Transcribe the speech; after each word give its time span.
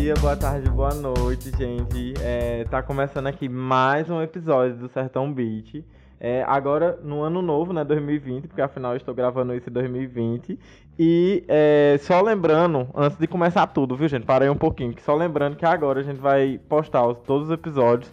dia, 0.00 0.14
boa 0.14 0.34
tarde, 0.34 0.70
boa 0.70 0.94
noite, 0.94 1.50
gente. 1.58 2.14
É, 2.22 2.64
tá 2.70 2.82
começando 2.82 3.26
aqui 3.26 3.50
mais 3.50 4.08
um 4.08 4.22
episódio 4.22 4.74
do 4.76 4.88
Sertão 4.88 5.30
Beat. 5.30 5.84
É, 6.18 6.42
agora 6.48 6.98
no 7.04 7.20
ano 7.20 7.42
novo, 7.42 7.74
né, 7.74 7.84
2020, 7.84 8.48
porque 8.48 8.62
afinal 8.62 8.92
eu 8.92 8.96
estou 8.96 9.14
gravando 9.14 9.54
isso 9.54 9.68
em 9.68 9.72
2020. 9.74 10.58
E 10.98 11.44
é, 11.46 11.98
só 12.00 12.18
lembrando, 12.22 12.88
antes 12.94 13.18
de 13.18 13.26
começar 13.26 13.66
tudo, 13.66 13.94
viu, 13.94 14.08
gente? 14.08 14.24
Parei 14.24 14.48
um 14.48 14.56
pouquinho, 14.56 14.94
que 14.94 15.02
só 15.02 15.14
lembrando 15.14 15.54
que 15.54 15.66
agora 15.66 16.00
a 16.00 16.02
gente 16.02 16.18
vai 16.18 16.58
postar 16.66 17.06
os, 17.06 17.18
todos 17.18 17.48
os 17.48 17.52
episódios 17.52 18.10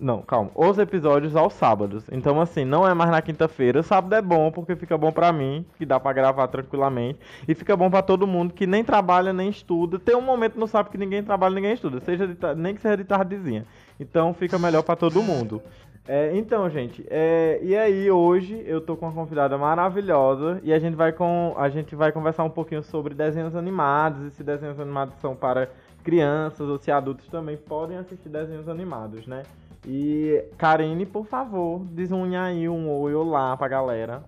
não, 0.00 0.22
calma. 0.22 0.50
Os 0.54 0.78
episódios 0.78 1.36
aos 1.36 1.52
sábados. 1.52 2.04
Então, 2.10 2.40
assim, 2.40 2.64
não 2.64 2.88
é 2.88 2.94
mais 2.94 3.10
na 3.10 3.20
quinta-feira. 3.20 3.82
Sábado 3.82 4.14
é 4.14 4.22
bom 4.22 4.50
porque 4.50 4.74
fica 4.74 4.96
bom 4.96 5.12
pra 5.12 5.30
mim, 5.30 5.66
que 5.76 5.84
dá 5.84 6.00
pra 6.00 6.14
gravar 6.14 6.48
tranquilamente. 6.48 7.18
E 7.46 7.54
fica 7.54 7.76
bom 7.76 7.90
pra 7.90 8.00
todo 8.00 8.26
mundo 8.26 8.54
que 8.54 8.66
nem 8.66 8.82
trabalha 8.82 9.30
nem 9.30 9.50
estuda. 9.50 9.98
Tem 9.98 10.16
um 10.16 10.22
momento 10.22 10.58
no 10.58 10.66
sábado 10.66 10.90
que 10.90 10.96
ninguém 10.96 11.22
trabalha 11.22 11.54
ninguém 11.54 11.74
estuda. 11.74 12.00
Seja 12.00 12.26
de, 12.26 12.34
nem 12.56 12.74
que 12.74 12.80
seja 12.80 12.96
de 12.96 13.04
tardezinha. 13.04 13.66
Então 13.98 14.32
fica 14.32 14.58
melhor 14.58 14.82
pra 14.82 14.96
todo 14.96 15.22
mundo. 15.22 15.62
É, 16.08 16.34
então, 16.34 16.68
gente, 16.70 17.06
é, 17.10 17.60
e 17.62 17.76
aí 17.76 18.10
hoje 18.10 18.64
eu 18.66 18.80
tô 18.80 18.96
com 18.96 19.06
uma 19.06 19.14
convidada 19.14 19.56
maravilhosa 19.58 20.58
e 20.64 20.72
a 20.72 20.78
gente 20.78 20.96
vai 20.96 21.12
com 21.12 21.54
a 21.58 21.68
gente 21.68 21.94
vai 21.94 22.10
conversar 22.10 22.42
um 22.42 22.50
pouquinho 22.50 22.82
sobre 22.82 23.14
desenhos 23.14 23.54
animados 23.54 24.22
e 24.22 24.30
se 24.30 24.42
desenhos 24.42 24.80
animados 24.80 25.14
são 25.20 25.36
para 25.36 25.68
crianças 26.02 26.66
ou 26.68 26.78
se 26.78 26.90
adultos 26.90 27.28
também 27.28 27.56
podem 27.56 27.98
assistir 27.98 28.30
desenhos 28.30 28.68
animados, 28.68 29.26
né? 29.26 29.42
E 29.86 30.44
Karine, 30.58 31.06
por 31.06 31.26
favor, 31.26 31.80
desunha 31.86 32.42
aí 32.42 32.68
um 32.68 32.90
oi 33.00 33.14
olá 33.14 33.56
pra 33.56 33.68
galera. 33.68 34.22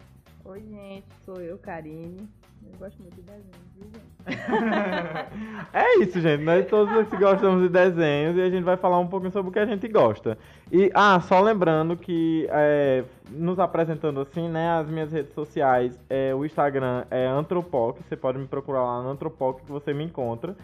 Oi, 0.44 0.60
gente, 0.60 1.06
sou 1.24 1.40
eu, 1.40 1.58
Karine. 1.58 2.28
Eu 2.64 2.78
gosto 2.78 3.00
muito 3.02 3.16
de 3.16 3.22
desenhos, 3.22 3.44
viu, 3.74 3.84
gente? 3.84 4.12
é 5.72 5.98
isso, 5.98 6.20
gente. 6.20 6.42
Nós 6.42 6.66
todos 6.66 7.08
gostamos 7.18 7.62
de 7.62 7.68
desenhos 7.68 8.36
e 8.36 8.40
a 8.40 8.48
gente 8.48 8.62
vai 8.62 8.76
falar 8.76 8.98
um 8.98 9.06
pouquinho 9.06 9.32
sobre 9.32 9.50
o 9.50 9.52
que 9.52 9.58
a 9.58 9.66
gente 9.66 9.86
gosta. 9.88 10.38
E, 10.70 10.90
ah, 10.94 11.20
só 11.20 11.40
lembrando 11.40 11.96
que, 11.96 12.46
é, 12.50 13.04
nos 13.30 13.58
apresentando 13.58 14.20
assim, 14.20 14.48
né, 14.48 14.70
as 14.70 14.88
minhas 14.88 15.12
redes 15.12 15.34
sociais, 15.34 15.98
é, 16.08 16.34
o 16.34 16.44
Instagram 16.44 17.04
é 17.10 17.26
Antropoc, 17.26 17.98
você 17.98 18.16
pode 18.16 18.38
me 18.38 18.46
procurar 18.46 18.82
lá 18.82 19.02
no 19.02 19.10
Antropoc 19.10 19.60
que 19.60 19.70
você 19.70 19.92
me 19.92 20.04
encontra. 20.04 20.56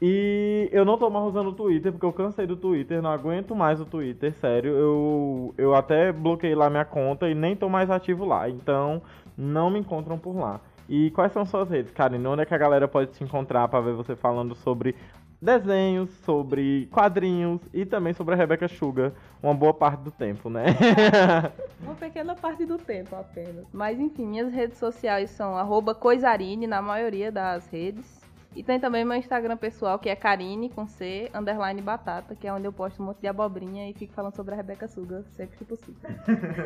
E 0.00 0.68
eu 0.72 0.84
não 0.84 0.98
tô 0.98 1.08
mais 1.08 1.26
usando 1.26 1.48
o 1.48 1.52
Twitter, 1.52 1.92
porque 1.92 2.04
eu 2.04 2.12
cansei 2.12 2.46
do 2.46 2.56
Twitter, 2.56 3.00
não 3.00 3.10
aguento 3.10 3.54
mais 3.54 3.80
o 3.80 3.84
Twitter, 3.84 4.34
sério. 4.34 4.72
Eu, 4.72 5.54
eu 5.56 5.74
até 5.74 6.12
bloqueei 6.12 6.54
lá 6.54 6.68
minha 6.68 6.84
conta 6.84 7.28
e 7.28 7.34
nem 7.34 7.56
tô 7.56 7.68
mais 7.68 7.90
ativo 7.90 8.24
lá. 8.24 8.48
Então, 8.48 9.00
não 9.36 9.70
me 9.70 9.78
encontram 9.78 10.18
por 10.18 10.36
lá. 10.36 10.60
E 10.88 11.10
quais 11.12 11.32
são 11.32 11.46
suas 11.46 11.70
redes, 11.70 11.92
Karen? 11.92 12.24
Onde 12.26 12.42
é 12.42 12.46
que 12.46 12.54
a 12.54 12.58
galera 12.58 12.86
pode 12.86 13.12
te 13.12 13.24
encontrar 13.24 13.66
para 13.68 13.80
ver 13.80 13.94
você 13.94 14.14
falando 14.14 14.54
sobre 14.54 14.94
desenhos, 15.40 16.10
sobre 16.24 16.86
quadrinhos 16.90 17.60
e 17.72 17.84
também 17.84 18.14
sobre 18.14 18.34
a 18.34 18.36
Rebecca 18.36 18.66
Sugar, 18.66 19.12
uma 19.42 19.54
boa 19.54 19.74
parte 19.74 20.00
do 20.00 20.10
tempo, 20.10 20.48
né? 20.48 20.64
uma 21.82 21.94
pequena 21.94 22.34
parte 22.34 22.64
do 22.64 22.78
tempo 22.78 23.14
apenas. 23.14 23.66
Mas 23.72 24.00
enfim, 24.00 24.26
minhas 24.26 24.52
redes 24.52 24.78
sociais 24.78 25.30
são 25.30 25.54
coisarine 26.00 26.66
na 26.66 26.80
maioria 26.80 27.30
das 27.30 27.66
redes. 27.66 28.23
E 28.56 28.62
tem 28.62 28.78
também 28.78 29.04
meu 29.04 29.16
Instagram 29.16 29.56
pessoal, 29.56 29.98
que 29.98 30.08
é 30.08 30.14
Karine, 30.14 30.68
com 30.68 30.86
C, 30.86 31.28
underline 31.34 31.82
batata, 31.82 32.36
que 32.36 32.46
é 32.46 32.52
onde 32.52 32.66
eu 32.66 32.72
posto 32.72 33.02
um 33.02 33.06
monte 33.06 33.20
de 33.20 33.26
abobrinha 33.26 33.90
e 33.90 33.92
fico 33.92 34.12
falando 34.12 34.34
sobre 34.36 34.54
a 34.54 34.56
Rebeca 34.56 34.86
Suga, 34.86 35.24
sempre 35.32 35.56
que 35.56 35.64
possível. 35.64 36.08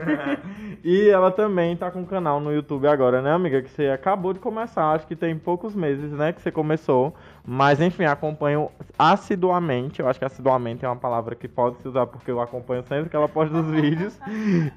e 0.84 1.09
ela 1.09 1.31
também 1.31 1.77
tá 1.77 1.91
com 1.91 2.00
um 2.00 2.05
canal 2.05 2.41
no 2.41 2.53
YouTube 2.53 2.86
agora, 2.86 3.22
né, 3.22 3.33
amiga? 3.33 3.62
Que 3.62 3.70
você 3.70 3.89
acabou 3.89 4.34
de 4.34 4.39
começar, 4.39 4.92
acho 4.92 5.06
que 5.06 5.16
tem 5.16 5.39
poucos 5.39 5.75
meses, 5.75 6.12
né, 6.12 6.33
que 6.33 6.42
você 6.42 6.50
começou. 6.50 7.14
Mas, 7.50 7.80
enfim, 7.80 8.04
acompanho 8.04 8.70
assiduamente. 8.98 10.00
Eu 10.00 10.08
acho 10.08 10.18
que 10.18 10.24
assiduamente 10.27 10.84
é 10.84 10.88
uma 10.88 10.96
palavra 10.96 11.34
que 11.34 11.48
pode 11.48 11.78
se 11.78 11.88
usar 11.88 12.06
porque 12.06 12.30
eu 12.30 12.42
acompanho 12.42 12.82
sempre 12.82 13.09
que 13.09 13.16
ela 13.16 13.26
posta 13.26 13.56
os 13.56 13.70
vídeos. 13.70 14.19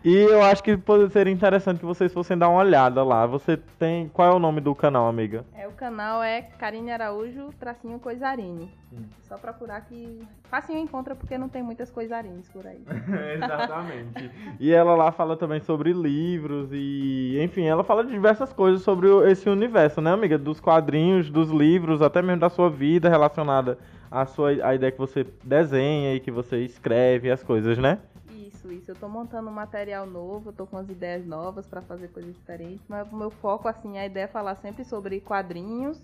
E 0.06 0.16
eu 0.16 0.42
acho 0.42 0.64
que 0.64 0.78
pode 0.78 1.12
ser 1.12 1.28
interessante 1.28 1.80
que 1.80 1.86
vocês 1.86 2.14
fossem 2.14 2.38
dar 2.38 2.48
uma 2.48 2.60
olhada 2.60 3.04
lá. 3.04 3.26
Você 3.26 3.58
tem. 3.58 4.08
Qual 4.10 4.32
é 4.32 4.34
o 4.34 4.40
nome 4.40 4.62
do 4.62 4.74
canal, 4.74 5.08
amiga? 5.08 5.44
É, 5.54 5.68
o 5.68 5.72
canal 5.72 6.24
é 6.24 6.42
Karine 6.42 6.92
Araújo, 6.92 7.50
tracinho 7.60 8.00
Coisarine. 8.00 8.72
Hum. 8.94 9.06
Só 9.22 9.38
procurar 9.38 9.82
que 9.82 10.22
facinho 10.44 10.80
encontra 10.80 11.16
porque 11.16 11.38
não 11.38 11.48
tem 11.48 11.64
muitas 11.64 11.90
coisarines 11.90 12.48
por 12.50 12.68
aí. 12.68 12.84
Exatamente. 13.36 14.32
E 14.60 14.72
ela 14.72 14.96
lá 14.96 15.12
fala 15.12 15.38
também 15.38 15.62
sobre 15.62 15.94
livros 15.94 16.70
e, 16.74 17.40
enfim, 17.42 17.64
ela 17.64 17.84
fala 17.84 18.04
de 18.04 18.12
diversas 18.12 18.52
coisas 18.52 18.82
sobre 18.82 19.08
esse 19.30 19.50
universo, 19.50 20.02
né, 20.02 20.12
amiga? 20.12 20.38
Dos 20.38 20.60
quadrinhos, 20.60 21.30
dos 21.30 21.50
livros, 21.50 22.02
até 22.02 22.22
mesmo 22.22 22.42
da 22.42 22.50
sua 22.50 22.70
vida 22.70 23.10
relacionada 23.10 23.78
à 24.10 24.26
sua 24.26 24.50
à 24.50 24.76
ideia 24.76 24.92
que 24.92 24.98
você 24.98 25.26
desenha 25.44 26.14
e 26.14 26.20
que 26.20 26.32
você 26.32 26.58
escreve 26.58 27.32
as 27.32 27.42
coisas, 27.42 27.78
né? 27.78 28.00
Isso, 28.30 28.72
isso. 28.72 28.92
Eu 28.92 28.96
tô 28.96 29.08
montando 29.08 29.50
um 29.50 29.54
material 29.54 30.06
novo, 30.06 30.50
eu 30.50 30.54
tô 30.54 30.68
com 30.68 30.78
as 30.78 30.90
ideias 30.90 31.26
novas 31.26 31.66
para 31.66 31.82
fazer 31.82 32.10
coisas 32.10 32.34
diferentes, 32.34 32.86
mas 32.90 33.10
o 33.12 33.16
meu 33.16 33.30
foco, 33.30 33.68
assim, 33.70 33.98
a 33.98 34.06
ideia 34.06 34.26
é 34.26 34.28
falar 34.28 34.56
sempre 34.56 34.84
sobre 34.84 35.22
quadrinhos 35.22 36.02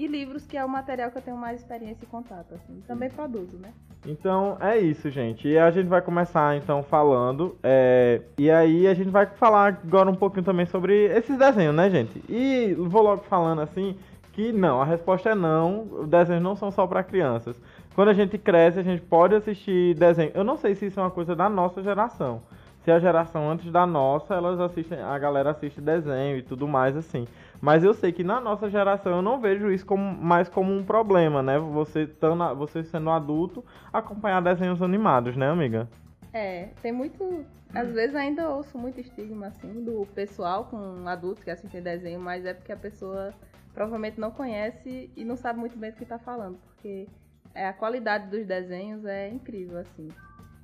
e 0.00 0.06
livros, 0.06 0.46
que 0.46 0.56
é 0.56 0.64
o 0.64 0.68
material 0.68 1.10
que 1.10 1.18
eu 1.18 1.22
tenho 1.22 1.36
mais 1.36 1.60
experiência 1.60 2.04
e 2.04 2.06
contato, 2.06 2.54
assim. 2.54 2.82
Também 2.86 3.10
produzo, 3.10 3.58
né? 3.58 3.70
Então 4.06 4.56
é 4.58 4.78
isso, 4.78 5.10
gente. 5.10 5.46
E 5.46 5.58
a 5.58 5.70
gente 5.70 5.88
vai 5.88 6.00
começar 6.00 6.56
então 6.56 6.82
falando. 6.82 7.54
É... 7.62 8.22
E 8.38 8.50
aí 8.50 8.86
a 8.86 8.94
gente 8.94 9.10
vai 9.10 9.26
falar 9.26 9.78
agora 9.84 10.10
um 10.10 10.14
pouquinho 10.14 10.42
também 10.42 10.64
sobre 10.64 11.06
esses 11.14 11.36
desenhos, 11.36 11.74
né, 11.74 11.90
gente? 11.90 12.22
E 12.30 12.74
vou 12.78 13.02
logo 13.02 13.24
falando 13.24 13.60
assim 13.60 13.94
que 14.32 14.52
não, 14.52 14.80
a 14.80 14.84
resposta 14.86 15.30
é 15.30 15.34
não, 15.34 16.06
desenhos 16.06 16.42
não 16.42 16.56
são 16.56 16.70
só 16.70 16.86
para 16.86 17.02
crianças. 17.02 17.60
Quando 17.94 18.08
a 18.08 18.14
gente 18.14 18.38
cresce, 18.38 18.78
a 18.78 18.82
gente 18.82 19.02
pode 19.02 19.34
assistir 19.34 19.94
desenho. 19.94 20.30
Eu 20.32 20.44
não 20.44 20.56
sei 20.56 20.74
se 20.74 20.86
isso 20.86 20.98
é 20.98 21.02
uma 21.02 21.10
coisa 21.10 21.36
da 21.36 21.48
nossa 21.48 21.82
geração. 21.82 22.40
Se 22.84 22.90
a 22.90 22.98
geração 22.98 23.50
antes 23.50 23.70
da 23.70 23.86
nossa, 23.86 24.34
elas 24.34 24.58
assistem, 24.58 24.98
a 24.98 25.18
galera 25.18 25.50
assiste 25.50 25.80
desenho 25.80 26.38
e 26.38 26.42
tudo 26.42 26.66
mais 26.66 26.96
assim. 26.96 27.26
Mas 27.60 27.84
eu 27.84 27.92
sei 27.92 28.10
que 28.10 28.24
na 28.24 28.40
nossa 28.40 28.70
geração 28.70 29.16
eu 29.16 29.22
não 29.22 29.40
vejo 29.40 29.70
isso 29.70 29.84
como, 29.84 30.02
mais 30.02 30.48
como 30.48 30.72
um 30.72 30.82
problema, 30.82 31.42
né? 31.42 31.58
Você, 31.58 32.06
tando, 32.06 32.54
você 32.56 32.82
sendo 32.82 33.10
adulto, 33.10 33.64
acompanhar 33.92 34.40
desenhos 34.40 34.80
animados, 34.80 35.36
né, 35.36 35.50
amiga? 35.50 35.88
É, 36.32 36.68
tem 36.80 36.92
muito. 36.92 37.44
Às 37.74 37.92
vezes 37.92 38.16
ainda 38.16 38.48
ouço 38.48 38.78
muito 38.78 39.00
estigma 39.00 39.48
assim 39.48 39.84
do 39.84 40.06
pessoal 40.14 40.64
com 40.64 41.06
adultos 41.06 41.44
que 41.44 41.50
assistem 41.50 41.82
desenho, 41.82 42.18
mas 42.18 42.44
é 42.44 42.54
porque 42.54 42.72
a 42.72 42.76
pessoa 42.76 43.32
provavelmente 43.72 44.18
não 44.18 44.30
conhece 44.30 45.10
e 45.16 45.24
não 45.24 45.36
sabe 45.36 45.60
muito 45.60 45.78
bem 45.78 45.90
do 45.90 45.96
que 45.96 46.02
está 46.02 46.18
falando, 46.18 46.58
porque 46.66 47.06
é, 47.54 47.68
a 47.68 47.72
qualidade 47.72 48.28
dos 48.28 48.44
desenhos 48.44 49.04
é 49.04 49.28
incrível, 49.28 49.78
assim. 49.78 50.08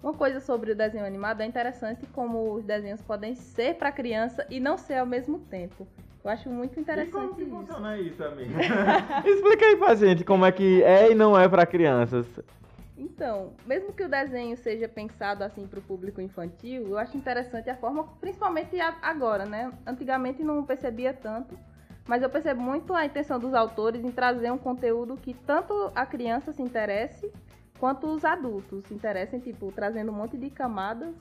Uma 0.03 0.15
coisa 0.15 0.41
sobre 0.41 0.73
o 0.73 0.77
desenho 0.77 1.05
animado 1.05 1.41
é 1.41 1.47
interessante 1.47 2.07
como 2.07 2.53
os 2.55 2.65
desenhos 2.65 3.03
podem 3.03 3.35
ser 3.35 3.75
para 3.77 3.93
criança 3.93 4.47
e 4.51 4.61
não 4.61 4.77
ser 4.77 4.99
ao 4.99 5.07
mesmo 5.07 5.39
tempo. 5.39 5.87
Eu 6.27 6.31
acho 6.31 6.51
muito 6.51 6.81
interessante 6.81 7.09
e 7.09 7.13
como 7.13 7.35
que 7.37 7.43
isso. 7.43 7.51
funciona 7.53 7.99
isso, 7.99 8.25
amiga? 8.25 8.51
Explica 9.25 9.65
aí 9.65 9.77
pra 9.77 9.95
gente 9.95 10.25
como 10.25 10.45
é 10.45 10.51
que 10.51 10.83
é 10.83 11.13
e 11.13 11.15
não 11.15 11.39
é 11.39 11.49
para 11.49 11.65
crianças. 11.65 12.27
Então, 12.99 13.53
mesmo 13.65 13.93
que 13.93 14.03
o 14.03 14.09
desenho 14.09 14.57
seja 14.57 14.89
pensado 14.89 15.45
assim 15.45 15.69
para 15.69 15.79
o 15.79 15.83
público 15.83 16.21
infantil, 16.21 16.89
eu 16.89 16.99
acho 16.99 17.17
interessante 17.17 17.71
a 17.71 17.77
forma, 17.77 18.09
principalmente 18.21 18.77
agora, 18.81 19.47
né? 19.47 19.71
Antigamente 19.87 20.43
não 20.43 20.65
percebia 20.65 21.15
tanto, 21.15 21.57
mas 22.09 22.25
eu 22.25 22.29
percebo 22.29 22.61
muito 22.61 22.93
a 22.93 23.07
intenção 23.07 23.39
dos 23.39 23.55
autores 23.55 24.05
em 24.05 24.11
trazer 24.11 24.51
um 24.51 24.59
conteúdo 24.59 25.17
que 25.17 25.33
tanto 25.33 25.93
a 25.95 26.05
criança 26.05 26.53
se 26.53 26.61
interesse 26.61 27.31
quanto 27.79 28.09
os 28.09 28.25
adultos 28.25 28.85
se 28.87 28.95
interessem, 28.95 29.39
tipo, 29.39 29.71
trazendo 29.71 30.11
um 30.11 30.17
monte 30.17 30.37
de 30.37 30.51
camadas. 30.51 31.15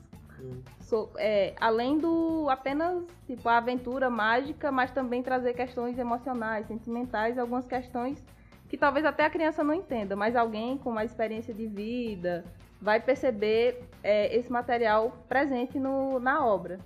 So, 0.80 1.10
é, 1.16 1.54
além 1.60 1.98
do 1.98 2.48
apenas 2.48 3.04
tipo 3.26 3.48
a 3.48 3.58
aventura 3.58 4.08
mágica, 4.08 4.70
mas 4.70 4.90
também 4.90 5.22
trazer 5.22 5.54
questões 5.54 5.98
emocionais, 5.98 6.66
sentimentais, 6.66 7.38
algumas 7.38 7.66
questões 7.66 8.24
que 8.68 8.76
talvez 8.76 9.04
até 9.04 9.24
a 9.24 9.30
criança 9.30 9.62
não 9.62 9.74
entenda, 9.74 10.16
mas 10.16 10.34
alguém 10.36 10.76
com 10.76 10.90
mais 10.90 11.10
experiência 11.10 11.54
de 11.54 11.66
vida 11.66 12.44
vai 12.80 13.00
perceber 13.00 13.82
é, 14.02 14.36
esse 14.36 14.50
material 14.50 15.16
presente 15.28 15.78
no, 15.78 16.18
na 16.18 16.44
obra. 16.44 16.78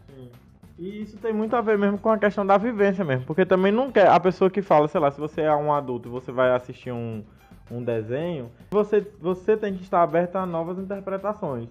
E 0.78 1.02
isso 1.02 1.18
tem 1.18 1.32
muito 1.32 1.54
a 1.54 1.60
ver 1.60 1.76
mesmo 1.76 1.98
com 1.98 2.08
a 2.08 2.18
questão 2.18 2.46
da 2.46 2.56
vivência 2.56 3.04
mesmo. 3.04 3.26
Porque 3.26 3.44
também 3.44 3.70
não 3.70 3.92
quer. 3.92 4.08
A 4.08 4.18
pessoa 4.18 4.50
que 4.50 4.62
fala, 4.62 4.88
sei 4.88 4.98
lá, 4.98 5.10
se 5.10 5.20
você 5.20 5.42
é 5.42 5.54
um 5.54 5.72
adulto 5.72 6.08
e 6.08 6.10
você 6.10 6.32
vai 6.32 6.50
assistir 6.52 6.90
um, 6.90 7.22
um 7.70 7.82
desenho, 7.82 8.50
você, 8.70 9.06
você 9.20 9.58
tem 9.58 9.74
que 9.74 9.82
estar 9.82 10.02
aberto 10.02 10.36
a 10.36 10.46
novas 10.46 10.78
interpretações. 10.78 11.68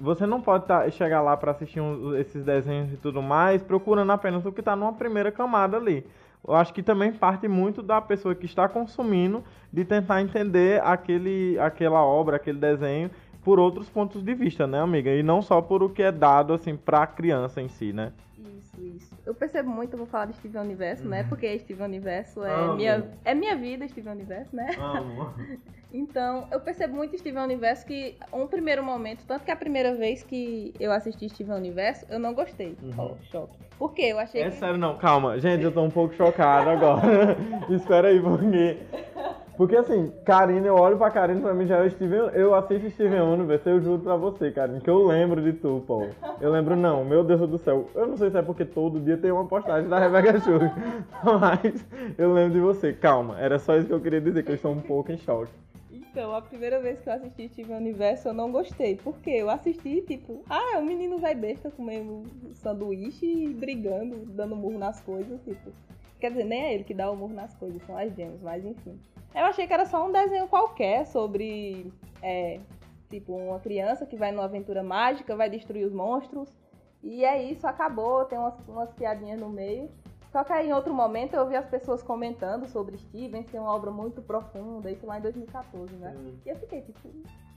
Você 0.00 0.26
não 0.26 0.40
pode 0.40 0.66
tá, 0.66 0.88
chegar 0.90 1.20
lá 1.20 1.36
para 1.36 1.52
assistir 1.52 1.80
um, 1.80 2.16
esses 2.16 2.42
desenhos 2.42 2.92
e 2.92 2.96
tudo 2.96 3.20
mais, 3.20 3.62
procurando 3.62 4.10
apenas 4.10 4.44
o 4.46 4.52
que 4.52 4.60
está 4.60 4.74
numa 4.74 4.94
primeira 4.94 5.30
camada 5.30 5.76
ali. 5.76 6.06
Eu 6.46 6.54
acho 6.54 6.72
que 6.72 6.82
também 6.82 7.12
parte 7.12 7.46
muito 7.46 7.82
da 7.82 8.00
pessoa 8.00 8.34
que 8.34 8.46
está 8.46 8.66
consumindo 8.66 9.44
de 9.70 9.84
tentar 9.84 10.22
entender 10.22 10.80
aquele, 10.82 11.58
aquela 11.58 12.02
obra, 12.02 12.36
aquele 12.36 12.58
desenho 12.58 13.10
por 13.44 13.58
outros 13.58 13.88
pontos 13.90 14.22
de 14.22 14.34
vista, 14.34 14.66
né, 14.66 14.80
amiga? 14.80 15.10
E 15.10 15.22
não 15.22 15.42
só 15.42 15.60
por 15.60 15.82
o 15.82 15.90
que 15.90 16.02
é 16.02 16.10
dado 16.10 16.54
assim 16.54 16.76
para 16.76 17.02
a 17.02 17.06
criança 17.06 17.60
em 17.60 17.68
si, 17.68 17.92
né? 17.92 18.12
eu 19.26 19.34
percebo 19.34 19.70
muito, 19.70 19.94
eu 19.94 19.98
vou 19.98 20.06
falar 20.06 20.26
de 20.26 20.34
Steven 20.34 20.62
Universo, 20.62 21.06
né? 21.06 21.22
Uhum. 21.22 21.28
Porque 21.28 21.58
Steven 21.58 21.86
Universo 21.86 22.42
é 22.44 22.54
Amo. 22.54 22.76
minha, 22.76 23.10
é 23.24 23.34
minha 23.34 23.56
vida, 23.56 23.86
Steven 23.86 24.12
Universo, 24.12 24.54
né? 24.54 24.74
Amo. 24.78 25.34
Então, 25.92 26.46
eu 26.52 26.60
percebo 26.60 26.94
muito 26.94 27.18
Steven 27.18 27.42
Universo 27.42 27.84
que 27.84 28.16
um 28.32 28.46
primeiro 28.46 28.82
momento, 28.82 29.24
tanto 29.26 29.44
que 29.44 29.50
a 29.50 29.56
primeira 29.56 29.94
vez 29.94 30.22
que 30.22 30.72
eu 30.78 30.92
assisti 30.92 31.28
Steven 31.28 31.56
Universo, 31.56 32.06
eu 32.08 32.18
não 32.18 32.32
gostei. 32.32 32.76
Uhum. 32.82 32.92
Ó, 32.96 33.10
choque. 33.30 33.56
Por 33.78 33.92
quê? 33.92 34.02
Eu 34.04 34.18
achei 34.18 34.42
É 34.42 34.50
que... 34.50 34.56
sério, 34.56 34.76
não, 34.78 34.96
calma. 34.98 35.38
Gente, 35.40 35.64
eu 35.64 35.72
tô 35.72 35.82
um 35.82 35.90
pouco 35.90 36.14
chocado 36.14 36.70
agora. 36.70 37.36
Espera 37.70 38.08
aí, 38.08 38.20
porque. 38.20 38.78
Porque 39.60 39.76
assim, 39.76 40.10
Karina, 40.24 40.66
eu 40.66 40.74
olho 40.74 40.96
pra 40.96 41.10
Karina, 41.10 41.38
pra 41.38 41.52
mim 41.52 41.66
já 41.66 41.76
é 41.76 41.86
o 41.86 41.90
Steven. 41.90 42.30
Eu 42.32 42.54
assisto 42.54 42.88
Steven 42.92 43.20
Universe, 43.20 43.68
eu 43.68 43.78
juro 43.78 44.00
pra 44.00 44.16
você, 44.16 44.50
Karina, 44.50 44.80
que 44.80 44.88
eu 44.88 45.06
lembro 45.06 45.42
de 45.42 45.52
tu, 45.52 45.84
pô. 45.86 46.08
Eu 46.40 46.50
lembro, 46.50 46.74
não, 46.74 47.04
meu 47.04 47.22
Deus 47.22 47.46
do 47.46 47.58
céu. 47.58 47.90
Eu 47.94 48.06
não 48.06 48.16
sei 48.16 48.30
se 48.30 48.38
é 48.38 48.42
porque 48.42 48.64
todo 48.64 48.98
dia 48.98 49.18
tem 49.18 49.30
uma 49.30 49.46
postagem 49.46 49.86
da 49.86 49.98
Rebecca 49.98 50.40
Sugar. 50.40 50.74
Mas 51.38 51.86
eu 52.16 52.32
lembro 52.32 52.54
de 52.54 52.60
você. 52.60 52.94
Calma, 52.94 53.38
era 53.38 53.58
só 53.58 53.76
isso 53.76 53.86
que 53.86 53.92
eu 53.92 54.00
queria 54.00 54.22
dizer, 54.22 54.42
que 54.42 54.50
eu 54.50 54.54
estou 54.54 54.72
um 54.72 54.80
pouco 54.80 55.12
em 55.12 55.18
choque. 55.18 55.52
Então, 55.92 56.34
a 56.34 56.40
primeira 56.40 56.80
vez 56.80 56.98
que 56.98 57.10
eu 57.10 57.12
assisti 57.12 57.46
Steven 57.50 57.76
Universo, 57.76 58.28
eu 58.28 58.32
não 58.32 58.50
gostei. 58.50 58.96
Por 58.96 59.18
quê? 59.18 59.32
Eu 59.32 59.50
assisti, 59.50 60.00
tipo, 60.00 60.42
ah, 60.48 60.78
o 60.78 60.82
menino 60.82 61.18
vai 61.18 61.34
besta 61.34 61.70
comendo 61.70 62.22
sanduíche 62.54 63.26
e 63.26 63.52
brigando, 63.52 64.24
dando 64.24 64.56
murro 64.56 64.78
nas 64.78 65.02
coisas, 65.02 65.38
tipo. 65.42 65.70
Quer 66.20 66.30
dizer, 66.30 66.44
nem 66.44 66.62
é 66.62 66.74
ele 66.74 66.84
que 66.84 66.94
dá 66.94 67.10
o 67.10 67.16
murro 67.16 67.34
nas 67.34 67.54
coisas, 67.54 67.82
são 67.86 67.96
as 67.96 68.14
gemas, 68.14 68.40
mas 68.42 68.64
enfim. 68.64 69.00
Eu 69.34 69.44
achei 69.44 69.66
que 69.66 69.72
era 69.72 69.86
só 69.86 70.06
um 70.06 70.12
desenho 70.12 70.48
qualquer 70.48 71.06
sobre, 71.06 71.92
é, 72.22 72.60
tipo, 73.08 73.32
uma 73.32 73.58
criança 73.60 74.04
que 74.04 74.16
vai 74.16 74.30
numa 74.32 74.44
aventura 74.44 74.82
mágica, 74.82 75.36
vai 75.36 75.48
destruir 75.48 75.86
os 75.86 75.92
monstros. 75.92 76.48
E 77.02 77.24
é 77.24 77.42
isso, 77.42 77.66
acabou, 77.66 78.24
tem 78.26 78.38
umas, 78.38 78.54
umas 78.68 78.92
piadinhas 78.92 79.40
no 79.40 79.48
meio. 79.48 79.88
Só 80.30 80.44
que 80.44 80.52
aí 80.52 80.68
em 80.68 80.72
outro 80.72 80.94
momento 80.94 81.34
eu 81.34 81.48
vi 81.48 81.56
as 81.56 81.66
pessoas 81.66 82.02
comentando 82.02 82.68
sobre 82.68 82.96
Steven 82.98 83.42
ser 83.44 83.58
uma 83.58 83.74
obra 83.74 83.90
muito 83.90 84.22
profunda, 84.22 84.90
isso 84.90 85.04
lá 85.04 85.18
em 85.18 85.22
2014, 85.22 85.92
né? 85.96 86.14
E 86.46 86.48
eu 86.48 86.56
fiquei 86.56 86.82
tipo, 86.82 87.08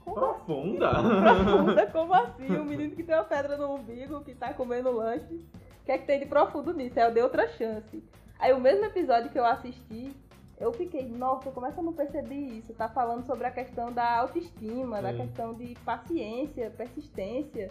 como 0.04 0.16
Profunda? 0.16 0.90
profunda? 0.90 1.86
Como 1.92 2.14
assim? 2.14 2.56
O 2.56 2.64
menino 2.64 2.94
que 2.94 3.02
tem 3.02 3.14
uma 3.14 3.24
pedra 3.24 3.56
no 3.56 3.74
umbigo, 3.74 4.22
que 4.22 4.34
tá 4.34 4.52
comendo 4.52 4.90
lanche, 4.90 5.34
o 5.34 5.84
que 5.84 5.92
é 5.92 5.98
que 5.98 6.06
tem 6.06 6.18
de 6.18 6.26
profundo 6.26 6.74
nisso? 6.74 6.98
Aí 6.98 7.06
eu 7.06 7.12
dei 7.12 7.22
outra 7.22 7.48
chance. 7.48 8.02
Aí 8.38 8.52
o 8.52 8.60
mesmo 8.60 8.84
episódio 8.84 9.30
que 9.30 9.38
eu 9.38 9.44
assisti, 9.44 10.12
eu 10.58 10.72
fiquei, 10.72 11.08
nossa, 11.08 11.50
como 11.50 11.66
é 11.66 11.72
que 11.72 11.78
eu 11.78 11.84
não 11.84 11.92
percebi 11.92 12.58
isso? 12.58 12.72
Tá 12.74 12.88
falando 12.88 13.24
sobre 13.26 13.46
a 13.46 13.50
questão 13.50 13.92
da 13.92 14.18
autoestima, 14.18 15.02
da 15.02 15.12
Sim. 15.12 15.18
questão 15.18 15.54
de 15.54 15.74
paciência, 15.84 16.70
persistência. 16.70 17.70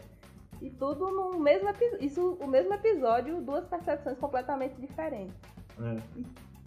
E 0.62 0.70
tudo 0.70 1.10
no 1.10 1.40
mesmo 1.40 1.70
episódio. 1.70 2.06
Isso, 2.06 2.38
o 2.40 2.48
mesmo 2.48 2.74
episódio, 2.74 3.42
duas 3.42 3.66
percepções 3.66 4.18
completamente 4.18 4.80
diferentes. 4.80 5.36
É. 5.82 5.98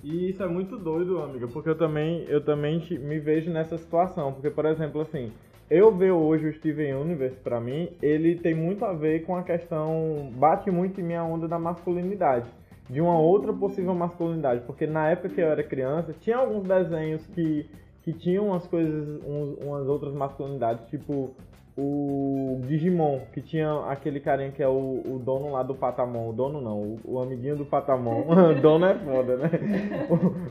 E 0.03 0.31
isso 0.31 0.43
é 0.43 0.47
muito 0.47 0.77
doido, 0.77 1.23
amiga, 1.23 1.49
porque 1.49 1.69
eu 1.69 1.77
também, 1.77 2.25
eu 2.29 2.45
também 2.45 2.81
me 3.01 3.19
vejo 3.19 3.51
nessa 3.51 3.79
situação. 3.79 4.33
Porque, 4.33 4.51
por 4.51 4.67
exemplo, 4.67 5.01
assim, 5.01 5.33
eu 5.71 5.91
ver 5.91 6.13
hoje 6.13 6.47
o 6.47 6.53
Steven 6.53 6.95
Universe, 6.95 7.37
pra 7.41 7.61
mim, 7.61 7.91
ele 8.01 8.37
tem 8.37 8.55
muito 8.55 8.85
a 8.85 8.93
ver 8.93 9.25
com 9.25 9.37
a 9.37 9.43
questão. 9.43 10.31
bate 10.35 10.71
muito 10.71 11.01
em 11.01 11.05
minha 11.05 11.25
onda 11.25 11.49
da 11.49 11.59
masculinidade. 11.59 12.49
De 12.89 13.01
uma 13.01 13.19
outra 13.19 13.53
possível 13.53 13.95
masculinidade. 13.95 14.63
Porque 14.67 14.87
na 14.87 15.09
época 15.11 15.29
que 15.31 15.41
eu 15.41 15.49
era 15.49 15.63
criança, 15.63 16.15
tinha 16.21 16.37
alguns 16.37 16.63
desenhos 16.63 17.27
que, 17.29 17.69
que 18.03 18.13
tinham 18.13 18.49
umas 18.49 18.67
coisas, 18.67 19.21
uns- 19.27 19.59
umas 19.61 19.89
outras 19.89 20.15
masculinidades, 20.15 20.87
tipo 20.89 21.35
o 21.79 22.59
Digimon, 22.67 23.21
que 23.35 23.43
tinha 23.43 23.71
aquele 23.91 24.19
carinha 24.19 24.51
que 24.51 24.63
é 24.63 24.69
o, 24.69 25.03
o 25.05 25.19
dono 25.23 25.53
lá 25.53 25.63
do 25.63 25.75
Patamon. 25.75 26.31
O 26.31 26.33
dono 26.33 26.59
não, 26.61 26.79
o, 26.81 26.99
o 27.05 27.21
amiguinho 27.21 27.55
do 27.57 27.67
Patamon. 27.67 28.25
o 28.57 28.61
dono 28.63 28.87
é 28.87 28.95
foda, 28.95 29.37
né? 29.37 29.51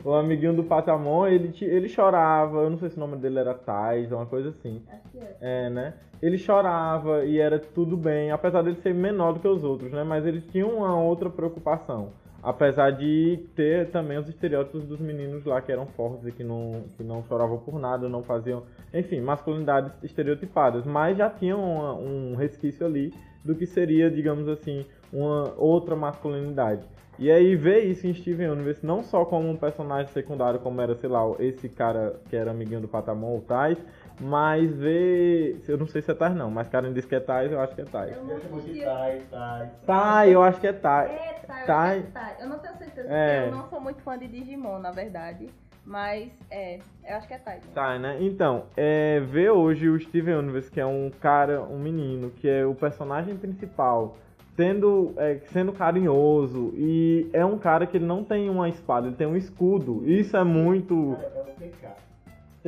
O, 0.04 0.10
o 0.10 0.14
amiguinho 0.14 0.54
do 0.54 0.62
Patamon, 0.62 1.26
ele, 1.26 1.52
ele 1.62 1.88
chorava. 1.88 2.58
Eu 2.58 2.70
não 2.70 2.78
sei 2.78 2.90
se 2.90 2.96
o 2.96 3.00
nome 3.00 3.16
dele 3.16 3.40
era 3.40 3.54
Tais, 3.54 4.12
uma 4.12 4.26
coisa 4.26 4.50
assim. 4.50 4.80
É. 5.40 5.66
É, 5.66 5.70
né? 5.70 5.94
Ele 6.22 6.38
chorava 6.38 7.24
e 7.24 7.40
era 7.40 7.58
tudo 7.58 7.96
bem, 7.96 8.30
apesar 8.30 8.62
dele 8.62 8.76
ser 8.76 8.94
menor 8.94 9.32
do 9.34 9.40
que 9.40 9.48
os 9.48 9.64
outros, 9.64 9.90
né? 9.90 10.04
Mas 10.04 10.24
ele 10.24 10.40
tinha 10.40 10.66
uma 10.66 10.96
outra 10.96 11.28
preocupação. 11.28 12.10
Apesar 12.46 12.92
de 12.92 13.40
ter 13.56 13.90
também 13.90 14.18
os 14.18 14.28
estereótipos 14.28 14.84
dos 14.84 15.00
meninos 15.00 15.44
lá 15.44 15.60
que 15.60 15.72
eram 15.72 15.84
fortes 15.84 16.24
e 16.28 16.30
que 16.30 16.44
não, 16.44 16.84
que 16.96 17.02
não 17.02 17.24
choravam 17.24 17.58
por 17.58 17.76
nada, 17.76 18.08
não 18.08 18.22
faziam. 18.22 18.62
Enfim, 18.94 19.20
masculinidades 19.20 19.92
estereotipadas. 20.00 20.86
Mas 20.86 21.18
já 21.18 21.28
tinham 21.28 21.60
uma- 21.60 21.94
um 21.94 22.36
resquício 22.36 22.86
ali 22.86 23.12
do 23.44 23.56
que 23.56 23.66
seria, 23.66 24.08
digamos 24.08 24.46
assim, 24.46 24.86
uma 25.12 25.54
outra 25.56 25.96
masculinidade. 25.96 26.86
E 27.18 27.32
aí 27.32 27.56
ver 27.56 27.80
isso 27.84 28.06
em 28.06 28.14
Steven 28.14 28.50
Universe 28.50 28.86
não 28.86 29.02
só 29.02 29.24
como 29.24 29.48
um 29.48 29.56
personagem 29.56 30.12
secundário, 30.12 30.60
como 30.60 30.80
era, 30.80 30.94
sei 30.94 31.08
lá, 31.08 31.22
esse 31.40 31.68
cara 31.68 32.20
que 32.30 32.36
era 32.36 32.52
amiguinho 32.52 32.82
do 32.82 32.86
Patamon 32.86 33.32
ou 33.32 33.40
Tais, 33.40 33.78
mas 34.20 34.70
ver. 34.74 35.62
Eu 35.68 35.76
não 35.78 35.86
sei 35.86 36.02
se 36.02 36.10
é 36.10 36.14
Tais 36.14 36.34
não, 36.34 36.50
mas 36.50 36.68
Karen 36.68 36.92
disse 36.92 37.06
que 37.06 37.14
é 37.14 37.20
Tais, 37.20 37.50
eu 37.52 37.60
acho 37.60 37.74
que 37.74 37.80
é 37.82 37.84
Tais. 37.84 38.16
Eu 38.16 38.24
não 38.24 38.60
de. 38.60 38.82
Tai, 38.84 39.22
Tai. 39.30 39.70
Tai, 39.86 40.34
eu 40.34 40.42
acho 40.42 40.60
que 40.60 40.66
é 40.66 40.72
Tais. 40.72 41.10
É, 41.10 41.16
tá, 41.46 41.60
eu 41.60 41.66
Tá. 41.66 41.82
acho 41.90 42.02
que 42.02 42.12
tá. 42.12 42.36
Eu 42.40 42.48
não 42.48 42.58
tenho 42.58 42.76
certeza, 42.76 43.08
É. 43.10 43.40
porque 43.42 43.54
eu 43.54 43.58
não 43.62 43.68
sou 43.68 43.80
muito 43.80 44.00
fã 44.02 44.18
de 44.18 44.26
Digimon, 44.28 44.78
na 44.78 44.90
verdade. 44.90 45.48
Mas 45.84 46.32
é, 46.50 46.80
eu 47.08 47.16
acho 47.16 47.28
que 47.28 47.34
é 47.34 47.38
Titan. 47.38 47.70
Tá, 47.72 47.96
né? 47.96 48.16
Então, 48.20 48.64
é, 48.76 49.20
ver 49.20 49.50
hoje 49.50 49.88
o 49.88 49.98
Steven 50.00 50.34
Universe, 50.34 50.68
que 50.68 50.80
é 50.80 50.86
um 50.86 51.10
cara, 51.20 51.62
um 51.62 51.78
menino, 51.78 52.30
que 52.30 52.48
é 52.48 52.66
o 52.66 52.74
personagem 52.74 53.36
principal, 53.36 54.16
sendo, 54.56 55.14
é, 55.16 55.38
sendo 55.52 55.72
carinhoso, 55.72 56.72
e 56.74 57.30
é 57.32 57.44
um 57.44 57.56
cara 57.56 57.86
que 57.86 57.98
ele 57.98 58.04
não 58.06 58.24
tem 58.24 58.50
uma 58.50 58.68
espada, 58.68 59.06
ele 59.06 59.14
tem 59.14 59.28
um 59.28 59.36
escudo. 59.36 60.02
Isso 60.10 60.36
é 60.36 60.42
muito. 60.42 61.16
É 61.22 61.40
o 61.40 61.44
TK. 61.54 62.05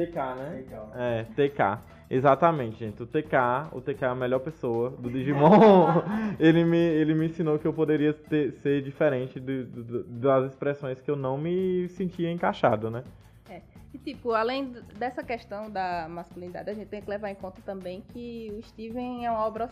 TK, 0.07 0.17
né? 0.37 0.63
TK. 0.65 0.75
É, 0.95 1.25
TK. 1.49 1.79
Exatamente, 2.11 2.79
gente. 2.79 3.03
O 3.03 3.07
TK, 3.07 3.69
o 3.73 3.81
TK 3.83 4.03
é 4.05 4.09
a 4.09 4.15
melhor 4.15 4.39
pessoa 4.39 4.91
do 4.91 5.11
Digimon. 5.11 5.51
ele, 6.41 6.65
me, 6.65 6.77
ele 6.79 7.15
me 7.15 7.27
ensinou 7.27 7.59
que 7.59 7.67
eu 7.67 7.73
poderia 7.73 8.15
ter- 8.15 8.53
ser 8.63 8.83
diferente 8.83 9.39
do- 9.39 9.65
do- 9.67 10.05
das 10.05 10.51
expressões 10.53 11.01
que 11.01 11.11
eu 11.11 11.17
não 11.17 11.37
me 11.37 11.89
sentia 11.91 12.31
encaixado, 12.31 12.91
né? 12.91 13.05
E 13.93 13.97
tipo, 13.99 14.33
além 14.33 14.75
dessa 14.99 15.23
questão 15.23 15.71
da 15.71 16.07
masculinidade, 16.11 16.69
a 16.69 16.75
gente 16.75 16.89
tem 16.89 17.01
que 17.01 17.09
levar 17.09 17.31
em 17.31 17.35
conta 17.35 17.63
também 17.63 18.03
que 18.13 18.53
o 18.59 18.63
Steven 18.63 19.25
é 19.25 19.31
uma 19.31 19.47
obra 19.47 19.69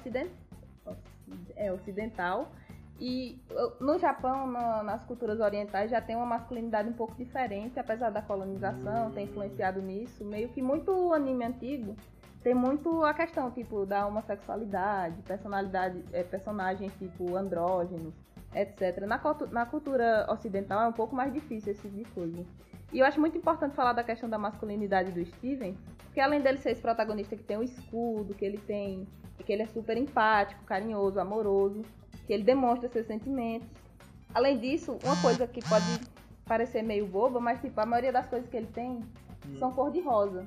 é, 1.55 1.73
ocidental. 1.73 2.51
E 2.99 3.39
no 3.81 3.99
Japão, 3.99 4.47
na- 4.47 4.83
nas 4.83 5.05
culturas 5.05 5.39
orientais, 5.41 5.91
já 5.91 6.01
tem 6.01 6.17
uma 6.17 6.25
masculinidade 6.27 6.89
um 6.89 6.95
pouco 6.95 7.15
diferente, 7.15 7.79
apesar 7.79 8.11
da 8.11 8.23
colonização 8.23 9.11
ter 9.11 9.23
influenciado 9.23 9.83
nisso. 9.83 10.25
Meio 10.25 10.49
que 10.49 10.63
muito 10.63 11.13
anime 11.13 11.45
antigo 11.45 11.95
tem 12.43 12.55
muito 12.55 13.03
a 13.05 13.13
questão, 13.13 13.51
tipo, 13.51 13.85
da 13.85 14.07
homossexualidade, 14.07 15.21
personalidade, 15.23 16.03
é, 16.13 16.23
personagens 16.23 16.93
tipo 16.99 17.37
andrógenos, 17.37 18.15
etc. 18.55 19.01
Na, 19.07 19.21
na 19.51 19.67
cultura 19.67 20.27
ocidental 20.31 20.83
é 20.83 20.89
um 20.89 20.93
pouco 20.93 21.15
mais 21.15 21.33
difícil 21.33 21.73
esse 21.73 21.83
tipo 21.83 21.97
de 21.97 22.05
coisa. 22.13 22.45
E 22.93 23.01
eu 23.01 23.05
acho 23.05 23.21
muito 23.21 23.37
importante 23.37 23.75
falar 23.75 23.93
da 23.93 24.05
questão 24.05 24.29
da 24.29 24.39
masculinidade 24.39 25.11
do 25.11 25.23
Steven, 25.27 25.77
porque 26.05 26.21
além 26.21 26.41
dele 26.41 26.59
ser 26.59 26.71
esse 26.71 26.81
protagonista 26.81 27.37
que 27.37 27.43
tem 27.43 27.59
um 27.59 27.63
escudo, 27.63 28.33
que 28.33 28.45
ele 28.45 28.59
tem. 28.59 29.07
que 29.45 29.53
ele 29.53 29.63
é 29.63 29.67
super 29.67 29.97
empático, 29.97 30.65
carinhoso, 30.65 31.21
amoroso, 31.21 31.83
que 32.27 32.33
ele 32.33 32.43
demonstra 32.43 32.89
seus 32.89 33.07
sentimentos. 33.07 33.69
Além 34.35 34.59
disso, 34.59 34.99
uma 35.05 35.17
coisa 35.23 35.47
que 35.47 35.67
pode 35.67 36.01
parecer 36.45 36.83
meio 36.83 37.07
boba, 37.07 37.41
mas 37.41 37.61
tipo, 37.61 37.81
a 37.81 37.87
maioria 37.87 38.13
das 38.13 38.29
coisas 38.29 38.49
que 38.49 38.57
ele 38.57 38.67
tem 38.67 39.01
são 39.59 39.73
cor 39.73 39.91
de 39.91 40.01
rosa. 40.01 40.47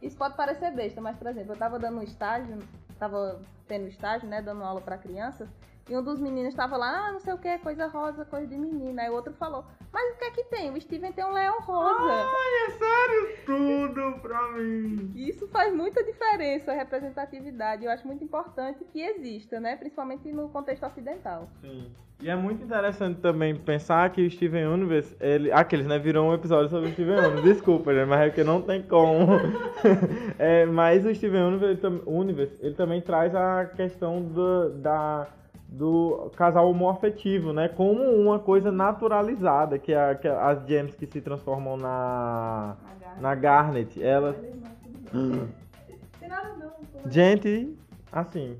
Isso 0.00 0.16
pode 0.16 0.36
parecer 0.36 0.72
besta, 0.72 1.00
mas 1.00 1.16
por 1.16 1.28
exemplo, 1.28 1.52
eu 1.52 1.56
tava 1.56 1.78
dando 1.78 1.98
um 1.98 2.02
estágio, 2.02 2.58
tava 2.98 3.40
tendo 3.68 3.86
estágio, 3.88 4.28
né, 4.28 4.42
dando 4.42 4.64
aula 4.64 4.80
pra 4.80 4.98
crianças, 4.98 5.48
e 5.88 5.96
um 5.96 6.02
dos 6.02 6.20
meninos 6.20 6.54
tava 6.54 6.76
lá, 6.76 7.08
ah, 7.08 7.12
não 7.12 7.20
sei 7.20 7.32
o 7.34 7.38
que, 7.38 7.58
coisa 7.58 7.86
rosa, 7.86 8.24
coisa 8.24 8.46
de 8.46 8.56
menina. 8.56 9.02
Aí 9.02 9.10
o 9.10 9.14
outro 9.14 9.32
falou, 9.34 9.64
mas 9.92 10.14
o 10.14 10.18
que 10.18 10.24
é 10.24 10.30
que 10.30 10.44
tem? 10.44 10.70
O 10.70 10.80
Steven 10.80 11.12
tem 11.12 11.24
um 11.24 11.32
leão 11.32 11.60
rosa. 11.60 12.12
Ai, 12.12 12.66
é 12.66 12.70
sério? 12.70 13.36
Tudo 13.44 14.20
pra 14.20 14.52
mim. 14.52 15.12
Isso 15.14 15.46
faz 15.48 15.74
muita 15.74 16.02
diferença, 16.04 16.72
representatividade. 16.72 17.84
Eu 17.84 17.90
acho 17.90 18.06
muito 18.06 18.22
importante 18.22 18.84
que 18.92 19.00
exista, 19.00 19.58
né? 19.58 19.76
Principalmente 19.76 20.30
no 20.32 20.48
contexto 20.48 20.86
ocidental. 20.86 21.48
Sim. 21.60 21.90
E 22.22 22.30
é 22.30 22.36
muito 22.36 22.62
interessante 22.62 23.20
também 23.20 23.56
pensar 23.56 24.08
que 24.10 24.24
o 24.24 24.30
Steven 24.30 24.64
Universe, 24.68 25.16
ele. 25.20 25.50
Aqueles, 25.50 25.86
né? 25.86 25.98
Virou 25.98 26.30
um 26.30 26.32
episódio 26.32 26.70
sobre 26.70 26.88
o 26.88 26.92
Steven 26.92 27.18
Universe. 27.18 27.42
Desculpa, 27.42 27.92
gente, 27.92 28.06
mas 28.06 28.20
é 28.20 28.26
porque 28.26 28.44
não 28.44 28.62
tem 28.62 28.80
como. 28.82 29.26
É, 30.38 30.64
mas 30.64 31.04
o 31.04 31.14
Steven 31.14 31.42
Universe, 31.42 31.84
ele 31.84 32.02
Universe, 32.06 32.56
ele 32.60 32.74
também 32.74 33.00
traz 33.00 33.34
a 33.34 33.66
questão 33.66 34.22
do, 34.22 34.70
da, 34.70 35.28
do 35.72 36.30
casal 36.36 36.70
homoafetivo, 36.70 37.52
né? 37.52 37.68
Como 37.68 38.02
uma 38.02 38.38
coisa 38.38 38.70
naturalizada, 38.70 39.78
que, 39.78 39.92
é 39.92 40.10
a, 40.10 40.14
que 40.14 40.28
é 40.28 40.30
as 40.30 40.66
gems 40.66 40.94
que 40.94 41.06
se 41.06 41.20
transformam 41.20 41.76
na, 41.76 42.76
na 43.20 43.34
Garnet, 43.34 43.98
na 43.98 44.02
Garnet 44.02 44.02
elas... 44.02 44.36
Gente, 47.06 47.76
assim, 48.12 48.58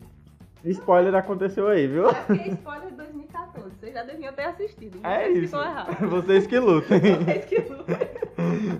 spoiler 0.64 1.14
aconteceu 1.14 1.68
aí, 1.68 1.86
viu? 1.86 2.04
Spoiler 2.08 2.92
2015 2.94 3.31
todos. 3.54 3.72
Vocês 3.74 3.94
já 3.94 4.02
deviam 4.02 4.32
ter 4.32 4.44
assistido. 4.44 4.98
É 5.02 5.24
vocês 5.24 5.36
é 5.36 5.40
isso. 5.40 5.56
Que 5.98 6.06
Vocês 6.06 6.46
que 6.46 6.58
lutem. 6.58 7.00
Vocês 7.24 7.44
que 7.44 7.58
lutem. 7.60 7.96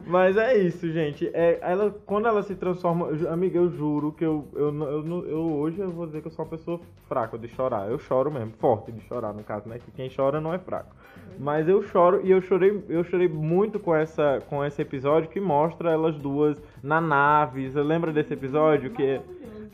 Mas 0.07 0.37
é 0.37 0.57
isso, 0.57 0.91
gente. 0.91 1.31
É, 1.33 1.59
ela, 1.63 1.95
quando 2.07 2.27
ela 2.27 2.43
se 2.43 2.55
transforma. 2.55 3.09
Amiga, 3.31 3.59
eu 3.59 3.71
juro 3.71 4.13
que 4.13 4.25
eu, 4.25 4.49
eu, 4.55 4.75
eu, 4.75 5.07
eu, 5.07 5.29
eu 5.29 5.53
hoje 5.55 5.81
eu 5.81 5.91
vou 5.91 6.07
dizer 6.07 6.21
que 6.21 6.29
eu 6.29 6.33
sou 6.33 6.45
uma 6.45 6.51
pessoa 6.51 6.81
fraca 7.09 7.39
de 7.39 7.49
chorar. 7.49 7.91
Eu 7.91 7.99
choro 7.99 8.31
mesmo, 8.31 8.53
forte 8.59 8.91
de 8.91 9.01
chorar, 9.03 9.33
no 9.33 9.43
caso, 9.43 9.69
né? 9.69 9.79
Que 9.79 9.91
quem 9.91 10.11
chora 10.15 10.41
não 10.41 10.53
é 10.53 10.59
fraco. 10.59 10.95
Mas 11.39 11.69
eu 11.69 11.83
choro 11.83 12.21
e 12.25 12.31
eu 12.31 12.41
chorei, 12.41 12.85
eu 12.89 13.03
chorei 13.05 13.29
muito 13.29 13.79
com, 13.79 13.95
essa, 13.95 14.41
com 14.49 14.65
esse 14.65 14.83
episódio 14.83 15.31
que 15.31 15.41
mostra 15.41 15.91
elas 15.91 16.17
duas 16.17 16.63
na 16.83 17.01
nave. 17.01 17.71
Você 17.71 17.81
lembra 17.83 18.13
desse 18.13 18.33
episódio 18.33 18.91
que, 18.91 19.21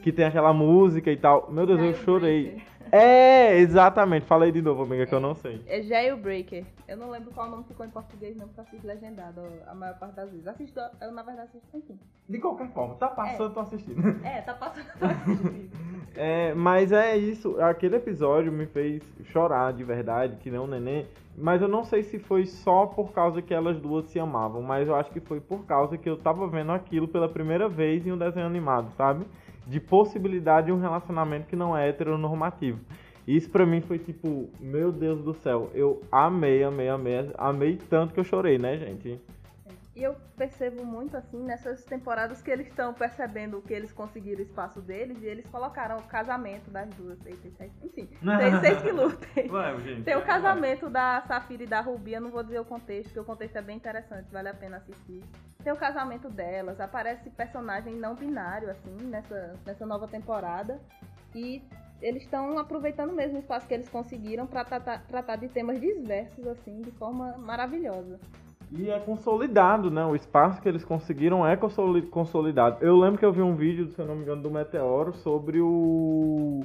que 0.02 0.12
tem 0.12 0.24
aquela 0.24 0.52
música 0.52 1.10
e 1.10 1.16
tal? 1.16 1.48
Meu 1.50 1.66
Deus, 1.66 1.80
eu 1.80 1.94
chorei. 1.94 2.62
É, 2.92 3.58
exatamente. 3.58 4.26
Falei 4.26 4.52
de 4.52 4.62
novo, 4.62 4.82
amiga, 4.82 5.06
que 5.06 5.14
eu 5.14 5.20
não 5.20 5.34
sei. 5.34 5.62
É 5.66 5.82
Jailbreaker. 5.82 6.64
Eu 6.86 6.96
não 6.96 7.10
lembro 7.10 7.30
qual 7.32 7.50
nome 7.50 7.64
ficou 7.64 7.84
em 7.84 7.90
português, 7.90 8.36
não, 8.36 8.46
porque 8.46 8.60
eu 8.60 8.64
assisto 8.64 8.86
legendado 8.86 9.42
a 9.66 9.74
maior 9.74 9.98
parte 9.98 10.16
das 10.16 10.30
vezes. 10.30 10.46
Assisto, 10.46 10.80
eu 11.00 11.12
na 11.12 11.22
verdade 11.22 11.48
assisto, 11.48 11.76
enfim. 11.76 11.98
De 12.28 12.38
qualquer 12.38 12.68
forma, 12.72 12.94
tá 12.94 13.08
passando, 13.08 13.54
tô 13.54 13.60
assistindo. 13.60 14.24
É, 14.24 14.40
tá 14.42 14.54
passando. 14.54 14.86
tá 14.98 15.06
assistindo. 15.06 15.70
É, 16.20 16.52
mas 16.52 16.90
é 16.90 17.16
isso, 17.16 17.60
aquele 17.60 17.94
episódio 17.94 18.50
me 18.50 18.66
fez 18.66 19.04
chorar 19.26 19.72
de 19.72 19.84
verdade, 19.84 20.36
que 20.38 20.50
nem 20.50 20.58
um 20.58 20.66
neném. 20.66 21.06
Mas 21.36 21.62
eu 21.62 21.68
não 21.68 21.84
sei 21.84 22.02
se 22.02 22.18
foi 22.18 22.44
só 22.44 22.86
por 22.86 23.12
causa 23.12 23.40
que 23.40 23.54
elas 23.54 23.78
duas 23.78 24.06
se 24.06 24.18
amavam, 24.18 24.60
mas 24.60 24.88
eu 24.88 24.96
acho 24.96 25.12
que 25.12 25.20
foi 25.20 25.40
por 25.40 25.64
causa 25.64 25.96
que 25.96 26.10
eu 26.10 26.16
tava 26.16 26.48
vendo 26.48 26.72
aquilo 26.72 27.06
pela 27.06 27.28
primeira 27.28 27.68
vez 27.68 28.04
em 28.04 28.10
um 28.10 28.18
desenho 28.18 28.46
animado, 28.46 28.90
sabe? 28.96 29.24
De 29.68 29.78
possibilidade 29.78 30.66
de 30.66 30.72
um 30.72 30.80
relacionamento 30.80 31.46
que 31.46 31.54
não 31.54 31.76
é 31.76 31.88
heteronormativo. 31.88 32.80
Isso 33.26 33.50
pra 33.50 33.66
mim 33.66 33.82
foi 33.82 33.98
tipo, 33.98 34.48
meu 34.58 34.90
Deus 34.90 35.22
do 35.22 35.34
céu, 35.34 35.70
eu 35.74 36.02
amei, 36.10 36.64
amei, 36.64 36.88
amei, 36.88 37.30
amei 37.36 37.76
tanto 37.76 38.14
que 38.14 38.20
eu 38.20 38.24
chorei, 38.24 38.56
né, 38.56 38.78
gente? 38.78 39.20
E 39.94 40.02
eu 40.02 40.14
percebo 40.36 40.84
muito 40.84 41.16
assim 41.16 41.42
nessas 41.42 41.84
temporadas 41.84 42.40
que 42.40 42.50
eles 42.50 42.68
estão 42.68 42.94
percebendo 42.94 43.60
que 43.60 43.74
eles 43.74 43.92
conseguiram 43.92 44.38
o 44.38 44.42
espaço 44.42 44.80
deles 44.80 45.20
e 45.20 45.26
eles 45.26 45.44
colocaram 45.50 45.98
o 45.98 46.02
casamento 46.04 46.70
das 46.70 46.88
duas. 46.90 47.18
Seis, 47.18 47.36
seis, 47.40 47.54
seis, 47.58 47.72
enfim, 47.82 48.08
seis, 48.22 48.60
seis 48.60 48.80
que 48.80 48.92
lutem. 48.92 49.48
Vai, 49.50 49.78
gente. 49.82 50.04
Tem 50.04 50.16
o 50.16 50.24
casamento 50.24 50.88
da 50.88 51.20
Safira 51.26 51.64
e 51.64 51.66
da 51.66 51.80
Rubi, 51.80 52.12
eu 52.12 52.20
não 52.20 52.30
vou 52.30 52.44
dizer 52.44 52.60
o 52.60 52.64
contexto, 52.64 53.08
porque 53.08 53.20
o 53.20 53.24
contexto 53.24 53.56
é 53.56 53.62
bem 53.62 53.76
interessante, 53.76 54.30
vale 54.30 54.48
a 54.48 54.54
pena 54.54 54.76
assistir. 54.76 55.20
Tem 55.62 55.72
o 55.72 55.76
casamento 55.76 56.28
delas, 56.30 56.80
aparece 56.80 57.28
personagem 57.30 57.94
não 57.96 58.14
binário, 58.14 58.70
assim, 58.70 58.96
nessa, 59.06 59.54
nessa 59.66 59.84
nova 59.84 60.06
temporada. 60.06 60.80
E 61.34 61.62
eles 62.00 62.22
estão 62.22 62.56
aproveitando 62.58 63.12
mesmo 63.12 63.36
o 63.36 63.40
espaço 63.40 63.66
que 63.66 63.74
eles 63.74 63.88
conseguiram 63.88 64.46
para 64.46 64.64
tratar, 64.64 65.02
tratar 65.08 65.36
de 65.36 65.48
temas 65.48 65.80
diversos, 65.80 66.46
assim, 66.46 66.80
de 66.80 66.92
forma 66.92 67.36
maravilhosa. 67.38 68.20
E 68.70 68.88
é 68.88 69.00
consolidado, 69.00 69.90
né? 69.90 70.04
O 70.04 70.14
espaço 70.14 70.60
que 70.62 70.68
eles 70.68 70.84
conseguiram 70.84 71.44
é 71.46 71.56
consoli- 71.56 72.02
consolidado. 72.02 72.76
Eu 72.80 72.96
lembro 72.96 73.18
que 73.18 73.24
eu 73.24 73.32
vi 73.32 73.42
um 73.42 73.56
vídeo, 73.56 73.88
se 73.88 73.98
eu 73.98 74.06
não 74.06 74.14
me 74.14 74.22
engano, 74.22 74.42
do 74.42 74.50
Meteoro 74.50 75.12
sobre 75.14 75.58
o. 75.60 76.60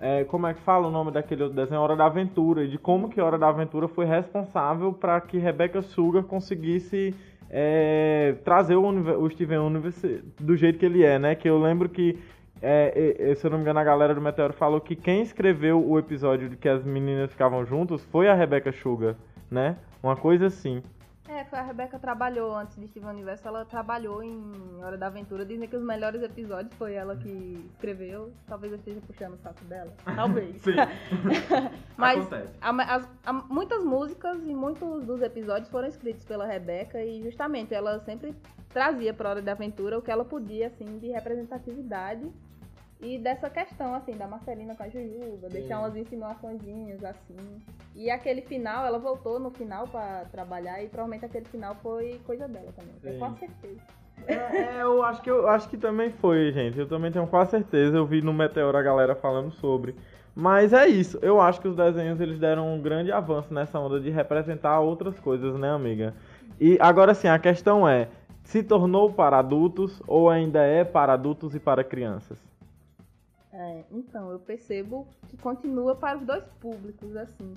é, 0.00 0.24
como 0.24 0.46
é 0.48 0.52
que 0.52 0.60
fala 0.60 0.88
o 0.88 0.90
nome 0.90 1.12
daquele 1.12 1.44
outro 1.44 1.56
desenho? 1.56 1.80
Hora 1.80 1.96
da 1.96 2.06
Aventura. 2.06 2.64
E 2.64 2.68
de 2.68 2.76
como 2.76 3.08
que 3.08 3.20
Hora 3.20 3.38
da 3.38 3.48
Aventura 3.48 3.86
foi 3.86 4.04
responsável 4.04 4.92
para 4.92 5.20
que 5.20 5.38
Rebecca 5.38 5.80
Sugar 5.80 6.24
conseguisse 6.24 7.14
é, 7.56 8.34
trazer 8.44 8.74
o, 8.74 8.82
o 8.84 9.30
Steven 9.30 9.58
Universe 9.58 10.24
do 10.40 10.56
jeito 10.56 10.76
que 10.76 10.84
ele 10.84 11.04
é, 11.04 11.20
né? 11.20 11.36
Que 11.36 11.48
eu 11.48 11.56
lembro 11.56 11.88
que. 11.88 12.18
é, 12.60 13.30
é, 13.30 13.34
se 13.36 13.46
eu 13.46 13.50
não 13.52 13.58
me 13.58 13.62
engano, 13.62 13.78
a 13.78 13.84
galera 13.84 14.12
do 14.12 14.20
Meteoro 14.20 14.52
falou 14.52 14.80
que 14.80 14.96
quem 14.96 15.22
escreveu 15.22 15.80
o 15.88 15.96
episódio 15.96 16.48
de 16.48 16.56
que 16.56 16.68
as 16.68 16.82
meninas 16.82 17.30
ficavam 17.30 17.64
juntas 17.64 18.04
foi 18.06 18.28
a 18.28 18.34
Rebecca 18.34 18.72
Sugar, 18.72 19.14
né? 19.48 19.76
Uma 20.02 20.16
coisa 20.16 20.46
assim. 20.46 20.82
É, 21.26 21.42
foi 21.46 21.58
a 21.58 21.62
Rebeca 21.62 21.98
trabalhou 21.98 22.54
antes 22.54 22.76
de 22.76 22.86
Steven 22.86 23.08
Universo, 23.08 23.48
ela 23.48 23.64
trabalhou 23.64 24.22
em 24.22 24.52
Hora 24.84 24.98
da 24.98 25.06
Aventura. 25.06 25.44
Dizem 25.44 25.66
que 25.66 25.74
os 25.74 25.82
melhores 25.82 26.22
episódios 26.22 26.74
foi 26.74 26.92
ela 26.92 27.16
que 27.16 27.66
escreveu. 27.72 28.30
Talvez 28.46 28.72
eu 28.72 28.78
esteja 28.78 29.00
puxando 29.06 29.32
o 29.32 29.38
saco 29.38 29.64
dela. 29.64 29.90
Talvez. 30.14 30.60
Sim. 30.60 30.72
Mas 31.96 32.28
a- 32.60 32.94
as- 32.94 33.08
a- 33.24 33.32
muitas 33.32 33.82
músicas 33.82 34.38
e 34.44 34.54
muitos 34.54 35.04
dos 35.06 35.22
episódios 35.22 35.70
foram 35.70 35.88
escritos 35.88 36.26
pela 36.26 36.44
Rebeca 36.46 37.02
e 37.02 37.22
justamente 37.22 37.72
ela 37.72 37.98
sempre 38.00 38.34
trazia 38.68 39.14
pra 39.14 39.30
Hora 39.30 39.40
da 39.42 39.52
Aventura 39.52 39.98
o 39.98 40.02
que 40.02 40.10
ela 40.10 40.24
podia, 40.26 40.66
assim, 40.66 40.98
de 40.98 41.08
representatividade 41.08 42.30
e 43.04 43.18
dessa 43.18 43.50
questão, 43.50 43.94
assim, 43.94 44.12
da 44.12 44.26
Marcelina 44.26 44.74
com 44.74 44.82
a 44.82 44.88
Jujuba, 44.88 45.50
deixar 45.50 45.78
umas 45.80 45.94
insinuaçõezinhas, 45.94 47.04
assim. 47.04 47.36
E 47.94 48.10
aquele 48.10 48.40
final, 48.40 48.86
ela 48.86 48.98
voltou 48.98 49.38
no 49.38 49.50
final 49.50 49.86
pra 49.86 50.24
trabalhar 50.32 50.82
e 50.82 50.88
provavelmente 50.88 51.26
aquele 51.26 51.44
final 51.44 51.76
foi 51.82 52.18
coisa 52.24 52.48
dela 52.48 52.72
também. 52.74 52.94
Sim. 53.02 53.08
Eu 53.10 53.18
com 53.18 53.36
certeza. 53.36 53.80
É, 54.26 54.78
é, 54.78 54.82
eu 54.82 55.02
acho 55.02 55.20
que 55.20 55.30
eu 55.30 55.46
acho 55.48 55.68
que 55.68 55.76
também 55.76 56.10
foi, 56.10 56.50
gente. 56.52 56.78
Eu 56.78 56.88
também 56.88 57.12
tenho 57.12 57.26
quase 57.26 57.50
certeza. 57.50 57.96
Eu 57.96 58.06
vi 58.06 58.22
no 58.22 58.32
Meteoro 58.32 58.78
a 58.78 58.82
galera 58.82 59.14
falando 59.14 59.50
sobre. 59.52 59.94
Mas 60.34 60.72
é 60.72 60.86
isso. 60.86 61.18
Eu 61.20 61.40
acho 61.40 61.60
que 61.60 61.68
os 61.68 61.76
desenhos 61.76 62.20
eles 62.20 62.38
deram 62.38 62.74
um 62.74 62.80
grande 62.80 63.12
avanço 63.12 63.52
nessa 63.52 63.78
onda 63.78 64.00
de 64.00 64.10
representar 64.10 64.80
outras 64.80 65.18
coisas, 65.20 65.54
né, 65.56 65.70
amiga? 65.70 66.14
E 66.58 66.78
agora 66.80 67.12
sim, 67.12 67.28
a 67.28 67.38
questão 67.38 67.86
é: 67.86 68.08
se 68.42 68.62
tornou 68.62 69.12
para 69.12 69.38
adultos 69.38 70.02
ou 70.06 70.30
ainda 70.30 70.62
é 70.62 70.84
para 70.84 71.12
adultos 71.12 71.54
e 71.54 71.60
para 71.60 71.84
crianças? 71.84 72.38
É, 73.56 73.84
então, 73.92 74.32
eu 74.32 74.40
percebo 74.40 75.06
que 75.28 75.36
continua 75.36 75.94
para 75.94 76.18
os 76.18 76.26
dois 76.26 76.44
públicos, 76.60 77.16
assim. 77.16 77.54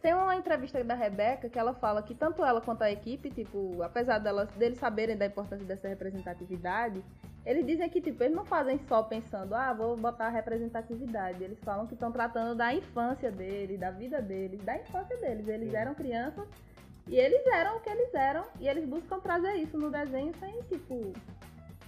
Tem 0.00 0.14
uma 0.14 0.36
entrevista 0.36 0.82
da 0.84 0.94
Rebeca 0.94 1.48
que 1.48 1.58
ela 1.58 1.74
fala 1.74 2.00
que 2.00 2.14
tanto 2.14 2.44
ela 2.44 2.60
quanto 2.60 2.82
a 2.82 2.90
equipe, 2.90 3.28
tipo, 3.28 3.82
apesar 3.82 4.18
deles 4.56 4.78
saberem 4.78 5.16
da 5.16 5.26
importância 5.26 5.66
dessa 5.66 5.88
representatividade, 5.88 7.04
eles 7.44 7.66
dizem 7.66 7.90
que, 7.90 8.00
tipo, 8.00 8.22
eles 8.22 8.36
não 8.36 8.44
fazem 8.44 8.78
só 8.86 9.02
pensando, 9.02 9.52
ah, 9.54 9.72
vou 9.72 9.96
botar 9.96 10.26
a 10.26 10.30
representatividade. 10.30 11.42
Eles 11.42 11.58
falam 11.60 11.88
que 11.88 11.94
estão 11.94 12.12
tratando 12.12 12.56
da 12.56 12.72
infância 12.72 13.32
deles, 13.32 13.80
da 13.80 13.90
vida 13.90 14.22
deles, 14.22 14.62
da 14.62 14.78
infância 14.78 15.16
deles. 15.16 15.48
Eles 15.48 15.70
Sim. 15.70 15.76
eram 15.76 15.94
crianças 15.94 16.48
e 17.08 17.16
eles 17.16 17.44
eram 17.48 17.78
o 17.78 17.80
que 17.80 17.90
eles 17.90 18.14
eram. 18.14 18.44
E 18.60 18.68
eles 18.68 18.86
buscam 18.88 19.18
trazer 19.18 19.54
isso 19.54 19.76
no 19.76 19.90
desenho 19.90 20.32
sem, 20.38 20.62
tipo, 20.62 21.12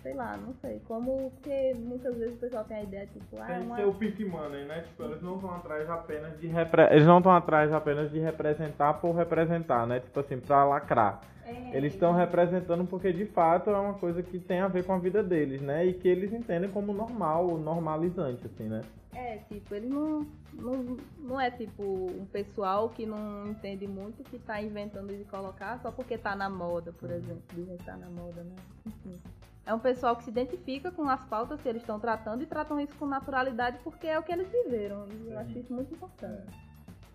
sei 0.02 0.14
lá, 0.14 0.36
não 0.36 0.52
sei. 0.54 0.80
Como 0.86 1.30
porque 1.30 1.74
muitas 1.74 2.16
vezes 2.16 2.34
o 2.34 2.38
pessoal 2.38 2.64
tem 2.64 2.78
a 2.78 2.82
ideia, 2.82 3.06
tipo, 3.06 3.36
ah, 3.38 3.46
Tem 3.46 3.60
que 3.60 3.66
uma... 3.66 3.76
ser 3.76 3.86
o 3.86 3.94
pick 3.94 4.20
money, 4.20 4.64
né? 4.64 4.80
Tipo, 4.82 5.04
eles 5.04 5.22
não 5.22 5.36
estão 5.36 5.54
atrás 5.54 5.88
apenas 5.88 6.38
de 6.40 6.46
repre... 6.48 6.82
eles 6.90 7.06
não 7.06 7.18
estão 7.18 7.32
atrás 7.32 7.72
apenas 7.72 8.10
de 8.10 8.18
representar 8.18 8.94
por 8.94 9.12
representar, 9.14 9.86
né? 9.86 10.00
Tipo 10.00 10.20
assim, 10.20 10.38
pra 10.38 10.64
lacrar. 10.64 11.20
É, 11.44 11.76
Eles 11.76 11.92
estão 11.92 12.12
representando 12.12 12.86
porque 12.86 13.12
de 13.12 13.26
fato 13.26 13.70
é 13.70 13.76
uma 13.76 13.94
coisa 13.94 14.22
que 14.22 14.38
tem 14.38 14.60
a 14.60 14.68
ver 14.68 14.84
com 14.84 14.92
a 14.92 14.98
vida 14.98 15.22
deles, 15.22 15.60
né? 15.60 15.84
E 15.84 15.92
que 15.92 16.06
eles 16.06 16.32
entendem 16.32 16.70
como 16.70 16.92
normal, 16.92 17.58
normalizante, 17.58 18.46
assim, 18.46 18.68
né? 18.68 18.80
É, 19.14 19.38
tipo, 19.48 19.74
ele 19.74 19.88
não, 19.88 20.26
não, 20.54 20.96
não 21.18 21.40
é 21.40 21.50
tipo 21.50 21.82
um 21.82 22.24
pessoal 22.26 22.88
que 22.88 23.04
não 23.04 23.48
entende 23.48 23.86
muito 23.86 24.22
que 24.24 24.38
tá 24.38 24.62
inventando 24.62 25.14
de 25.14 25.24
colocar 25.24 25.78
só 25.80 25.90
porque 25.90 26.16
tá 26.16 26.34
na 26.34 26.48
moda, 26.48 26.92
por 26.92 27.10
exemplo. 27.10 27.42
Dizem 27.52 27.76
que 27.76 27.84
tá 27.84 27.96
na 27.96 28.08
moda, 28.08 28.42
né? 28.42 28.56
Enfim. 28.86 29.18
É 29.64 29.72
um 29.72 29.78
pessoal 29.78 30.16
que 30.16 30.24
se 30.24 30.30
identifica 30.30 30.90
com 30.90 31.08
as 31.08 31.24
pautas 31.24 31.60
que 31.60 31.68
eles 31.68 31.82
estão 31.82 32.00
tratando 32.00 32.42
e 32.42 32.46
tratam 32.46 32.80
isso 32.80 32.94
com 32.98 33.06
naturalidade 33.06 33.78
porque 33.84 34.08
é 34.08 34.18
o 34.18 34.22
que 34.22 34.32
eles 34.32 34.48
viveram. 34.50 35.06
E 35.08 35.30
eu 35.30 35.38
acho 35.38 35.56
isso 35.58 35.72
muito 35.72 35.94
importante. 35.94 36.50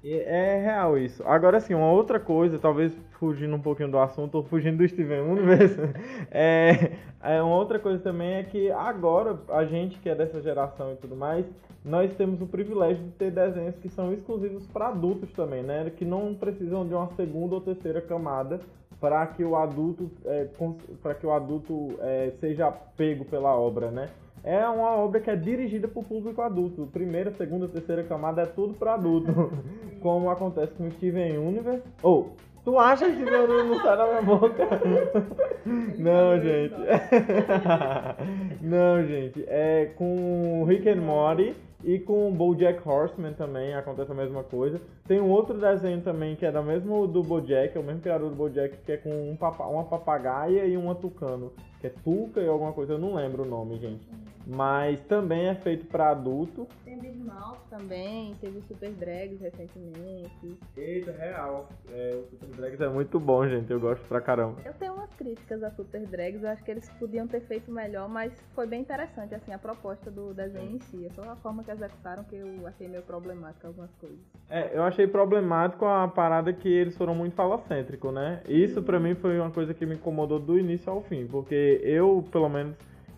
E 0.04 0.14
é 0.14 0.62
real 0.62 0.98
isso. 0.98 1.22
Agora, 1.28 1.58
assim, 1.58 1.74
uma 1.74 1.92
outra 1.92 2.20
coisa, 2.20 2.58
talvez 2.58 2.94
fugindo 3.20 3.56
um 3.56 3.60
pouquinho 3.60 3.92
do 3.92 3.98
assunto, 3.98 4.36
ou 4.36 4.44
fugindo 4.44 4.78
do 4.78 4.88
Steven 4.88 5.22
Universe, 5.22 5.76
é, 6.32 6.94
é 7.22 7.42
uma 7.42 7.56
outra 7.56 7.80
coisa 7.80 8.00
também 8.00 8.36
é 8.36 8.44
que 8.44 8.72
agora, 8.72 9.40
a 9.50 9.66
gente 9.66 10.00
que 10.00 10.08
é 10.08 10.16
dessa 10.16 10.42
geração 10.42 10.94
e 10.94 10.96
tudo 10.96 11.16
mais, 11.16 11.46
nós 11.84 12.14
temos 12.16 12.42
o 12.42 12.46
privilégio 12.46 13.04
de 13.04 13.12
ter 13.12 13.32
desenhos 13.32 13.76
que 13.78 13.90
são 13.90 14.14
exclusivos 14.14 14.66
para 14.68 14.90
adultos 14.90 15.32
também, 15.34 15.64
né? 15.64 15.90
Que 15.90 16.06
não 16.06 16.34
precisam 16.36 16.88
de 16.88 16.94
uma 16.94 17.08
segunda 17.16 17.56
ou 17.56 17.62
terceira 17.62 18.02
camada 18.02 18.62
para 19.00 19.26
que 19.28 19.44
o 19.44 19.56
adulto 19.56 20.10
para 21.02 21.14
que 21.14 21.26
o 21.26 21.32
adulto 21.32 21.98
é, 22.00 22.32
seja 22.40 22.72
pego 22.72 23.26
pela 23.26 23.56
obra, 23.56 23.92
né? 23.92 24.10
É 24.44 24.66
uma 24.68 24.96
obra 24.96 25.20
que 25.20 25.30
é 25.30 25.36
dirigida 25.36 25.88
para 25.88 26.00
o 26.00 26.04
público 26.04 26.42
adulto. 26.42 26.88
Primeira, 26.94 27.32
segunda, 27.32 27.68
terceira 27.68 28.04
camada 28.04 28.44
é 28.44 28.46
tudo 28.46 28.74
para 28.74 28.94
adulto, 28.94 29.52
como 30.02 30.30
acontece 30.30 30.74
com 30.74 30.88
o 30.88 30.92
Steven 30.92 31.38
Universe. 31.38 31.84
Ou 32.02 32.32
tu 32.64 32.80
acha 32.80 33.06
que 33.08 33.14
Steven 33.14 33.42
Universe 33.42 33.68
não 33.68 33.82
sai 33.82 33.98
da 33.98 34.08
minha 34.08 34.22
boca? 34.22 34.64
não, 35.98 36.40
gente. 36.40 36.76
não, 38.62 39.04
gente. 39.06 39.44
É 39.48 39.92
com 39.98 40.64
Rick 40.66 40.88
and 40.90 41.02
Morty 41.02 41.54
e 41.84 42.00
com 42.00 42.32
BoJack 42.32 42.88
Horseman 42.88 43.34
também 43.34 43.74
acontece 43.74 44.12
a 44.12 44.16
mesma 44.16 44.44
coisa. 44.44 44.82
Tem 45.08 45.20
um 45.20 45.30
outro 45.30 45.60
desenho 45.60 46.02
também 46.02 46.36
que 46.36 46.46
é 46.46 46.52
da 46.52 46.62
mesmo 46.62 47.08
do 47.08 47.22
BoJack, 47.24 47.78
é 47.78 47.80
o 47.80 47.84
mesmo 47.84 48.02
criador 48.02 48.30
do 48.30 48.36
BoJack, 48.36 48.78
que 48.86 48.92
é 48.92 48.98
com 48.98 49.10
um 49.32 49.36
papa- 49.36 49.68
uma 49.68 49.84
papagaia 49.84 50.66
e 50.66 50.76
uma 50.76 50.96
tucano, 50.96 51.52
que 51.80 51.88
é 51.88 51.90
Tuca 52.04 52.42
e 52.42 52.48
alguma 52.48 52.74
coisa, 52.74 52.94
eu 52.94 53.00
não 53.00 53.14
lembro 53.14 53.44
o 53.44 53.48
nome, 53.48 53.78
gente. 53.78 54.08
Mas 54.46 55.02
também 55.02 55.48
é 55.48 55.56
feito 55.56 55.86
para 55.88 56.10
adulto. 56.12 56.68
Tem 56.86 56.98
Também, 57.70 58.34
teve 58.42 58.60
o 58.60 58.62
Super 58.64 58.92
Drags 58.92 59.40
recentemente. 59.40 60.58
Eita, 60.76 61.12
real. 61.12 61.70
É, 61.92 62.20
o 62.24 62.28
Super 62.30 62.56
Drags 62.56 62.82
é 62.82 62.90
muito 62.90 63.20
bom, 63.20 63.48
gente. 63.48 63.72
Eu 63.72 63.80
gosto 63.80 64.04
pra 64.08 64.22
caramba. 64.22 64.60
Eu 64.66 64.74
tenho 64.74 64.94
umas 64.94 65.14
críticas 65.14 65.62
a 65.64 65.72
Super 65.72 66.06
Drags, 66.06 66.44
eu 66.44 66.50
acho 66.50 66.64
que 66.64 66.72
eles 66.72 66.90
podiam 67.00 67.28
ter 67.28 67.42
feito 67.42 67.72
melhor, 67.72 68.08
mas 68.08 68.34
foi 68.56 68.66
bem 68.66 68.82
interessante, 68.82 69.36
assim, 69.36 69.52
a 69.52 69.58
proposta 69.58 70.10
do 70.10 70.34
desenho 70.34 70.76
em 70.76 70.80
si. 70.80 71.06
É 71.06 71.10
só 71.10 71.22
a 71.30 71.36
forma 71.36 71.64
que 71.64 71.72
executaram 71.72 72.24
que 72.24 72.36
eu 72.36 72.66
achei 72.66 72.88
meio 72.88 73.04
problemática 73.04 73.68
algumas 73.68 73.92
coisas. 74.00 74.18
É, 74.50 74.76
eu 74.76 74.84
achei 74.84 75.08
problemático 75.08 75.86
a 75.86 76.08
parada 76.08 76.54
que 76.54 76.70
eles 76.70 76.98
foram 76.98 77.14
muito 77.14 77.36
falocêntricos, 77.36 78.14
né? 78.14 78.42
Isso 78.48 78.82
pra 78.82 79.00
mim 79.00 79.14
foi 79.16 79.40
uma 79.40 79.52
coisa 79.52 79.74
que 79.74 79.86
me 79.86 79.96
incomodou 79.96 80.40
do 80.40 80.58
início 80.58 80.92
ao 80.92 81.02
fim, 81.04 81.28
porque 81.28 81.80
eu, 81.84 82.26
pelo 82.32 82.50
menos, 82.50 82.76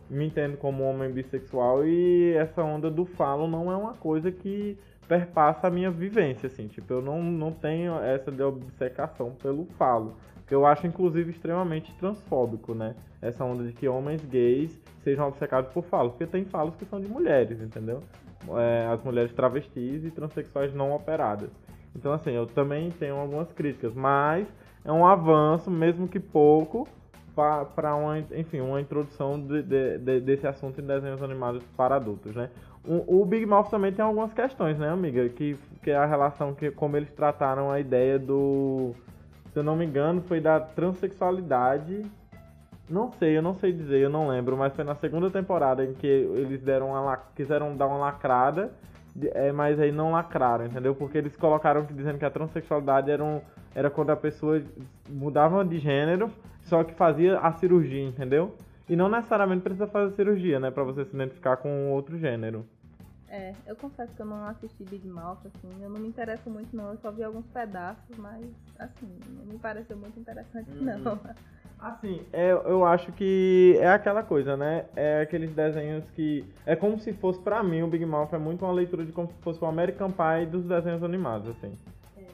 me 0.09 0.25
entendo 0.27 0.57
como 0.57 0.83
homem 0.83 1.11
bissexual 1.11 1.85
e 1.85 2.33
essa 2.33 2.63
onda 2.63 2.89
do 2.89 3.05
falo 3.05 3.47
não 3.47 3.71
é 3.71 3.75
uma 3.75 3.93
coisa 3.93 4.31
que 4.31 4.77
perpassa 5.07 5.67
a 5.67 5.69
minha 5.71 5.89
vivência, 5.89 6.47
assim, 6.47 6.67
tipo, 6.67 6.93
eu 6.93 7.01
não, 7.01 7.23
não 7.23 7.51
tenho 7.51 7.99
essa 7.99 8.31
de 8.31 8.43
obcecação 8.43 9.31
pelo 9.41 9.65
falo, 9.77 10.15
que 10.47 10.53
eu 10.53 10.65
acho 10.65 10.85
inclusive 10.85 11.31
extremamente 11.31 11.91
transfóbico, 11.95 12.75
né? 12.75 12.95
Essa 13.19 13.43
onda 13.43 13.63
de 13.63 13.73
que 13.73 13.87
homens 13.87 14.23
gays 14.25 14.79
sejam 15.03 15.27
obcecados 15.27 15.71
por 15.71 15.83
falos, 15.83 16.11
porque 16.11 16.27
tem 16.27 16.45
falos 16.45 16.75
que 16.75 16.85
são 16.85 17.01
de 17.01 17.07
mulheres, 17.07 17.59
entendeu? 17.59 18.01
É, 18.57 18.87
as 18.87 19.03
mulheres 19.03 19.33
travestis 19.33 20.05
e 20.05 20.11
transexuais 20.11 20.73
não 20.73 20.93
operadas. 20.93 21.49
Então, 21.95 22.13
assim, 22.13 22.31
eu 22.31 22.45
também 22.45 22.91
tenho 22.91 23.15
algumas 23.15 23.51
críticas, 23.51 23.93
mas 23.95 24.47
é 24.85 24.91
um 24.91 25.05
avanço, 25.05 25.69
mesmo 25.71 26.07
que 26.07 26.19
pouco, 26.19 26.87
para 27.35 27.95
uma, 27.95 28.19
enfim, 28.19 28.59
uma 28.59 28.81
introdução 28.81 29.39
de, 29.39 29.63
de, 29.63 29.97
de, 29.97 30.19
desse 30.21 30.47
assunto 30.47 30.81
em 30.81 30.85
desenhos 30.85 31.21
animados 31.21 31.63
para 31.77 31.95
adultos, 31.95 32.35
né? 32.35 32.49
O, 32.83 33.21
o, 33.21 33.25
Big 33.25 33.45
Mouth 33.45 33.69
também 33.69 33.91
tem 33.91 34.03
algumas 34.03 34.33
questões, 34.33 34.77
né, 34.77 34.89
amiga? 34.89 35.27
Que, 35.29 35.57
que 35.83 35.91
é 35.91 35.95
a 35.95 36.05
relação 36.05 36.53
que 36.53 36.71
como 36.71 36.95
eles 36.97 37.11
trataram 37.11 37.69
a 37.69 37.79
ideia 37.79 38.17
do, 38.17 38.95
se 39.51 39.59
eu 39.59 39.63
não 39.63 39.75
me 39.75 39.85
engano, 39.85 40.21
foi 40.21 40.39
da 40.39 40.59
transexualidade. 40.59 42.05
Não 42.89 43.11
sei, 43.11 43.37
eu 43.37 43.41
não 43.41 43.55
sei 43.55 43.71
dizer, 43.71 43.99
eu 43.99 44.09
não 44.09 44.27
lembro, 44.27 44.57
mas 44.57 44.73
foi 44.73 44.83
na 44.83 44.95
segunda 44.95 45.29
temporada 45.29 45.83
em 45.83 45.93
que 45.93 46.07
eles 46.07 46.61
deram 46.61 46.89
uma, 46.89 47.17
quiseram 47.35 47.75
dar 47.75 47.87
uma 47.87 47.97
lacrada, 47.97 48.71
é, 49.33 49.51
mas 49.51 49.79
aí 49.79 49.91
não 49.91 50.11
lacraram, 50.11 50.65
entendeu? 50.65 50.95
Porque 50.95 51.17
eles 51.17 51.35
colocaram 51.35 51.85
dizendo 51.91 52.17
que 52.17 52.25
a 52.25 52.29
transexualidade 52.29 53.11
era, 53.11 53.23
um, 53.23 53.41
era 53.75 53.89
quando 53.89 54.11
a 54.11 54.15
pessoa 54.15 54.61
mudava 55.07 55.63
de 55.63 55.77
gênero 55.77 56.31
só 56.69 56.83
que 56.83 56.93
fazia 56.93 57.39
a 57.39 57.51
cirurgia, 57.51 58.03
entendeu? 58.03 58.55
E 58.87 58.95
não 58.95 59.09
necessariamente 59.09 59.61
precisa 59.61 59.87
fazer 59.87 60.15
cirurgia, 60.15 60.59
né? 60.59 60.71
Pra 60.71 60.83
você 60.83 61.03
se 61.03 61.15
identificar 61.15 61.57
com 61.57 61.91
outro 61.91 62.17
gênero. 62.17 62.65
É, 63.27 63.53
eu 63.67 63.75
confesso 63.75 64.13
que 64.15 64.21
eu 64.21 64.25
não 64.25 64.43
assisti 64.45 64.83
Big 64.83 65.07
Mouth, 65.07 65.39
assim, 65.45 65.69
eu 65.83 65.89
não 65.89 65.99
me 65.99 66.07
interesso 66.07 66.49
muito 66.49 66.75
não, 66.75 66.91
eu 66.91 66.97
só 66.97 67.11
vi 67.11 67.23
alguns 67.23 67.45
pedaços, 67.45 68.17
mas, 68.17 68.43
assim, 68.79 69.07
não 69.37 69.45
me 69.45 69.59
pareceu 69.59 69.95
muito 69.95 70.19
interessante 70.19 70.71
hum. 70.71 70.83
não. 70.83 71.19
Assim, 71.79 72.21
é, 72.33 72.51
eu 72.51 72.83
acho 72.83 73.09
que 73.13 73.77
é 73.79 73.87
aquela 73.87 74.21
coisa, 74.21 74.57
né? 74.57 74.85
É 74.97 75.21
aqueles 75.21 75.51
desenhos 75.51 76.03
que. 76.09 76.43
É 76.65 76.75
como 76.75 76.99
se 76.99 77.13
fosse, 77.13 77.39
pra 77.39 77.63
mim, 77.63 77.81
o 77.83 77.87
Big 77.87 78.05
Mouth 78.05 78.33
é 78.33 78.37
muito 78.37 78.65
uma 78.65 78.73
leitura 78.73 79.05
de 79.05 79.13
como 79.13 79.29
se 79.29 79.33
fosse 79.35 79.63
o 79.63 79.67
American 79.67 80.11
Pie 80.11 80.45
dos 80.47 80.65
desenhos 80.65 81.03
animados, 81.03 81.47
assim. 81.47 81.71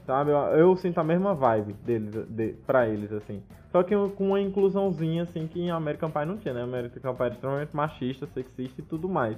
Sabe? 0.06 0.32
Eu, 0.32 0.38
eu, 0.38 0.78
sinto 0.78 1.00
a 1.00 1.04
mesma 1.04 1.34
vibe 1.34 1.74
deles, 1.84 2.14
de, 2.30 2.54
pra 2.66 2.88
eles, 2.88 3.12
assim. 3.12 3.42
Só 3.72 3.82
que 3.82 3.96
com 4.16 4.28
uma 4.28 4.40
inclusãozinha, 4.40 5.24
assim, 5.24 5.48
que 5.48 5.70
American 5.70 6.12
Pie 6.12 6.26
não 6.26 6.38
tinha, 6.38 6.54
né? 6.54 6.64
American 6.64 7.16
Pie 7.16 7.24
era 7.24 7.34
extremamente 7.34 7.76
machista, 7.76 8.28
sexista 8.28 8.82
e 8.82 8.84
tudo 8.84 9.10
mais. 9.10 9.38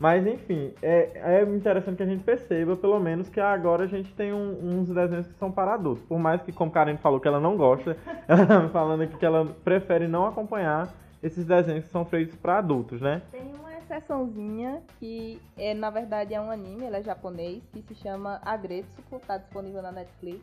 Mas, 0.00 0.24
enfim, 0.26 0.72
é, 0.80 1.40
é 1.40 1.42
interessante 1.42 1.96
que 1.96 2.02
a 2.04 2.06
gente 2.06 2.22
perceba, 2.22 2.76
pelo 2.76 3.00
menos, 3.00 3.28
que 3.28 3.40
agora 3.40 3.84
a 3.84 3.86
gente 3.88 4.14
tem 4.14 4.32
um, 4.32 4.80
uns 4.80 4.88
desenhos 4.88 5.26
que 5.26 5.34
são 5.34 5.50
para 5.50 5.74
adultos. 5.74 6.04
Por 6.04 6.18
mais 6.18 6.40
que, 6.42 6.52
como 6.52 6.70
Karen 6.70 6.96
falou 6.98 7.18
que 7.18 7.26
ela 7.26 7.40
não 7.40 7.56
gosta, 7.56 7.96
ela 8.28 8.46
tá 8.46 8.60
me 8.60 8.68
falando 8.68 9.02
aqui 9.02 9.16
que 9.16 9.26
ela 9.26 9.46
prefere 9.64 10.06
não 10.06 10.24
acompanhar 10.24 10.88
esses 11.20 11.44
desenhos 11.44 11.84
que 11.84 11.90
são 11.90 12.04
feitos 12.04 12.36
para 12.36 12.58
adultos, 12.58 13.00
né? 13.00 13.22
Tem 13.32 13.42
uma 13.42 13.67
exceçãozinha 13.88 14.82
que 14.98 15.40
é, 15.56 15.74
na 15.74 15.90
verdade 15.90 16.34
é 16.34 16.40
um 16.40 16.50
anime, 16.50 16.84
ele 16.84 16.96
é 16.96 17.02
japonês, 17.02 17.62
que 17.72 17.82
se 17.82 17.94
chama 17.94 18.40
Agretsuko, 18.44 19.18
tá 19.20 19.38
disponível 19.38 19.82
na 19.82 19.92
Netflix. 19.92 20.40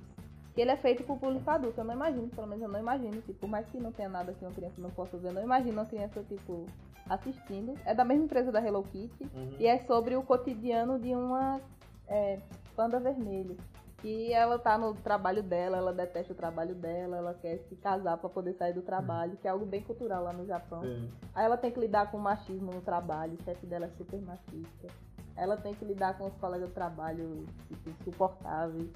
Que 0.54 0.62
ele 0.62 0.72
é 0.72 0.78
feito 0.78 1.04
por 1.04 1.18
público 1.18 1.50
adulto, 1.50 1.82
eu 1.82 1.84
não 1.84 1.94
imagino, 1.94 2.30
pelo 2.30 2.48
menos 2.48 2.64
eu 2.64 2.70
não 2.70 2.80
imagino, 2.80 3.22
tipo, 3.22 3.34
por 3.34 3.50
mais 3.50 3.68
que 3.68 3.78
não 3.78 3.92
tenha 3.92 4.08
nada 4.08 4.34
que 4.34 4.44
uma 4.44 4.54
criança 4.54 4.82
não 4.82 4.90
possa 4.90 5.18
ver, 5.18 5.28
eu 5.28 5.34
não 5.34 5.44
imagino 5.44 5.74
uma 5.74 5.86
criança, 5.86 6.24
tipo, 6.24 6.66
assistindo. 7.10 7.74
É 7.86 7.94
da 7.94 8.06
mesma 8.06 8.24
empresa 8.24 8.52
da 8.54 8.66
Hello 8.66 8.82
Kitty 8.84 9.24
uhum. 9.36 9.56
e 9.60 9.68
é 9.68 9.80
sobre 9.80 10.16
o 10.16 10.24
cotidiano 10.24 10.98
de 10.98 11.14
uma 11.14 11.60
é, 12.08 12.40
panda 12.74 13.00
vermelha 13.00 13.56
que 14.06 14.32
ela 14.32 14.60
tá 14.60 14.78
no 14.78 14.94
trabalho 14.94 15.42
dela, 15.42 15.78
ela 15.78 15.92
detesta 15.92 16.32
o 16.32 16.36
trabalho 16.36 16.76
dela, 16.76 17.18
ela 17.18 17.34
quer 17.34 17.58
se 17.68 17.76
casar 17.76 18.18
para 18.18 18.30
poder 18.30 18.54
sair 18.54 18.72
do 18.72 18.84
trabalho, 18.84 19.36
que 19.42 19.48
é 19.48 19.50
algo 19.50 19.66
bem 19.66 19.82
cultural 19.82 20.24
lá 20.24 20.32
no 20.32 20.46
Japão. 20.46 20.84
Sim. 20.84 21.10
Aí 21.34 21.44
ela 21.44 21.58
tem 21.58 21.72
que 21.72 21.80
lidar 21.80 22.12
com 22.12 22.18
o 22.18 22.22
machismo 22.22 22.72
no 22.72 22.82
trabalho, 22.82 23.34
o 23.34 23.44
chefe 23.44 23.66
dela 23.66 23.88
é 23.88 23.90
super 23.98 24.22
machista. 24.22 24.88
Ela 25.36 25.58
tem 25.58 25.74
que 25.74 25.84
lidar 25.84 26.20
com 26.20 26.28
os 26.28 26.36
colegas 26.36 26.68
de 26.68 26.76
trabalho 26.76 27.46
tipo, 27.68 27.90
insuportáveis. 27.90 28.88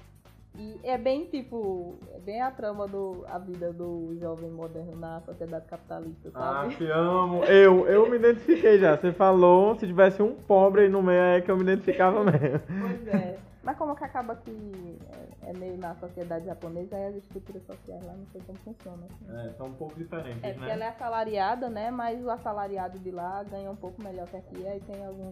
E 0.56 0.78
é 0.84 0.96
bem 0.96 1.26
tipo, 1.26 1.98
é 2.14 2.20
bem 2.20 2.40
a 2.40 2.52
trama 2.52 2.86
do 2.86 3.24
a 3.28 3.38
vida 3.38 3.72
do 3.72 4.16
jovem 4.20 4.50
moderno 4.50 4.96
na 4.96 5.20
sociedade 5.22 5.66
capitalista, 5.66 6.30
sabe? 6.30 6.66
Ah, 6.72 6.76
te 6.76 6.86
amo. 6.86 7.44
Eu, 7.44 7.86
eu 7.88 8.08
me 8.08 8.16
identifiquei 8.16 8.78
já. 8.78 8.96
Você 8.96 9.12
falou, 9.12 9.74
se 9.74 9.88
tivesse 9.88 10.22
um 10.22 10.34
pobre 10.34 10.82
aí 10.82 10.88
no 10.88 11.02
meio 11.02 11.20
é 11.20 11.40
que 11.40 11.50
eu 11.50 11.56
me 11.56 11.62
identificava 11.64 12.22
mesmo. 12.22 12.60
Pois 12.80 13.08
é. 13.08 13.49
Mas 13.62 13.76
como 13.76 13.94
que 13.94 14.04
acaba 14.04 14.36
que 14.36 14.98
é, 15.42 15.50
é 15.50 15.52
meio 15.52 15.76
na 15.76 15.94
sociedade 15.96 16.46
japonesa, 16.46 16.96
aí 16.96 17.06
as 17.08 17.16
estruturas 17.16 17.62
sociais 17.64 18.02
lá 18.04 18.14
não 18.14 18.26
sei 18.26 18.40
como 18.46 18.58
funciona. 18.60 19.06
Assim. 19.10 19.48
É, 19.48 19.52
são 19.52 19.66
um 19.66 19.74
pouco 19.74 19.94
diferentes, 19.96 20.42
é, 20.42 20.48
né? 20.48 20.54
porque 20.54 20.70
ela 20.70 20.84
é 20.84 20.88
assalariada, 20.88 21.68
né? 21.68 21.90
Mas 21.90 22.24
o 22.24 22.30
assalariado 22.30 22.98
de 22.98 23.10
lá 23.10 23.42
ganha 23.44 23.70
um 23.70 23.76
pouco 23.76 24.02
melhor 24.02 24.26
que 24.28 24.36
aqui, 24.36 24.66
aí 24.66 24.80
tem 24.80 25.04
algum... 25.04 25.30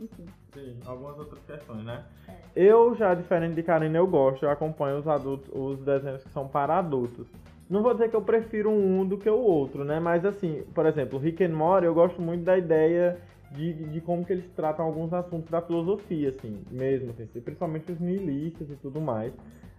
Enfim. 0.00 0.26
Sim, 0.54 0.80
algumas 0.86 1.18
outras 1.18 1.42
questões, 1.44 1.84
né? 1.84 2.04
É. 2.26 2.34
Eu 2.56 2.94
já, 2.96 3.14
diferente 3.14 3.54
de 3.54 3.62
Karine, 3.62 3.94
eu 3.94 4.06
gosto, 4.06 4.44
eu 4.44 4.50
acompanho 4.50 4.98
os 4.98 5.06
adultos, 5.06 5.48
os 5.54 5.78
desenhos 5.84 6.24
que 6.24 6.30
são 6.30 6.48
para 6.48 6.78
adultos. 6.78 7.26
Não 7.68 7.82
vou 7.82 7.92
dizer 7.92 8.10
que 8.10 8.16
eu 8.16 8.22
prefiro 8.22 8.70
um 8.70 9.06
do 9.06 9.16
que 9.16 9.30
o 9.30 9.38
outro, 9.38 9.84
né? 9.84 10.00
Mas 10.00 10.24
assim, 10.24 10.64
por 10.74 10.86
exemplo, 10.86 11.18
Rick 11.18 11.44
and 11.44 11.54
Morty, 11.54 11.86
eu 11.86 11.94
gosto 11.94 12.20
muito 12.20 12.42
da 12.42 12.58
ideia 12.58 13.20
de, 13.50 13.72
de 13.72 14.00
como 14.00 14.24
que 14.24 14.32
eles 14.32 14.48
tratam 14.54 14.84
alguns 14.84 15.12
assuntos 15.12 15.50
da 15.50 15.60
filosofia, 15.60 16.28
assim, 16.30 16.62
mesmo, 16.70 17.10
assim, 17.10 17.26
principalmente 17.26 17.90
os 17.90 18.00
nihilistas 18.00 18.70
e 18.70 18.76
tudo 18.76 19.00
mais, 19.00 19.32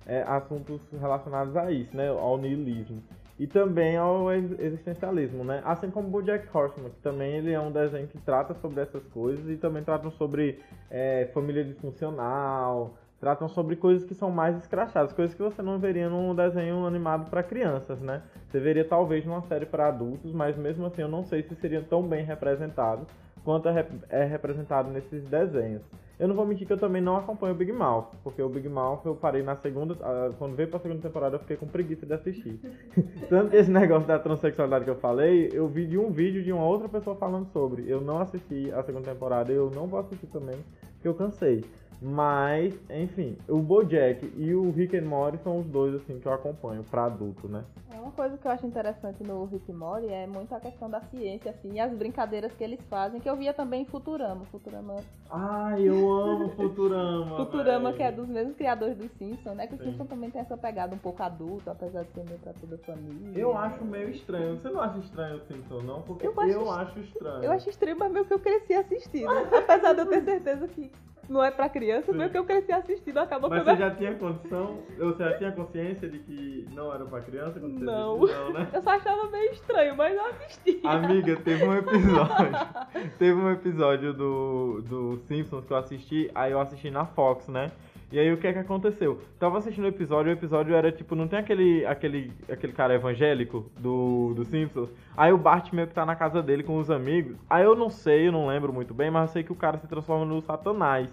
é, 0.06 0.24
assuntos 0.24 0.82
relacionados 1.00 1.56
a 1.56 1.72
isso, 1.72 1.96
né, 1.96 2.10
ao 2.10 2.38
nihilismo. 2.38 3.02
E 3.40 3.48
também 3.48 3.98
ao 3.98 4.32
existencialismo, 4.32 5.44
né? 5.44 5.64
Assim 5.66 5.90
como 5.90 6.16
o 6.16 6.22
Jack 6.22 6.46
Horseman, 6.56 6.92
que 6.92 7.00
também 7.02 7.38
ele 7.38 7.52
é 7.52 7.60
um 7.60 7.72
desenho 7.72 8.08
que 8.08 8.20
trata 8.20 8.54
sobre 8.56 8.82
essas 8.82 9.04
coisas 9.08 9.50
e 9.50 9.58
também 9.58 9.84
trata 9.84 10.12
sobre 10.12 10.60
é, 10.92 11.28
família 11.34 11.64
disfuncional, 11.64 12.94
tratam 13.20 13.48
sobre 13.48 13.76
coisas 13.76 14.08
que 14.08 14.14
são 14.14 14.30
mais 14.30 14.56
escrachadas, 14.58 15.12
coisas 15.14 15.36
que 15.36 15.42
você 15.42 15.62
não 15.64 15.80
veria 15.80 16.08
num 16.08 16.36
desenho 16.36 16.86
animado 16.86 17.32
para 17.32 17.42
crianças, 17.42 18.00
né? 18.00 18.22
Você 18.48 18.60
veria 18.60 18.86
talvez 18.86 19.26
numa 19.26 19.42
série 19.42 19.66
para 19.66 19.88
adultos, 19.88 20.32
mas 20.34 20.56
mesmo 20.56 20.86
assim 20.86 21.02
eu 21.02 21.10
não 21.10 21.24
sei 21.24 21.42
se 21.42 21.56
seriam 21.56 21.84
tão 21.84 22.04
bem 22.04 22.24
representados 22.24 23.08
quanto 23.44 23.68
é, 23.70 23.86
é 24.10 24.24
representado 24.26 24.90
nesses 24.90 25.24
desenhos. 25.26 25.82
Eu 26.20 26.28
não 26.28 26.36
vou 26.36 26.46
mentir 26.46 26.68
que 26.68 26.74
eu 26.74 26.78
também 26.78 27.02
não 27.02 27.18
acompanho 27.18 27.56
o 27.56 27.58
Big 27.58 27.72
Mouth, 27.72 28.10
porque 28.24 28.42
o 28.44 28.48
Big 28.48 28.70
Mouth 28.70 29.02
eu 29.06 29.16
parei 29.16 29.42
na 29.42 29.56
segunda, 29.56 29.96
quando 30.38 30.56
veio 30.56 30.70
pra 30.70 30.80
segunda 30.80 31.02
temporada 31.02 31.36
eu 31.36 31.40
fiquei 31.40 31.58
com 31.58 31.66
preguiça 31.66 32.06
de 32.06 32.14
assistir. 32.14 32.60
Tanto 33.28 33.56
esse 33.56 33.72
negócio 33.72 34.08
da 34.08 34.20
transexualidade 34.20 34.86
que 34.86 34.92
eu 34.92 34.98
falei, 34.98 35.50
eu 35.52 35.68
vi 35.68 35.88
de 35.88 35.98
um 35.98 36.12
vídeo 36.12 36.44
de 36.44 36.52
uma 36.52 36.64
outra 36.64 36.88
pessoa 36.88 37.16
falando 37.16 37.48
sobre. 37.48 37.90
Eu 37.90 38.02
não 38.02 38.20
assisti 38.20 38.72
a 38.72 38.84
segunda 38.84 39.12
temporada, 39.12 39.52
eu 39.52 39.72
não 39.74 39.88
vou 39.88 40.00
assistir 40.00 40.28
também, 40.28 40.58
porque 40.94 41.08
eu 41.08 41.16
cansei. 41.16 41.64
Mas, 42.02 42.74
enfim, 42.90 43.38
o 43.48 43.60
Bojack 43.60 44.26
e 44.36 44.56
o 44.56 44.72
Rick 44.72 44.98
and 44.98 45.06
Morty 45.06 45.38
são 45.44 45.60
os 45.60 45.68
dois 45.68 45.94
assim 45.94 46.20
que 46.20 46.26
eu 46.26 46.34
acompanho 46.34 46.84
para 46.84 47.06
adulto, 47.06 47.48
né? 47.48 47.64
É 47.94 48.00
uma 48.00 48.12
coisa 48.12 48.36
que 48.40 48.48
eu 48.48 48.52
acho 48.52 48.66
interessante 48.66 49.22
no 49.24 49.46
Rick 49.46 49.72
and 49.72 49.76
Morty 49.76 50.08
é 50.08 50.26
muito 50.26 50.54
a 50.56 50.60
questão 50.60 50.90
da 50.90 51.00
ciência 51.02 51.52
assim, 51.52 51.74
e 51.74 51.80
as 51.80 51.94
brincadeiras 51.94 52.52
que 52.54 52.64
eles 52.64 52.80
fazem, 52.90 53.22
que 53.22 53.30
eu 53.30 53.36
via 53.36 53.54
também 53.54 53.84
em 53.84 53.86
Futurama, 53.86 54.46
Futurama. 54.46 54.96
Ai, 55.30 55.84
eu 55.84 56.12
amo 56.12 56.50
Futurama. 56.50 57.38
Futurama 57.46 57.94
que 57.94 58.02
é 58.02 58.12
dos 58.12 58.28
mesmos 58.28 58.56
criadores 58.56 58.98
do 58.98 59.08
Simpsons, 59.20 59.56
né? 59.56 59.68
Que 59.68 59.76
o 59.76 59.78
Simpsons 59.78 60.10
também 60.10 60.32
tem 60.32 60.42
essa 60.42 60.58
pegada 60.58 60.96
um 60.96 61.00
pouco 61.00 61.22
adulta, 61.22 61.72
apesar 61.72 62.02
de 62.02 62.12
ser 62.14 62.26
meio 62.26 62.40
pra 62.40 62.54
toda 62.54 62.76
a 62.76 62.80
família. 62.80 63.40
Eu 63.40 63.56
acho 63.56 63.86
meio 63.86 64.10
estranho. 64.10 64.58
Você 64.58 64.70
não 64.70 64.82
acha 64.82 64.98
estranho 64.98 65.38
o 65.38 65.42
Simpsons, 65.42 65.84
não? 65.84 66.02
Porque 66.02 66.26
eu 66.26 66.34
acho, 66.36 66.50
eu 66.50 66.72
acho 66.72 67.00
estranho. 67.00 67.44
Eu 67.44 67.52
acho 67.52 67.70
estranho, 67.70 67.98
mas 68.00 68.12
meio 68.12 68.26
que 68.26 68.34
eu 68.34 68.40
cresci 68.40 68.74
assistindo. 68.74 69.30
apesar 69.30 69.94
de 69.94 70.00
eu 70.00 70.06
ter 70.08 70.24
certeza 70.24 70.68
que 70.68 70.92
não 71.30 71.44
é 71.44 71.52
pra 71.52 71.70
criança, 71.70 72.14
foi 72.14 72.26
o 72.26 72.30
que 72.30 72.38
eu 72.38 72.44
cresci 72.44 72.72
assistindo, 72.72 73.18
acabou 73.18 73.50
Mas 73.50 73.64
você 73.64 73.78
já 73.78 73.92
tinha 73.92 74.14
condição, 74.16 74.80
você 74.98 75.24
já 75.24 75.38
tinha 75.38 75.52
consciência 75.52 76.10
de 76.10 76.20
que 76.20 76.68
não 76.74 76.94
era 76.94 77.06
pra 77.06 77.22
criança 77.22 77.60
quando 77.60 77.80
você 77.80 77.86
Não. 77.86 78.20
Não, 78.20 78.54
né? 78.54 78.68
Eu 78.74 78.82
só 78.82 78.92
achava 78.92 79.30
meio 79.30 79.52
estranho, 79.52 79.96
mas 79.96 80.16
eu 80.16 80.26
assisti. 80.26 80.82
Amiga, 80.84 81.36
teve 81.38 81.64
um 81.64 81.76
episódio. 81.76 82.52
teve 83.18 83.40
um 83.40 83.52
episódio 83.52 84.14
do, 84.14 84.82
do 84.82 85.18
Simpsons 85.28 85.66
que 85.66 85.74
eu 85.74 85.78
assisti, 85.78 86.32
aí 86.34 86.52
eu 86.52 86.60
assisti 86.60 86.90
na 86.90 87.06
Fox, 87.06 87.48
né? 87.48 87.72
E 88.12 88.20
aí 88.20 88.32
o 88.32 88.38
que 88.38 88.46
é 88.46 88.52
que 88.52 88.60
aconteceu? 88.60 89.22
Tava 89.40 89.58
assistindo 89.58 89.86
o 89.86 89.88
episódio, 89.88 90.30
o 90.30 90.34
episódio 90.34 90.76
era 90.76 90.92
tipo, 90.92 91.16
não 91.16 91.30
tem 91.30 91.40
aquele 91.40 91.86
aquele 91.86 92.32
aquele 92.52 92.74
cara 92.74 92.94
evangélico 92.94 93.72
do, 93.80 94.34
do 94.34 94.44
Simpsons? 94.44 94.90
Aí 95.16 95.32
o 95.32 95.38
Bart 95.38 95.72
meio 95.72 95.88
que 95.88 95.94
tá 95.94 96.06
na 96.06 96.16
casa 96.16 96.44
dele 96.44 96.62
com 96.62 96.78
os 96.78 96.92
amigos. 96.92 97.38
Aí 97.50 97.64
eu 97.64 97.74
não 97.74 97.90
sei, 97.90 98.28
eu 98.28 98.32
não 98.32 98.48
lembro 98.48 98.74
muito 98.74 98.94
bem, 98.94 99.10
mas 99.10 99.30
eu 99.30 99.34
sei 99.34 99.44
que 99.44 99.52
o 99.54 99.56
cara 99.56 99.78
se 99.78 99.88
transforma 99.88 100.26
no 100.26 100.42
Satanás. 100.42 101.10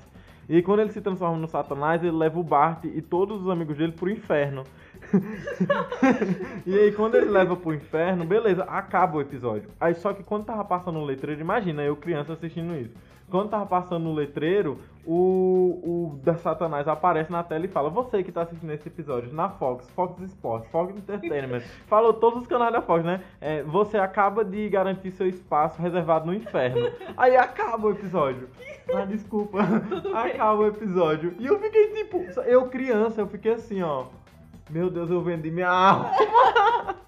E 0.49 0.63
quando 0.63 0.81
ele 0.81 0.91
se 0.91 1.01
transforma 1.01 1.37
no 1.37 1.47
Satanás, 1.47 2.03
ele 2.03 2.17
leva 2.17 2.41
o 2.41 2.43
Bart 2.43 2.83
e 2.85 3.03
todos 3.03 3.43
os 3.43 3.51
amigos 3.51 3.77
dele 3.77 3.93
pro 3.93 4.11
inferno. 4.11 4.65
e 6.67 6.75
aí, 6.79 6.93
quando 6.93 7.15
ele 7.15 7.31
leva 7.31 7.57
pro 7.57 7.75
inferno, 7.75 8.25
beleza, 8.25 8.65
acaba 8.65 9.19
o 9.19 9.21
episódio. 9.21 9.71
Aí, 9.81 9.95
só 9.95 10.13
que 10.13 10.23
quando 10.23 10.47
tava 10.47 10.65
passando 10.65 10.99
o 10.99 11.05
letreiro, 11.05 11.41
imagina, 11.41 11.83
eu 11.83 11.97
criança 11.97 12.33
assistindo 12.33 12.75
isso. 12.75 12.95
Quando 13.31 13.51
tava 13.51 13.67
passando 13.67 14.05
no 14.05 14.15
letreiro, 14.15 14.79
o, 15.05 15.81
o 15.85 16.21
da 16.23 16.35
Satanás 16.37 16.89
aparece 16.89 17.31
na 17.31 17.43
tela 17.43 17.67
e 17.67 17.69
fala: 17.69 17.91
Você 17.91 18.23
que 18.23 18.33
tá 18.33 18.43
assistindo 18.43 18.73
esse 18.73 18.89
episódio 18.89 19.33
na 19.33 19.51
Fox, 19.51 19.89
Fox 19.91 20.19
Sports, 20.23 20.71
Fox 20.71 20.97
Entertainment, 20.97 21.61
falou 21.87 22.15
todos 22.15 22.43
os 22.43 22.47
canais 22.47 22.73
da 22.73 22.81
Fox, 22.81 23.05
né? 23.05 23.23
É, 23.39 23.63
você 23.63 23.99
acaba 23.99 24.43
de 24.43 24.69
garantir 24.71 25.11
seu 25.11 25.29
espaço 25.29 25.81
reservado 25.81 26.27
no 26.27 26.35
inferno. 26.35 26.91
Aí 27.19 27.37
acaba 27.37 27.89
o 27.89 27.91
episódio. 27.91 28.49
Ah, 28.95 29.05
desculpa. 29.05 29.59
Acaba 30.15 30.63
o 30.63 30.67
episódio. 30.67 31.35
E 31.39 31.47
eu 31.47 31.59
fiquei 31.59 31.89
tipo, 31.89 32.25
eu 32.47 32.69
criança, 32.69 33.21
eu 33.21 33.27
fiquei 33.27 33.53
assim, 33.53 33.83
ó. 33.83 34.07
Meu 34.71 34.91
Deus, 34.91 35.11
eu 35.11 35.23
vendi 35.23 35.51
minha 35.51 35.69
alma. 35.69 36.11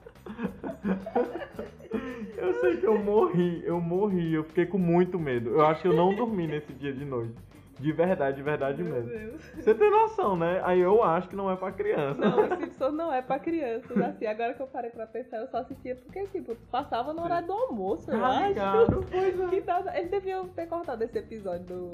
Eu 2.37 2.55
sei 2.61 2.77
que 2.79 2.87
eu 2.87 2.99
morri, 2.99 3.62
eu 3.66 3.81
morri, 3.81 4.33
eu 4.35 4.44
fiquei 4.44 4.64
com 4.66 4.79
muito 4.79 5.18
medo. 5.18 5.51
Eu 5.51 5.66
acho 5.66 5.83
que 5.83 5.88
eu 5.88 5.92
não 5.92 6.14
dormi 6.14 6.46
nesse 6.46 6.73
dia 6.73 6.92
de 6.92 7.05
noite. 7.05 7.35
De 7.79 7.92
verdade, 7.92 8.37
de 8.37 8.42
verdade 8.42 8.83
Meu 8.83 8.92
mesmo. 8.94 9.09
Deus. 9.11 9.42
Você 9.57 9.75
tem 9.75 9.90
noção, 9.90 10.37
né? 10.37 10.61
Aí 10.64 10.81
eu 10.81 11.03
acho 11.03 11.29
que 11.29 11.37
não 11.37 11.51
é 11.51 11.57
pra 11.57 11.70
criança. 11.73 12.18
Não, 12.20 12.44
o 12.46 12.57
Simpsons 12.57 12.94
não 12.94 13.12
é 13.12 13.20
pra 13.23 13.38
crianças, 13.38 13.96
assim. 13.96 14.27
Agora 14.27 14.53
que 14.55 14.61
eu 14.62 14.66
parei 14.66 14.90
pra 14.90 15.07
pensar, 15.07 15.38
eu 15.38 15.49
só 15.49 15.59
assistia 15.59 15.96
porque, 15.96 16.27
tipo, 16.29 16.55
passava 16.70 17.12
no 17.12 17.23
horário 17.23 17.46
do 17.46 17.53
almoço, 17.55 18.11
eu 18.11 18.23
Ah, 18.25 18.46
acho. 18.46 18.55
cara, 18.55 18.87
pois 18.87 19.40
é. 19.40 19.46
Que 19.49 19.61
nada, 19.62 19.96
eles 19.99 20.11
deviam 20.11 20.49
ter 20.49 20.66
cortado 20.66 21.05
esse 21.05 21.18
episódio 21.18 21.64
do, 21.66 21.90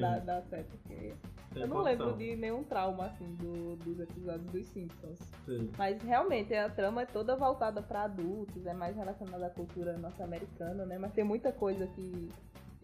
da, 0.00 0.18
da 0.20 0.42
série, 0.42 0.64
porque 0.64 1.12
Tem 1.56 1.62
eu 1.62 1.68
não 1.68 1.82
lembro 1.82 2.12
de 2.12 2.36
nenhum 2.36 2.62
trauma, 2.62 3.06
assim, 3.06 3.34
do, 3.36 3.76
dos 3.76 3.98
episódios 3.98 4.44
dos 4.52 4.66
Simpsons. 4.66 5.18
Sim. 5.46 5.70
Mas 5.78 6.02
realmente 6.02 6.54
a 6.54 6.68
trama 6.68 7.02
é 7.02 7.06
toda 7.06 7.34
voltada 7.34 7.80
pra 7.80 8.02
adultos, 8.02 8.66
é 8.66 8.74
mais 8.74 8.94
relacionada 8.94 9.46
à 9.46 9.50
cultura 9.50 9.96
norte-americana, 9.96 10.84
né? 10.84 10.98
Mas 10.98 11.12
tem 11.14 11.24
muita 11.24 11.50
coisa 11.52 11.86
que, 11.86 12.28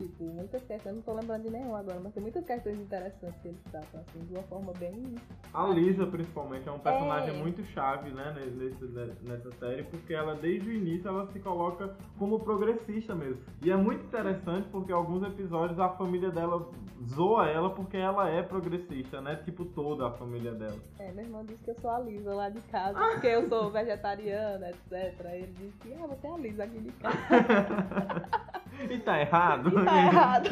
tipo, 0.02 0.24
muitas 0.24 0.62
questões, 0.64 0.86
eu 0.86 0.94
não 0.96 1.02
tô 1.02 1.12
lembrando 1.14 1.42
de 1.42 1.50
nenhum 1.50 1.74
agora, 1.76 2.00
mas 2.02 2.12
tem 2.12 2.22
muitas 2.22 2.44
questões 2.44 2.78
interessantes 2.78 3.40
que 3.40 3.48
eles 3.48 3.62
tratam, 3.70 4.00
assim, 4.00 4.18
de 4.20 4.34
uma 4.34 4.42
forma 4.44 4.72
bem. 4.78 5.14
A 5.54 5.66
Lisa, 5.68 6.06
principalmente, 6.06 6.68
é 6.68 6.72
um 6.72 6.78
personagem 6.78 7.30
É. 7.36 7.38
muito 7.38 7.62
chave, 7.66 8.10
né, 8.10 8.34
nesse, 8.36 8.84
nessa 9.22 9.50
série, 9.52 9.84
porque 9.84 10.12
ela, 10.14 10.34
desde 10.34 10.68
o 10.68 10.72
início, 10.72 11.08
ela 11.08 11.26
se 11.30 11.38
coloca 11.40 11.96
como 12.18 12.40
progressista 12.40 13.14
mesmo. 13.14 13.42
E 13.62 13.70
é 13.70 13.76
muito 13.76 14.04
interessante 14.04 14.68
porque 14.70 14.92
alguns 14.92 15.22
episódios 15.22 15.78
a 15.78 15.88
família 15.90 16.30
dela 16.30 16.68
zoa 17.14 17.48
ela 17.48 17.70
porque 17.70 17.96
ela 17.96 18.28
é 18.28 18.42
progressista, 18.42 19.20
né? 19.20 19.36
Tipo, 19.44 19.64
toda 19.64 20.08
a 20.08 20.10
família 20.12 20.52
dela. 20.52 20.78
É, 20.98 21.12
meu 21.12 21.24
irmão 21.24 21.44
disse 21.44 21.62
que 21.62 21.70
eu 21.70 21.80
sou 21.80 21.90
a 21.90 21.98
Lisa 22.00 22.34
lá 22.34 22.48
de 22.48 22.60
casa, 22.62 22.98
porque 23.12 23.26
eu 23.26 23.48
sou 23.48 23.70
vegetariana, 23.70 24.70
etc. 24.70 25.20
Ele 25.32 25.52
disse 25.58 25.76
que, 25.78 25.94
ah, 25.94 26.06
você 26.06 26.26
é 26.26 26.30
a 26.32 26.36
Lisa 26.36 26.64
aqui 26.64 26.80
de 26.80 26.92
casa. 26.92 27.16
e 28.90 28.98
tá 28.98 29.20
errado? 29.20 29.68
E 29.68 29.84
tá 29.84 30.06
errado. 30.06 30.48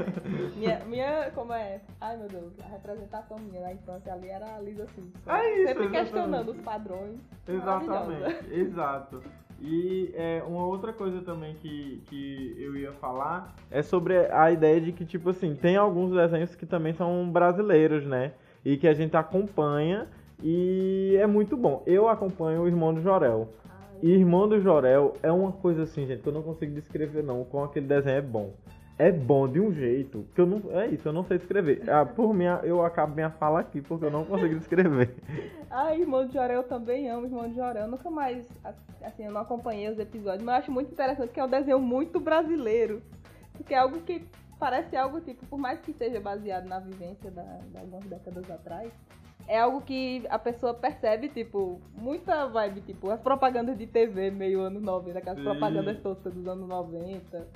minha, 0.56 0.80
minha, 0.86 1.30
como 1.34 1.52
é? 1.52 1.80
Ai 2.00 2.16
meu 2.16 2.28
Deus, 2.28 2.52
a 2.60 2.68
representação 2.68 3.38
minha 3.38 3.60
na 3.62 3.72
infância 3.72 4.12
ali 4.12 4.28
era 4.28 4.56
a 4.56 4.60
Lisa 4.60 4.86
Simpson. 4.88 5.30
É 5.30 5.50
isso, 5.50 5.68
Sempre 5.68 5.84
exatamente. 5.84 5.90
questionando 5.90 6.50
os 6.50 6.60
padrões. 6.60 7.20
Exatamente, 7.48 8.54
exato. 8.54 9.22
E 9.60 10.12
é, 10.14 10.42
uma 10.46 10.64
outra 10.64 10.92
coisa 10.92 11.22
também 11.22 11.54
que, 11.54 12.02
que 12.08 12.56
eu 12.58 12.76
ia 12.76 12.92
falar 12.94 13.54
é 13.70 13.80
sobre 13.80 14.26
a 14.32 14.50
ideia 14.50 14.80
de 14.80 14.90
que, 14.90 15.04
tipo 15.04 15.30
assim, 15.30 15.54
tem 15.54 15.76
alguns 15.76 16.12
desenhos 16.12 16.54
que 16.56 16.66
também 16.66 16.92
são 16.94 17.30
brasileiros, 17.30 18.04
né? 18.04 18.32
E 18.64 18.76
que 18.76 18.88
a 18.88 18.94
gente 18.94 19.16
acompanha 19.16 20.08
e 20.42 21.16
é 21.20 21.26
muito 21.26 21.56
bom. 21.56 21.82
Eu 21.86 22.08
acompanho 22.08 22.62
o 22.62 22.66
Irmão 22.66 22.92
do 22.92 23.00
Jorel. 23.00 23.48
E 24.02 24.10
Irmão 24.10 24.48
do 24.48 24.60
Jorel 24.60 25.14
é 25.22 25.30
uma 25.30 25.52
coisa 25.52 25.84
assim, 25.84 26.04
gente, 26.06 26.22
que 26.22 26.28
eu 26.28 26.32
não 26.32 26.42
consigo 26.42 26.74
descrever 26.74 27.22
não, 27.22 27.44
como 27.44 27.64
aquele 27.64 27.86
desenho 27.86 28.16
é 28.16 28.20
bom. 28.20 28.52
É 28.98 29.12
bom 29.12 29.48
de 29.48 29.60
um 29.60 29.72
jeito 29.72 30.26
que 30.34 30.40
eu 30.40 30.46
não. 30.46 30.60
É 30.72 30.88
isso, 30.88 31.08
eu 31.08 31.12
não 31.12 31.24
sei 31.24 31.36
escrever. 31.36 31.88
Ah, 31.88 32.04
por 32.04 32.34
mim, 32.34 32.44
eu 32.64 32.84
acabo 32.84 33.14
minha 33.14 33.30
fala 33.30 33.60
aqui 33.60 33.80
porque 33.80 34.04
eu 34.04 34.10
não 34.10 34.24
consigo 34.24 34.56
descrever. 34.56 35.14
Ai, 35.70 36.00
Irmão 36.02 36.26
de 36.26 36.34
Jorel 36.34 36.62
eu 36.62 36.68
também 36.68 37.08
amo 37.08 37.26
Irmão 37.26 37.48
de 37.48 37.54
Jorel. 37.54 37.84
Eu 37.84 37.90
nunca 37.90 38.10
mais, 38.10 38.46
assim, 39.02 39.24
eu 39.24 39.32
não 39.32 39.40
acompanhei 39.40 39.88
os 39.88 39.98
episódios, 39.98 40.42
mas 40.42 40.56
eu 40.56 40.60
acho 40.62 40.72
muito 40.72 40.92
interessante 40.92 41.32
que 41.32 41.40
é 41.40 41.44
um 41.44 41.48
desenho 41.48 41.78
muito 41.78 42.20
brasileiro. 42.20 43.00
Porque 43.54 43.72
é 43.72 43.78
algo 43.78 44.00
que 44.00 44.24
parece 44.58 44.96
algo, 44.96 45.20
tipo, 45.20 45.46
por 45.46 45.58
mais 45.58 45.80
que 45.80 45.92
seja 45.92 46.20
baseado 46.20 46.66
na 46.66 46.78
vivência 46.78 47.30
da, 47.30 47.42
de 47.42 47.78
algumas 47.78 48.04
décadas 48.04 48.50
atrás, 48.50 48.92
é 49.48 49.58
algo 49.60 49.80
que 49.80 50.24
a 50.30 50.38
pessoa 50.38 50.74
percebe, 50.74 51.28
tipo, 51.28 51.80
muita 51.94 52.46
vibe, 52.46 52.80
tipo, 52.82 53.10
as 53.10 53.20
propagandas 53.20 53.76
de 53.78 53.86
TV 53.86 54.30
meio 54.30 54.60
anos 54.60 54.82
90, 54.82 55.18
aquelas 55.18 55.38
Sim. 55.38 55.44
propagandas 55.44 55.98
toscas 56.00 56.32
dos 56.32 56.46
anos 56.46 56.68
90. 56.68 57.46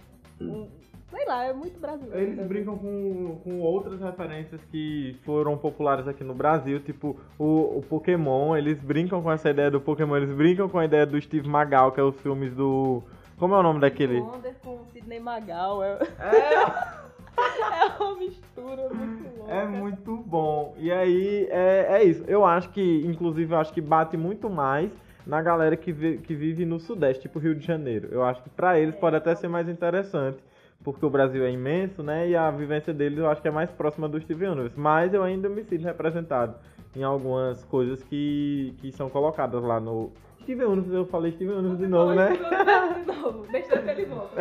Um- 0.40 0.68
sei 1.10 1.24
lá, 1.26 1.44
é 1.44 1.52
muito 1.52 1.78
brasileiro. 1.78 2.20
Eles 2.20 2.36
né? 2.36 2.44
brincam 2.44 2.76
com, 2.76 3.38
com 3.44 3.60
outras 3.60 4.00
referências 4.00 4.60
que 4.70 5.16
foram 5.24 5.56
populares 5.56 6.06
aqui 6.08 6.24
no 6.24 6.34
Brasil, 6.34 6.80
tipo 6.80 7.16
o, 7.38 7.78
o 7.78 7.82
Pokémon, 7.88 8.56
eles 8.56 8.80
brincam 8.80 9.22
com 9.22 9.30
essa 9.30 9.48
ideia 9.50 9.70
do 9.70 9.80
Pokémon, 9.80 10.16
eles 10.16 10.30
brincam 10.34 10.68
com 10.68 10.78
a 10.78 10.84
ideia 10.84 11.06
do 11.06 11.20
Steve 11.20 11.48
Magal, 11.48 11.92
que 11.92 12.00
é 12.00 12.02
os 12.02 12.18
filmes 12.20 12.52
do. 12.54 13.02
Como 13.38 13.54
é 13.54 13.58
o 13.58 13.62
nome 13.62 13.80
daquele? 13.80 14.18
Wonder 14.20 14.54
com 14.64 14.78
Sidney 14.92 15.20
Magal, 15.20 15.82
é, 15.82 15.98
É, 16.18 17.05
é 17.38 18.02
uma 18.02 18.16
mistura 18.16 18.88
muito 18.88 19.38
louca. 19.38 19.52
é 19.52 19.66
muito 19.66 20.16
bom. 20.18 20.74
E 20.78 20.90
aí 20.90 21.46
é, 21.50 21.86
é 21.90 22.04
isso. 22.04 22.24
Eu 22.26 22.44
acho 22.44 22.70
que, 22.70 23.04
inclusive, 23.06 23.52
eu 23.52 23.58
acho 23.58 23.72
que 23.72 23.80
bate 23.80 24.16
muito 24.16 24.48
mais 24.48 24.90
na 25.26 25.42
galera 25.42 25.76
que, 25.76 25.92
que 25.92 26.34
vive 26.34 26.64
no 26.64 26.78
Sudeste, 26.78 27.22
tipo 27.22 27.38
Rio 27.38 27.54
de 27.54 27.66
Janeiro. 27.66 28.08
Eu 28.10 28.24
acho 28.24 28.42
que 28.42 28.50
pra 28.50 28.78
eles 28.78 28.94
pode 28.94 29.16
até 29.16 29.34
ser 29.34 29.48
mais 29.48 29.68
interessante. 29.68 30.38
Porque 30.84 31.04
o 31.04 31.10
Brasil 31.10 31.44
é 31.44 31.50
imenso, 31.50 32.02
né? 32.02 32.28
E 32.28 32.36
a 32.36 32.50
vivência 32.50 32.92
deles 32.94 33.18
eu 33.18 33.28
acho 33.28 33.42
que 33.42 33.48
é 33.48 33.50
mais 33.50 33.70
próxima 33.70 34.08
do 34.08 34.20
Steven 34.20 34.50
Universe. 34.50 34.78
Mas 34.78 35.12
eu 35.12 35.22
ainda 35.22 35.48
me 35.48 35.64
sinto 35.64 35.82
representado 35.82 36.54
em 36.94 37.02
algumas 37.02 37.64
coisas 37.64 38.02
que, 38.02 38.74
que 38.78 38.92
são 38.92 39.10
colocadas 39.10 39.62
lá 39.62 39.80
no. 39.80 40.12
Steven 40.46 40.66
Universe, 40.66 40.94
eu 40.94 41.06
falei 41.06 41.32
Steven 41.32 41.56
Universe 41.56 41.82
de 41.82 41.88
novo, 41.88 42.14
né? 42.14 42.28
De 42.28 43.04
novo, 43.04 43.46
deixa 43.50 43.74
eu 43.74 43.82
ver 43.82 43.98
ele 43.98 44.06
volta. 44.06 44.36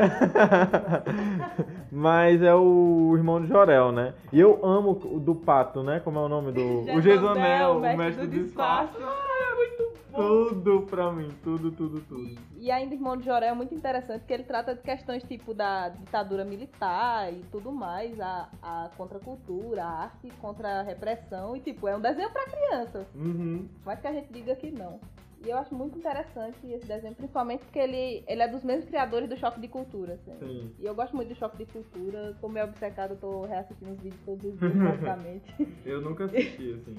Mas 1.92 2.44
é 2.44 2.54
o 2.54 3.14
irmão 3.16 3.42
de 3.42 3.48
Jorel, 3.48 3.92
né? 3.92 4.14
E 4.32 4.40
eu 4.40 4.64
amo 4.64 4.92
o 4.92 5.20
do 5.20 5.34
pato, 5.34 5.82
né? 5.82 6.00
Como 6.02 6.20
é 6.20 6.22
o 6.22 6.30
nome 6.30 6.52
do. 6.52 6.82
o 6.94 7.02
Gesonel, 7.02 7.78
o 7.78 7.82
mestre 7.82 8.28
do 8.28 8.44
disfarce. 8.44 8.94
Ah, 9.02 9.52
é 9.52 9.56
muito 9.56 9.98
bom. 10.12 10.16
Tudo 10.16 10.82
pra 10.84 11.12
mim, 11.12 11.30
tudo, 11.44 11.72
tudo, 11.72 12.00
tudo. 12.02 12.36
E 12.56 12.70
ainda 12.70 12.94
Irmão 12.94 13.18
de 13.18 13.26
Joré 13.26 13.48
é 13.48 13.54
muito 13.54 13.74
interessante 13.74 14.20
porque 14.20 14.34
ele 14.34 14.44
trata 14.44 14.76
de 14.76 14.82
questões 14.82 15.24
tipo 15.24 15.54
da 15.56 15.90
ditadura 15.90 16.46
militar 16.46 17.34
e 17.34 17.44
tudo 17.52 17.72
mais, 17.72 18.20
a, 18.20 18.48
a 18.62 18.90
contracultura, 18.96 19.84
a 19.84 20.04
arte 20.04 20.30
contra 20.40 20.82
a 20.82 20.84
repressão. 20.84 21.56
E 21.56 21.60
tipo, 21.60 21.88
é 21.88 21.96
um 21.96 22.00
desenho 22.00 22.30
pra 22.30 22.46
crianças. 22.46 23.08
Uhum. 23.16 23.68
Mais 23.84 24.00
que 24.00 24.08
a 24.08 24.14
gente 24.14 24.32
diga 24.32 24.56
que 24.56 24.70
não. 24.70 25.00
E 25.44 25.50
eu 25.50 25.58
acho 25.58 25.74
muito 25.76 25.98
interessante 25.98 26.58
esse 26.66 26.86
desenho, 26.86 27.14
principalmente 27.16 27.64
porque 27.66 27.80
ele, 27.80 28.24
ele 28.28 28.42
é 28.42 28.48
dos 28.48 28.64
mesmos 28.64 28.86
criadores 28.86 29.30
do 29.30 29.38
Choque 29.38 29.60
de 29.60 29.68
Cultura. 29.68 30.14
assim. 30.14 30.34
Sim. 30.40 30.72
E 30.80 30.86
eu 30.86 30.96
gosto 30.96 31.16
muito 31.16 31.30
do 31.30 31.36
Choque 31.36 31.58
de 31.58 31.66
Cultura. 31.66 32.36
Tô 32.42 32.48
meio 32.48 32.66
obcecada, 32.66 33.14
eu 33.14 33.18
tô 33.18 33.42
reassistindo 33.46 33.92
os 33.92 34.00
vídeos 34.00 34.22
todos 34.26 34.46
os 34.46 34.58
dias, 34.60 34.74
basicamente. 34.74 35.68
Eu 35.86 36.02
nunca 36.02 36.26
assisti, 36.26 36.74
assim. 36.82 36.96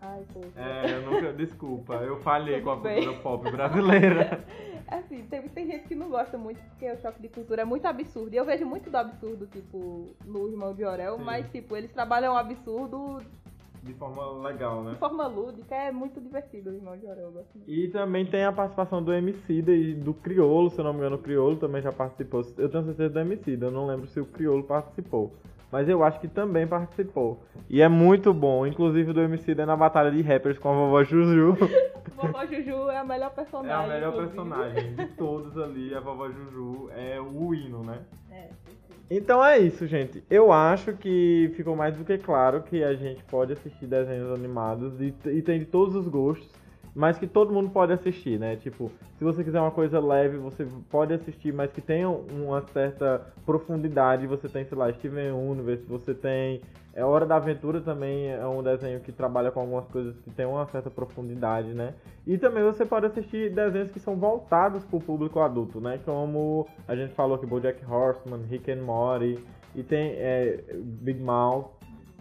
Ai, 0.00 0.22
pô. 0.32 0.40
É, 0.56 0.94
eu 0.94 1.02
nunca. 1.02 1.32
Desculpa, 1.32 1.94
eu 1.94 2.18
falhei 2.20 2.60
com 2.60 2.70
a 2.70 2.80
cultura 2.80 3.12
pop 3.20 3.50
brasileira. 3.50 4.44
Assim, 4.86 5.24
tem, 5.24 5.48
tem 5.48 5.66
gente 5.66 5.88
que 5.88 5.94
não 5.94 6.10
gosta 6.10 6.36
muito 6.36 6.60
porque 6.68 6.90
o 6.90 7.00
choque 7.00 7.20
de 7.22 7.28
cultura 7.28 7.62
é 7.62 7.64
muito 7.64 7.86
absurdo. 7.86 8.34
E 8.34 8.36
eu 8.36 8.44
vejo 8.44 8.66
muito 8.66 8.90
do 8.90 8.96
absurdo, 8.96 9.46
tipo, 9.46 10.14
no 10.26 10.46
Irmão 10.46 10.74
de 10.74 10.84
Orel, 10.84 11.16
Sim. 11.16 11.24
mas, 11.24 11.50
tipo, 11.50 11.74
eles 11.74 11.90
trabalham 11.90 12.34
o 12.34 12.36
absurdo 12.36 13.18
De 13.84 13.92
forma 13.94 14.48
legal, 14.48 14.82
né? 14.82 14.92
de 14.92 14.98
forma 14.98 15.26
lúdica. 15.26 15.74
É 15.74 15.92
muito 15.92 16.20
divertido 16.20 16.70
o 16.70 16.74
Irmão 16.74 16.96
de 16.96 17.06
Orel, 17.06 17.24
eu 17.24 17.32
gosto 17.32 17.54
muito. 17.54 17.70
E 17.70 17.88
também 17.88 18.24
tem 18.24 18.44
a 18.44 18.52
participação 18.52 19.02
do 19.02 19.12
Emicida 19.12 19.72
e 19.72 19.94
do 19.94 20.14
Criolo, 20.14 20.70
se 20.70 20.78
eu 20.78 20.84
não 20.84 20.92
me 20.92 21.00
engano, 21.00 21.16
o 21.16 21.18
Criolo 21.18 21.56
também 21.56 21.82
já 21.82 21.92
participou. 21.92 22.40
Eu 22.56 22.68
tenho 22.70 22.84
certeza 22.84 23.10
do 23.10 23.20
Emicida, 23.20 23.66
eu 23.66 23.70
não 23.70 23.86
lembro 23.86 24.06
se 24.06 24.18
o 24.18 24.24
Criolo 24.26 24.64
participou. 24.64 25.32
mas 25.70 25.88
eu 25.88 26.04
acho 26.04 26.20
que 26.20 26.28
também 26.28 26.66
participou. 26.66 27.42
E 27.68 27.82
é 27.82 27.88
muito 27.88 28.32
bom, 28.32 28.64
inclusive 28.64 29.12
do 29.12 29.20
MC 29.20 29.54
na 29.56 29.76
batalha 29.76 30.10
de 30.10 30.22
rappers 30.22 30.56
com 30.58 30.70
a 30.70 30.72
vovó 30.72 31.02
Juju. 31.02 31.56
vovó 32.14 32.46
Juju 32.46 32.88
é 32.90 32.98
a 32.98 33.04
melhor 33.04 33.34
personagem. 33.34 33.72
É 33.72 33.84
a 33.84 33.88
melhor 33.88 34.12
inclusive. 34.12 34.36
personagem 34.36 34.94
de 34.94 35.06
todos 35.16 35.58
ali, 35.58 35.94
a 35.94 36.00
vovó 36.00 36.30
Juju 36.30 36.90
é 36.94 37.20
o 37.20 37.52
hino, 37.52 37.82
né? 37.82 37.98
É. 38.30 38.48
Então 39.10 39.44
é 39.44 39.58
isso, 39.58 39.86
gente. 39.86 40.24
Eu 40.30 40.50
acho 40.50 40.94
que 40.94 41.52
ficou 41.56 41.76
mais 41.76 41.96
do 41.96 42.04
que 42.04 42.16
claro 42.18 42.62
que 42.62 42.82
a 42.82 42.94
gente 42.94 43.22
pode 43.24 43.52
assistir 43.52 43.86
desenhos 43.86 44.32
animados 44.32 45.00
e, 45.00 45.14
e 45.26 45.42
tem 45.42 45.58
de 45.58 45.66
todos 45.66 45.94
os 45.94 46.08
gostos 46.08 46.48
mas 46.94 47.18
que 47.18 47.26
todo 47.26 47.52
mundo 47.52 47.70
pode 47.70 47.92
assistir, 47.92 48.38
né? 48.38 48.56
Tipo, 48.56 48.90
se 49.18 49.24
você 49.24 49.42
quiser 49.42 49.60
uma 49.60 49.70
coisa 49.70 49.98
leve, 49.98 50.36
você 50.36 50.66
pode 50.88 51.12
assistir, 51.12 51.52
mas 51.52 51.72
que 51.72 51.80
tenha 51.80 52.08
uma 52.08 52.62
certa 52.68 53.26
profundidade. 53.44 54.26
Você 54.26 54.48
tem, 54.48 54.64
sei 54.64 54.78
lá, 54.78 54.92
Steven 54.92 55.32
Universe, 55.32 55.84
você 55.86 56.14
tem. 56.14 56.60
É 56.94 57.04
Hora 57.04 57.26
da 57.26 57.36
Aventura 57.36 57.80
também 57.80 58.30
é 58.30 58.46
um 58.46 58.62
desenho 58.62 59.00
que 59.00 59.10
trabalha 59.10 59.50
com 59.50 59.58
algumas 59.58 59.88
coisas 59.88 60.16
que 60.20 60.30
tem 60.30 60.46
uma 60.46 60.64
certa 60.66 60.88
profundidade, 60.88 61.74
né? 61.74 61.94
E 62.24 62.38
também 62.38 62.62
você 62.62 62.86
pode 62.86 63.06
assistir 63.06 63.52
desenhos 63.52 63.90
que 63.90 63.98
são 63.98 64.14
voltados 64.14 64.84
para 64.84 64.96
o 64.96 65.00
público 65.00 65.40
adulto, 65.40 65.80
né? 65.80 65.98
Como 66.04 66.68
a 66.86 66.94
gente 66.94 67.12
falou 67.14 67.34
aqui, 67.34 67.46
BoJack 67.46 67.84
Horseman, 67.84 68.42
Rick 68.48 68.70
and 68.70 68.82
Morty, 68.82 69.42
e 69.74 69.82
tem 69.82 70.12
é, 70.12 70.64
Big 70.72 71.20
Mouth. 71.20 71.66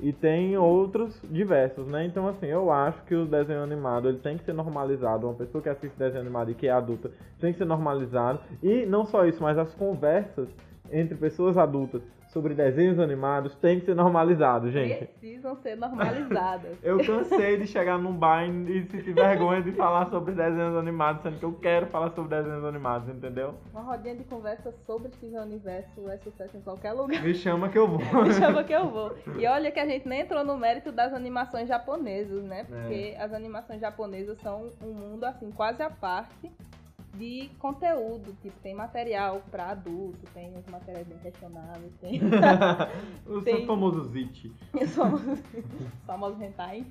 E 0.03 0.11
tem 0.11 0.57
outros 0.57 1.17
diversos, 1.31 1.87
né? 1.87 2.05
Então, 2.05 2.27
assim, 2.27 2.47
eu 2.47 2.69
acho 2.69 3.01
que 3.03 3.15
o 3.15 3.25
desenho 3.25 3.63
animado 3.63 4.09
ele 4.09 4.17
tem 4.17 4.37
que 4.37 4.43
ser 4.43 4.51
normalizado. 4.51 5.25
Uma 5.25 5.33
pessoa 5.33 5.61
que 5.61 5.69
assiste 5.69 5.97
desenho 5.97 6.19
animado 6.19 6.51
e 6.51 6.53
que 6.53 6.67
é 6.67 6.71
adulta 6.71 7.09
tem 7.39 7.53
que 7.53 7.57
ser 7.57 7.63
normalizado. 7.63 8.41
E 8.61 8.85
não 8.85 9.05
só 9.05 9.25
isso, 9.25 9.41
mas 9.41 9.57
as 9.57 9.73
conversas 9.75 10.49
entre 10.91 11.15
pessoas 11.15 11.57
adultas 11.57 12.01
sobre 12.33 12.55
desenhos 12.55 12.99
animados 12.99 13.55
tem 13.55 13.79
que 13.79 13.85
ser 13.85 13.95
normalizado, 13.95 14.71
gente. 14.71 15.05
Precisam 15.05 15.55
ser 15.57 15.75
normalizadas. 15.75 16.75
eu 16.81 16.97
cansei 17.05 17.57
de 17.57 17.67
chegar 17.67 17.99
num 17.99 18.11
bar 18.11 18.43
e 18.43 18.83
sentir 18.89 19.13
vergonha 19.13 19.61
de 19.61 19.71
falar 19.71 20.07
sobre 20.07 20.33
desenhos 20.33 20.75
animados, 20.75 21.21
sendo 21.21 21.37
que 21.37 21.45
eu 21.45 21.53
quero 21.53 21.85
falar 21.87 22.09
sobre 22.09 22.35
desenhos 22.35 22.65
animados, 22.65 23.07
entendeu? 23.07 23.53
Uma 23.71 23.81
rodinha 23.81 24.15
de 24.15 24.23
conversa 24.23 24.73
sobre 24.85 25.11
Steven 25.13 25.39
Universo 25.39 26.09
é 26.09 26.17
sucesso 26.17 26.57
em 26.57 26.61
qualquer 26.61 26.93
lugar. 26.93 27.21
Me 27.21 27.35
chama 27.35 27.69
que 27.69 27.77
eu 27.77 27.87
vou. 27.87 27.99
Me 28.23 28.33
chama 28.33 28.63
que 28.63 28.73
eu 28.73 28.89
vou. 28.89 29.15
E 29.37 29.45
olha 29.45 29.71
que 29.71 29.79
a 29.79 29.85
gente 29.85 30.07
nem 30.07 30.21
entrou 30.21 30.43
no 30.43 30.57
mérito 30.57 30.91
das 30.91 31.13
animações 31.13 31.67
japonesas, 31.67 32.43
né? 32.43 32.63
Porque 32.63 33.13
é. 33.15 33.21
as 33.21 33.31
animações 33.31 33.79
japonesas 33.79 34.39
são 34.39 34.69
um 34.81 34.91
mundo 34.91 35.23
assim 35.23 35.51
quase 35.51 35.83
à 35.83 35.89
parte 35.89 36.51
de 37.13 37.49
conteúdo, 37.59 38.35
tipo, 38.41 38.59
tem 38.61 38.73
material 38.73 39.41
para 39.51 39.69
adulto, 39.69 40.19
tem 40.33 40.51
os 40.57 40.65
materiais 40.65 41.07
bem 41.07 41.17
questionáveis, 41.19 41.93
tem... 42.01 42.19
os 43.27 43.43
tem... 43.43 43.65
famosos 43.65 44.15
it. 44.15 44.51
Os 44.73 44.95
famosos, 44.95 45.43
famosos 46.05 46.41
hentai. 46.41 46.85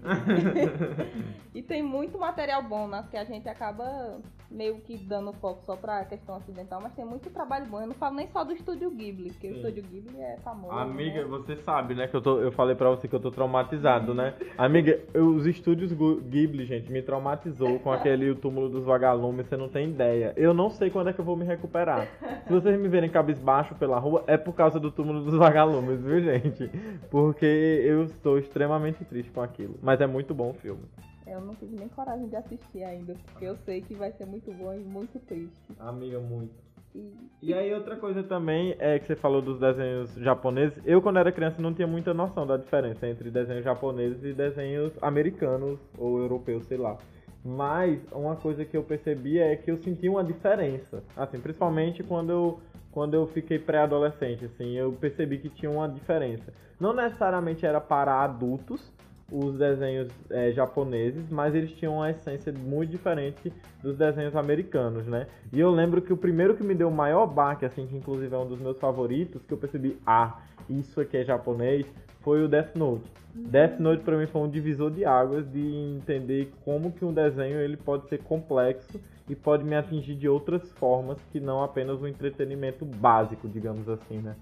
e 1.55 1.63
tem 1.63 1.83
muito 1.83 2.19
material 2.19 2.63
bom, 2.63 2.87
né, 2.87 3.05
que 3.11 3.17
a 3.17 3.25
gente 3.25 3.49
acaba 3.49 4.21
meio 4.53 4.79
que 4.81 4.97
dando 4.97 5.33
foco 5.33 5.65
só 5.65 5.75
pra 5.75 6.05
questão 6.05 6.37
ocidental, 6.37 6.81
mas 6.81 6.93
tem 6.95 7.05
muito 7.05 7.31
trabalho 7.31 7.67
bom. 7.67 7.81
Eu 7.81 7.87
não 7.87 7.95
falo 7.95 8.17
nem 8.17 8.29
só 8.29 8.45
do 8.45 8.53
Estúdio 8.53 8.91
Ghibli, 8.91 9.31
porque 9.31 9.49
Sim. 9.49 9.55
o 9.55 9.57
Estúdio 9.57 9.83
Ghibli 9.85 10.21
é 10.21 10.37
famoso. 10.45 10.75
Amiga, 10.75 11.23
né? 11.23 11.25
você 11.25 11.57
sabe, 11.57 11.95
né, 11.95 12.07
que 12.07 12.15
eu, 12.15 12.21
tô, 12.21 12.39
eu 12.39 12.53
falei 12.53 12.77
pra 12.77 12.91
você 12.91 13.09
que 13.09 13.15
eu 13.15 13.21
tô 13.21 13.31
traumatizado, 13.31 14.15
né? 14.15 14.35
Amiga, 14.57 15.01
eu, 15.15 15.29
os 15.29 15.47
estúdios 15.47 15.93
Ghibli, 15.93 16.67
gente, 16.67 16.93
me 16.93 17.03
traumatizou 17.03 17.79
com 17.81 17.91
aquele 17.91 18.31
O 18.31 18.37
Túmulo 18.37 18.69
dos 18.69 18.85
Vagalumes, 18.85 19.47
você 19.47 19.57
não 19.57 19.69
tem 19.69 19.89
ideia 19.89 20.12
ideia. 20.13 20.33
Eu 20.37 20.55
não 20.55 20.71
sei 20.71 20.91
quando 20.91 21.09
é 21.09 21.13
que 21.13 21.19
eu 21.19 21.25
vou 21.25 21.37
me 21.37 21.45
recuperar. 21.45 22.07
Se 22.47 22.53
vocês 22.53 22.79
me 22.79 22.89
verem 22.89 23.11
cabisbaixo 23.11 23.75
pela 23.75 23.99
rua, 23.99 24.25
é 24.27 24.37
por 24.37 24.55
causa 24.55 24.79
do 24.79 24.91
túmulo 24.91 25.25
dos 25.25 25.35
vagalumes, 25.35 26.01
viu, 26.01 26.21
gente? 26.21 26.71
Porque 27.11 27.47
eu 27.47 28.05
estou 28.05 28.39
extremamente 28.39 29.05
triste 29.05 29.31
com 29.33 29.43
aquilo. 29.43 29.79
Mas 29.83 30.01
é 30.01 30.07
muito 30.07 30.35
bom 30.35 30.51
o 30.51 30.55
filme. 30.55 30.83
Eu 31.27 31.41
não 31.41 31.55
tive 31.55 31.77
nem 31.77 31.89
coragem 31.89 32.29
de 32.29 32.37
assistir 32.37 32.83
ainda, 32.83 33.15
porque 33.27 33.47
eu 33.47 33.57
sei 33.65 33.81
que 33.81 33.95
vai 33.95 34.13
ser 34.13 34.27
muito 34.27 34.53
bom 34.53 34.75
e 34.75 34.81
muito 34.81 35.19
triste. 35.21 35.73
Amiga, 35.79 36.19
muito. 36.19 36.53
E... 36.95 37.11
e 37.41 37.55
aí 37.55 37.73
outra 37.73 37.97
coisa 37.97 38.23
também 38.23 38.77
é 38.79 38.99
que 38.99 39.07
você 39.07 39.17
falou 39.17 39.41
dos 39.41 39.59
desenhos 39.59 40.13
japoneses. 40.17 40.79
Eu 40.85 41.01
quando 41.01 41.19
era 41.19 41.33
criança 41.33 41.63
não 41.63 41.73
tinha 41.73 41.87
muita 41.87 42.13
noção 42.13 42.47
da 42.47 42.59
diferença 42.59 43.09
entre 43.09 43.31
desenhos 43.31 43.65
japoneses 43.65 44.23
e 44.23 44.35
desenhos 44.35 44.93
americanos 45.01 45.79
ou 45.97 46.19
europeus, 46.19 46.67
sei 46.67 46.77
lá. 46.77 46.99
Mas 47.45 48.01
uma 48.13 48.37
coisa 48.37 48.65
que 48.65 48.77
eu 48.77 48.83
percebi 48.83 49.39
é 49.39 49.57
que 49.57 49.71
eu 49.71 49.77
senti 49.79 50.09
uma 50.09 50.23
diferença. 50.23 51.03
Assim, 51.17 51.41
principalmente 51.41 52.03
quando 52.03 52.31
eu, 52.31 52.61
quando 52.93 53.15
eu 53.15 53.27
fiquei 53.27 53.59
pré-adolescente, 53.59 54.45
assim, 54.45 54.77
eu 54.77 54.93
percebi 54.93 55.39
que 55.39 55.49
tinha 55.49 55.71
uma 55.71 55.89
diferença. 55.89 56.53
Não 56.79 56.93
necessariamente 56.93 57.67
era 57.67 57.81
para 57.81 58.23
adultos 58.23 58.93
os 59.33 59.57
desenhos 59.57 60.09
é, 60.31 60.53
japoneses, 60.53 61.25
mas 61.31 61.55
eles 61.55 61.73
tinham 61.73 61.97
uma 61.97 62.11
essência 62.11 62.53
muito 62.53 62.91
diferente 62.91 63.51
dos 63.83 63.97
desenhos 63.97 64.37
americanos, 64.37 65.07
né? 65.07 65.27
E 65.51 65.59
eu 65.59 65.71
lembro 65.71 66.03
que 66.03 66.13
o 66.13 66.17
primeiro 66.17 66.55
que 66.55 66.63
me 66.63 66.75
deu 66.75 66.89
o 66.89 66.93
maior 66.93 67.27
baque, 67.27 67.65
assim, 67.65 67.87
que 67.87 67.97
inclusive 67.97 68.35
é 68.35 68.39
um 68.39 68.47
dos 68.47 68.61
meus 68.61 68.79
favoritos, 68.79 69.43
que 69.47 69.55
eu 69.55 69.57
percebi, 69.57 69.99
ah, 70.07 70.43
isso 70.69 71.01
aqui 71.01 71.17
é 71.17 71.25
japonês, 71.25 71.87
foi 72.23 72.43
o 72.43 72.49
Death 72.49 72.75
Note. 72.75 73.05
Death 73.35 73.79
Note 73.79 74.03
para 74.03 74.17
mim 74.17 74.27
foi 74.27 74.43
um 74.43 74.51
divisor 74.51 74.91
de 74.91 75.05
águas 75.05 75.51
de 75.51 75.61
entender 75.97 76.53
como 76.65 76.93
que 76.93 77.05
um 77.05 77.13
desenho 77.13 77.59
ele 77.59 77.77
pode 77.77 78.09
ser 78.09 78.19
complexo 78.19 79.01
e 79.29 79.35
pode 79.35 79.65
me 79.65 79.75
atingir 79.75 80.15
de 80.15 80.29
outras 80.29 80.71
formas 80.73 81.19
que 81.31 81.41
não 81.41 81.63
apenas 81.63 82.01
o 82.01 82.05
um 82.05 82.09
entretenimento 82.09 82.85
básico, 82.85 83.49
digamos 83.49 83.89
assim, 83.89 84.19
né? 84.19 84.37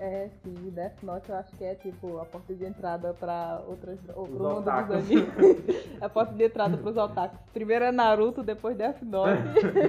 É, 0.00 0.28
sim, 0.42 0.54
Death 0.70 1.02
Note 1.02 1.28
eu 1.28 1.36
acho 1.36 1.56
que 1.56 1.64
é 1.64 1.74
tipo 1.74 2.18
a 2.18 2.24
porta 2.24 2.54
de 2.54 2.64
entrada 2.64 3.12
pra 3.14 3.60
outras. 3.66 3.98
Ou 4.14 4.26
pro 4.26 4.38
mundo 4.38 4.60
dos 4.60 4.68
animes. 4.68 5.28
a 6.00 6.08
porta 6.08 6.32
de 6.34 6.44
entrada 6.44 6.76
pros 6.76 6.96
otakus. 6.96 7.38
Primeiro 7.52 7.84
é 7.84 7.90
Naruto, 7.90 8.42
depois 8.42 8.76
Death 8.76 9.02
Note. 9.02 9.42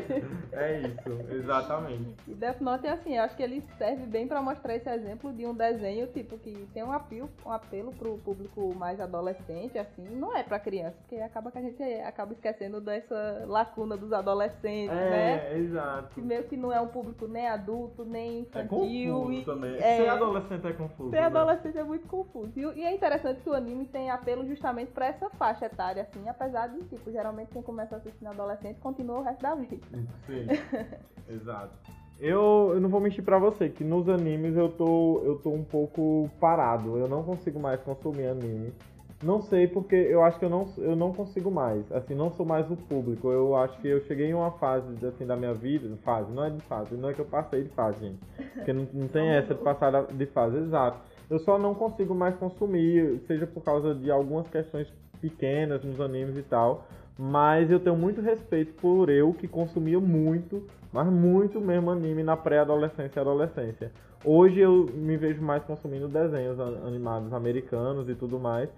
é 0.51 0.81
isso, 0.81 1.33
exatamente. 1.33 2.15
E 2.27 2.33
Death 2.33 2.59
Note 2.59 2.87
é 2.87 2.91
assim, 2.91 3.17
eu 3.17 3.23
acho 3.23 3.35
que 3.35 3.43
ele 3.43 3.63
serve 3.77 4.05
bem 4.07 4.27
pra 4.27 4.41
mostrar 4.41 4.75
esse 4.75 4.89
exemplo 4.89 5.31
de 5.31 5.45
um 5.45 5.53
desenho, 5.53 6.07
tipo, 6.07 6.37
que 6.39 6.67
tem 6.73 6.83
um 6.83 6.91
apelo, 6.91 7.29
um 7.45 7.51
apelo 7.51 7.91
pro 7.91 8.17
público 8.17 8.73
mais 8.75 8.99
adolescente, 8.99 9.77
assim, 9.77 10.07
não 10.09 10.35
é 10.35 10.41
pra 10.41 10.59
criança, 10.59 10.95
porque 11.01 11.21
acaba 11.21 11.51
que 11.51 11.57
a 11.59 11.61
gente 11.61 11.83
acaba 12.01 12.33
esquecendo 12.33 12.81
dessa 12.81 13.45
lacuna 13.47 13.95
dos 13.95 14.11
adolescentes, 14.11 14.95
é, 14.95 15.09
né? 15.09 15.53
É, 15.53 15.57
exato. 15.57 16.15
Que 16.15 16.21
meio 16.21 16.43
que 16.45 16.57
não 16.57 16.73
é 16.73 16.81
um 16.81 16.87
público 16.87 17.27
nem 17.27 17.47
adulto, 17.47 18.03
nem 18.03 18.41
infantil. 18.41 18.65
É 18.65 18.67
confuso 18.67 19.33
e, 19.33 19.45
também. 19.45 19.75
É, 19.75 19.98
Ser 20.03 20.09
adolescente 20.09 20.67
é 20.67 20.73
confuso. 20.73 21.09
Ser 21.11 21.17
né? 21.17 21.25
adolescente 21.25 21.77
é 21.77 21.83
muito 21.83 22.07
confuso. 22.07 22.51
E, 22.55 22.61
e, 22.61 22.83
é 22.83 22.93
interessante 22.93 23.41
que 23.41 23.49
o 23.49 23.53
anime 23.53 23.85
tem 23.85 24.09
apelo 24.09 24.45
justamente 24.47 24.91
pra 24.91 25.07
essa 25.07 25.29
faixa 25.31 25.65
etária, 25.65 26.03
assim, 26.03 26.27
apesar 26.27 26.67
de, 26.67 26.83
tipo, 26.85 27.11
geralmente 27.11 27.49
quem 27.51 27.61
começa 27.61 27.95
a 27.95 27.97
assistir 27.97 28.23
na 28.23 28.31
adolescente 28.31 28.79
continua 28.79 29.19
o 29.19 29.23
resto 29.23 29.41
da 29.41 29.55
vida. 29.55 29.85
Sim, 30.25 30.47
exato. 31.29 31.73
Eu, 32.19 32.71
eu 32.73 32.81
não 32.81 32.89
vou 32.89 32.99
mentir 32.99 33.23
pra 33.23 33.39
você, 33.39 33.69
que 33.69 33.83
nos 33.83 34.09
animes 34.09 34.57
eu 34.57 34.69
tô, 34.69 35.21
eu 35.23 35.37
tô 35.37 35.51
um 35.51 35.63
pouco 35.63 36.29
parado. 36.39 36.97
Eu 36.97 37.07
não 37.07 37.23
consigo 37.23 37.59
mais 37.59 37.81
consumir 37.81 38.27
anime. 38.27 38.73
Não 39.21 39.41
sei 39.41 39.67
porque 39.67 39.95
eu 39.95 40.23
acho 40.23 40.39
que 40.39 40.45
eu 40.45 40.49
não, 40.49 40.65
eu 40.77 40.95
não 40.95 41.11
consigo 41.11 41.51
mais. 41.51 41.91
Assim, 41.91 42.15
não 42.15 42.31
sou 42.31 42.45
mais 42.45 42.69
o 42.71 42.77
público. 42.77 43.29
Eu 43.29 43.53
acho 43.57 43.77
que 43.81 43.87
eu 43.87 43.99
cheguei 44.05 44.27
em 44.27 44.33
uma 44.33 44.51
fase 44.51 44.87
assim, 45.05 45.25
da 45.25 45.35
minha 45.35 45.53
vida. 45.53 45.93
Fase, 46.03 46.31
não 46.31 46.45
é 46.45 46.49
de 46.49 46.61
fase, 46.61 46.95
não 46.95 47.09
é 47.09 47.13
que 47.13 47.19
eu 47.19 47.25
passei 47.25 47.63
de 47.63 47.69
fase, 47.69 47.99
gente. 47.99 48.19
Porque 48.53 48.71
não, 48.71 48.87
não 48.93 49.07
tem 49.09 49.27
essa 49.35 49.53
de 49.53 49.61
passar 49.61 50.05
de 50.05 50.25
fase, 50.27 50.57
exato. 50.57 50.99
Eu 51.29 51.37
só 51.39 51.57
não 51.57 51.75
consigo 51.75 52.15
mais 52.15 52.33
consumir, 52.37 53.19
seja 53.27 53.45
por 53.45 53.61
causa 53.61 53.93
de 53.93 54.09
algumas 54.09 54.47
questões 54.47 54.87
pequenas 55.19 55.83
nos 55.83 55.99
animes 55.99 56.37
e 56.37 56.43
tal. 56.43 56.85
Mas 57.17 57.69
eu 57.69 57.81
tenho 57.81 57.97
muito 57.97 58.21
respeito 58.21 58.73
por 58.75 59.09
eu 59.09 59.33
que 59.33 59.49
consumia 59.49 59.99
muito, 59.99 60.65
mas 60.93 61.05
muito 61.07 61.59
mesmo 61.59 61.91
anime 61.91 62.23
na 62.23 62.37
pré-adolescência 62.37 63.19
e 63.19 63.21
adolescência. 63.21 63.91
Hoje 64.23 64.61
eu 64.61 64.85
me 64.93 65.17
vejo 65.17 65.41
mais 65.41 65.61
consumindo 65.63 66.07
desenhos 66.07 66.57
animados 66.59 67.33
americanos 67.33 68.07
e 68.07 68.15
tudo 68.15 68.39
mais 68.39 68.69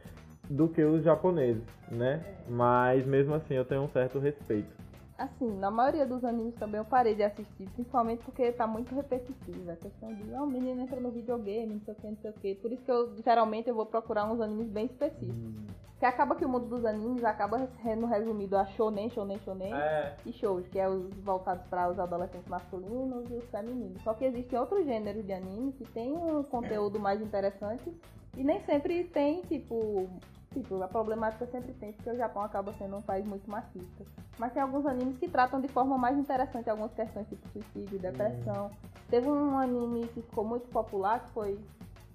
do 0.52 0.68
que 0.68 0.84
os 0.84 1.04
japoneses, 1.04 1.64
né? 1.90 2.24
Mas 2.48 3.06
mesmo 3.06 3.34
assim 3.34 3.54
eu 3.54 3.66
tenho 3.66 3.84
um 3.84 3.90
certo 3.90 4.20
respeito. 4.20 4.70
Assim, 5.18 5.56
na 5.58 5.70
maioria 5.70 6.06
dos 6.06 6.26
animes 6.26 6.56
também 6.56 6.80
eu 6.80 6.86
parei 6.86 7.14
de 7.14 7.24
assistir, 7.24 7.70
principalmente 7.70 8.24
porque 8.24 8.52
tá 8.52 8.66
muito 8.66 8.94
repetitivo. 8.94 9.72
A 9.72 9.76
questão 9.76 10.14
de, 10.14 10.34
ah, 10.34 10.44
o 10.44 10.48
menino 10.48 10.82
entra 10.82 11.00
no 11.00 11.12
videogame, 11.12 11.76
não 11.76 11.82
sei 11.82 11.94
o 11.94 11.98
que, 11.98 12.08
não 12.08 12.18
sei 12.18 12.32
o 12.32 12.34
que. 12.34 12.56
Por 12.56 12.72
isso 12.72 12.84
que 12.84 12.92
eu, 12.92 13.16
geralmente, 13.24 13.70
eu 13.70 13.76
vou 13.76 13.86
procurar 13.86 14.26
uns 14.26 14.42
animes 14.42 14.68
bem 14.68 14.86
específicos. 14.88 15.36
Hum. 15.36 15.68
Que 16.00 16.06
acaba 16.06 16.36
que 16.36 16.44
o 16.44 16.50
mundo 16.50 16.66
dos 16.66 16.84
animes 16.84 17.24
acaba 17.24 17.70
sendo 17.84 18.08
resumido 18.08 18.58
a 18.58 18.66
shonen, 18.66 19.12
shonen, 19.12 19.38
shonen 19.46 19.72
é. 19.72 20.16
e 20.26 20.34
shows, 20.34 20.68
que 20.70 20.80
é 20.80 20.90
os 20.90 21.14
voltados 21.20 21.64
para 21.68 21.92
os 21.92 22.00
adolescentes 22.00 22.48
masculinos 22.48 23.30
e 23.30 23.36
os 23.36 23.46
femininos. 23.52 24.02
Só 24.02 24.16
que 24.16 24.26
existem 24.26 24.58
outros 24.58 24.84
gêneros 24.84 25.24
de 25.24 25.32
anime 25.32 25.72
que 25.74 25.86
tem 25.92 26.12
um 26.12 26.42
conteúdo 26.42 27.00
mais 27.00 27.22
interessante 27.22 27.94
e 28.36 28.44
nem 28.44 28.60
sempre 28.62 29.04
tem, 29.04 29.42
tipo, 29.44 30.10
Tipo, 30.54 30.82
a 30.84 30.88
problemática 30.88 31.46
sempre 31.48 31.74
tem, 31.74 31.94
porque 31.94 32.10
o 32.10 32.18
Japão 32.18 32.44
acaba 32.44 32.74
sendo 32.74 32.98
um 32.98 33.02
país 33.02 33.26
muito 33.26 33.50
machista. 33.50 34.04
Mas 34.38 34.52
tem 34.52 34.62
alguns 34.62 34.86
animes 34.86 35.18
que 35.18 35.30
tratam 35.30 35.62
de 35.62 35.70
forma 35.70 35.98
mais 35.98 36.18
interessante 36.18 36.70
algumas 36.70 36.94
questões, 36.94 37.28
tipo 37.30 37.48
suicídio, 37.50 38.00
depressão. 38.00 38.68
Hum. 38.68 38.90
Teve 39.10 39.30
um 39.30 39.58
anime 39.58 40.08
que 40.10 40.22
ficou 40.22 40.44
muito 40.44 40.68
popular, 40.68 41.24
que 41.24 41.32
foi 41.32 41.58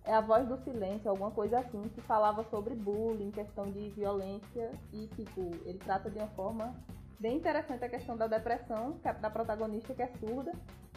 é 0.07 0.15
A 0.15 0.21
Voz 0.21 0.47
do 0.47 0.57
Silêncio, 0.59 1.11
alguma 1.11 1.33
coisa 1.33 1.59
assim, 1.59 1.83
que 1.95 2.01
falava 2.03 2.45
sobre 2.45 2.75
bullying, 2.75 3.33
questão 3.33 3.65
de 3.65 3.89
violência 3.91 4.71
e, 4.93 5.09
tipo, 5.09 5.51
ele 5.65 5.79
trata 5.79 6.09
de 6.09 6.19
uma 6.19 6.29
forma 6.29 6.73
bem 7.19 7.37
interessante 7.39 7.85
a 7.85 7.89
questão 7.89 8.17
da 8.17 8.27
depressão 8.27 8.97
é 9.03 9.13
da 9.15 9.31
protagonista 9.31 9.95
que 9.95 10.03
é 10.03 10.09
surda 10.21 10.53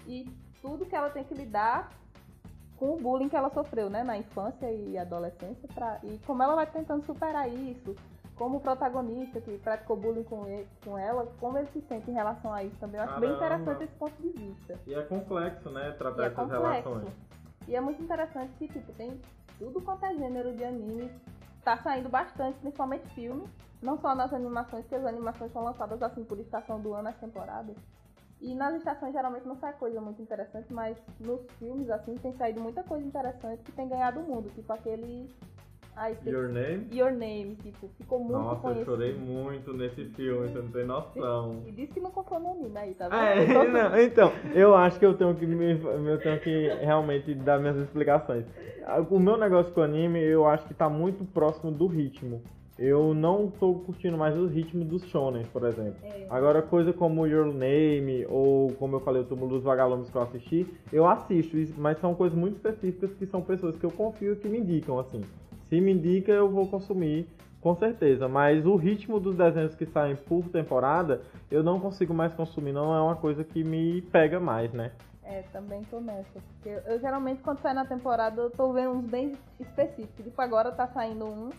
e 0.05 0.29
tudo 0.61 0.85
que 0.85 0.95
ela 0.95 1.09
tem 1.09 1.23
que 1.23 1.33
lidar 1.33 1.89
com 2.79 2.93
o 2.93 2.97
bullying 2.97 3.27
que 3.27 3.35
ela 3.35 3.49
sofreu, 3.49 3.89
né, 3.89 4.03
na 4.03 4.17
infância 4.17 4.71
e 4.71 4.97
adolescência, 4.97 5.67
pra, 5.75 5.99
e 6.01 6.17
como 6.25 6.41
ela 6.41 6.55
vai 6.55 6.65
tentando 6.65 7.05
superar 7.05 7.51
isso, 7.51 7.93
como 8.37 8.57
o 8.57 8.61
protagonista 8.61 9.41
que 9.41 9.57
praticou 9.57 9.97
bullying 9.97 10.23
com, 10.23 10.47
ele, 10.47 10.65
com 10.83 10.97
ela, 10.97 11.27
como 11.41 11.57
ele 11.57 11.67
se 11.73 11.81
sente 11.81 12.09
em 12.09 12.13
relação 12.13 12.53
a 12.53 12.63
isso 12.63 12.77
também. 12.79 12.97
Eu 12.97 13.03
acho 13.03 13.15
Caramba. 13.15 13.27
bem 13.27 13.35
interessante 13.35 13.83
esse 13.83 13.93
ponto 13.95 14.21
de 14.21 14.29
vista. 14.29 14.79
E 14.87 14.93
é 14.93 15.01
complexo, 15.01 15.69
né, 15.69 15.91
tratar 15.97 16.23
é 16.23 16.25
essas 16.27 16.49
complexo. 16.49 16.89
relações. 16.89 17.13
E 17.67 17.75
é 17.75 17.81
muito 17.81 18.01
interessante 18.01 18.53
que, 18.57 18.67
tipo, 18.69 18.93
tem 18.93 19.19
tudo 19.59 19.81
quanto 19.81 20.05
é 20.05 20.15
gênero 20.15 20.55
de 20.55 20.63
anime, 20.63 21.11
tá 21.65 21.77
saindo 21.79 22.07
bastante, 22.07 22.57
principalmente 22.59 23.05
filme, 23.13 23.45
não 23.81 23.99
só 23.99 24.15
nas 24.15 24.31
animações, 24.33 24.83
porque 24.83 24.95
as 24.95 25.05
animações 25.05 25.51
são 25.51 25.65
lançadas 25.65 26.01
assim 26.01 26.23
por 26.23 26.39
estação 26.39 26.79
do 26.79 26.93
ano, 26.93 27.09
as 27.09 27.17
temporadas. 27.17 27.75
E 28.41 28.55
nas 28.55 28.75
estações 28.75 29.11
geralmente 29.11 29.45
não 29.45 29.55
sai 29.57 29.73
coisa 29.73 29.99
muito 29.99 30.21
interessante, 30.21 30.73
mas 30.73 30.97
nos 31.19 31.41
filmes, 31.57 31.89
assim, 31.89 32.15
tem 32.15 32.31
saído 32.33 32.61
muita 32.61 32.83
coisa 32.83 33.05
interessante 33.05 33.61
que 33.63 33.71
tem 33.71 33.87
ganhado 33.87 34.21
o 34.21 34.23
mundo. 34.23 34.49
Tipo 34.55 34.71
aquele. 34.71 35.29
Ai, 35.95 36.17
Your 36.25 36.47
Name? 36.47 36.87
Your 36.93 37.11
Name, 37.11 37.57
tipo, 37.61 37.89
ficou 37.97 38.19
muito 38.19 38.39
Nossa, 38.39 38.61
conhecido. 38.61 38.91
eu 38.91 38.95
chorei 38.95 39.13
muito 39.13 39.73
nesse 39.73 40.05
filme, 40.05 40.47
você 40.47 40.59
não 40.59 40.71
tem 40.71 40.85
noção. 40.85 41.63
E 41.65 41.71
disse 41.71 41.91
que 41.91 41.99
não 41.99 42.11
comprou 42.11 42.39
no 42.39 42.51
anime 42.51 42.77
aí, 42.77 42.93
tá 42.93 43.09
vendo? 43.09 43.19
É, 43.21 43.67
não, 43.67 43.99
então, 43.99 44.31
eu 44.53 44.73
acho 44.75 44.97
que 44.97 45.05
eu 45.05 45.17
tenho 45.17 45.35
que 45.35 45.45
me, 45.45 45.71
eu 45.83 46.17
tenho 46.21 46.39
que 46.39 46.69
realmente 46.75 47.35
dar 47.35 47.59
minhas 47.59 47.75
explicações. 47.75 48.45
O 49.09 49.19
meu 49.19 49.35
negócio 49.35 49.73
com 49.73 49.81
o 49.81 49.83
anime, 49.83 50.23
eu 50.23 50.47
acho 50.47 50.65
que 50.67 50.73
tá 50.73 50.87
muito 50.87 51.25
próximo 51.25 51.69
do 51.69 51.87
ritmo 51.87 52.41
eu 52.79 53.13
não 53.13 53.51
tô 53.51 53.75
curtindo 53.75 54.17
mais 54.17 54.37
o 54.37 54.47
ritmo 54.47 54.85
dos 54.85 55.03
shonen, 55.09 55.45
por 55.47 55.65
exemplo. 55.65 55.97
É. 56.01 56.25
Agora, 56.29 56.61
coisa 56.61 56.93
como 56.93 57.27
Your 57.27 57.53
Name, 57.53 58.25
ou 58.29 58.71
como 58.75 58.95
eu 58.95 58.99
falei, 59.01 59.21
o 59.21 59.25
Túmulo 59.25 59.55
dos 59.55 59.63
Vagalumes 59.63 60.09
que 60.09 60.15
eu 60.15 60.21
assisti, 60.21 60.67
eu 60.91 61.05
assisto, 61.05 61.57
mas 61.77 61.99
são 61.99 62.15
coisas 62.15 62.37
muito 62.37 62.55
específicas 62.55 63.11
que 63.13 63.25
são 63.25 63.41
pessoas 63.41 63.75
que 63.75 63.85
eu 63.85 63.91
confio 63.91 64.37
que 64.37 64.47
me 64.47 64.59
indicam, 64.59 64.97
assim. 64.97 65.21
Se 65.67 65.81
me 65.81 65.91
indica, 65.91 66.31
eu 66.31 66.49
vou 66.49 66.67
consumir, 66.67 67.27
com 67.59 67.75
certeza. 67.75 68.29
Mas 68.29 68.65
o 68.65 68.77
ritmo 68.77 69.19
dos 69.19 69.35
desenhos 69.35 69.75
que 69.75 69.85
saem 69.85 70.15
por 70.15 70.47
temporada, 70.47 71.21
eu 71.51 71.61
não 71.61 71.81
consigo 71.81 72.13
mais 72.13 72.33
consumir, 72.33 72.71
não 72.71 72.95
é 72.95 73.01
uma 73.01 73.17
coisa 73.17 73.43
que 73.43 73.61
me 73.61 74.01
pega 74.03 74.39
mais, 74.39 74.71
né? 74.71 74.93
É, 75.23 75.43
também 75.51 75.83
tô 75.91 75.99
nessa. 75.99 76.39
Porque 76.53 76.69
eu, 76.69 76.93
eu 76.93 76.99
geralmente, 76.99 77.41
quando 77.41 77.59
sai 77.59 77.73
na 77.73 77.85
temporada, 77.85 78.41
eu 78.41 78.49
tô 78.49 78.71
vendo 78.71 78.91
uns 78.91 79.05
bem 79.05 79.33
específicos. 79.59 80.23
Tipo, 80.23 80.41
agora 80.41 80.71
tá 80.71 80.87
saindo 80.87 81.25
um 81.25 81.49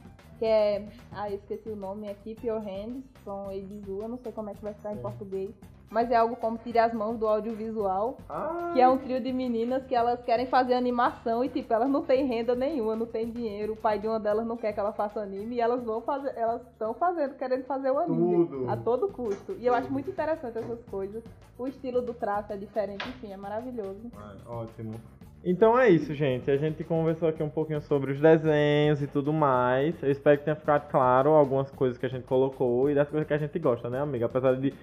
que 0.40 0.46
é. 0.46 0.88
Ah, 1.12 1.30
eu 1.30 1.36
esqueci 1.36 1.68
o 1.68 1.76
nome, 1.76 2.08
é 2.08 2.14
Keep 2.14 2.46
Your 2.46 2.60
Hands, 2.60 3.04
com 3.22 3.52
Ebizu, 3.52 4.00
eu 4.00 4.08
não 4.08 4.16
sei 4.16 4.32
como 4.32 4.48
é 4.48 4.54
que 4.54 4.62
vai 4.62 4.72
ficar 4.72 4.94
em 4.94 4.96
português. 4.96 5.50
Mas 5.90 6.08
é 6.10 6.16
algo 6.16 6.36
como 6.36 6.56
Tire 6.56 6.78
as 6.78 6.94
Mãos 6.94 7.18
do 7.18 7.26
Audiovisual, 7.26 8.16
ah. 8.28 8.70
que 8.72 8.80
é 8.80 8.88
um 8.88 8.96
trio 8.96 9.20
de 9.20 9.32
meninas 9.32 9.84
que 9.86 9.94
elas 9.94 10.22
querem 10.22 10.46
fazer 10.46 10.74
animação 10.74 11.44
e, 11.44 11.48
tipo, 11.48 11.72
elas 11.74 11.90
não 11.90 12.02
têm 12.02 12.26
renda 12.26 12.54
nenhuma, 12.54 12.94
não 12.94 13.06
tem 13.06 13.28
dinheiro, 13.28 13.72
o 13.72 13.76
pai 13.76 13.98
de 13.98 14.06
uma 14.06 14.20
delas 14.20 14.46
não 14.46 14.56
quer 14.56 14.72
que 14.72 14.78
ela 14.78 14.92
faça 14.92 15.20
anime 15.20 15.56
e 15.56 15.60
elas 15.60 15.82
vão 15.82 16.00
fazer, 16.00 16.32
elas 16.36 16.62
estão 16.68 16.94
fazendo, 16.94 17.34
querendo 17.34 17.64
fazer 17.64 17.90
o 17.90 17.98
anime 17.98 18.46
Tudo. 18.46 18.70
a 18.70 18.76
todo 18.76 19.08
custo. 19.08 19.56
E 19.58 19.66
eu 19.66 19.74
acho 19.74 19.92
muito 19.92 20.08
interessante 20.08 20.58
essas 20.58 20.82
coisas. 20.84 21.24
O 21.58 21.66
estilo 21.66 22.00
do 22.00 22.14
traço 22.14 22.52
é 22.52 22.56
diferente, 22.56 23.08
enfim, 23.08 23.32
é 23.32 23.36
maravilhoso. 23.36 24.12
ótimo. 24.46 24.94
Então 25.42 25.78
é 25.78 25.88
isso, 25.88 26.14
gente. 26.14 26.50
A 26.50 26.56
gente 26.56 26.84
conversou 26.84 27.28
aqui 27.28 27.42
um 27.42 27.48
pouquinho 27.48 27.80
sobre 27.80 28.12
os 28.12 28.20
desenhos 28.20 29.02
e 29.02 29.06
tudo 29.06 29.32
mais. 29.32 30.00
Eu 30.02 30.10
espero 30.10 30.38
que 30.38 30.44
tenha 30.44 30.56
ficado 30.56 30.90
claro 30.90 31.30
algumas 31.30 31.70
coisas 31.70 31.96
que 31.96 32.04
a 32.04 32.10
gente 32.10 32.24
colocou 32.24 32.90
e 32.90 32.94
das 32.94 33.08
coisas 33.08 33.26
que 33.26 33.32
a 33.32 33.38
gente 33.38 33.58
gosta, 33.58 33.88
né, 33.88 34.00
amiga? 34.00 34.26
Apesar 34.26 34.54
de 34.56 34.74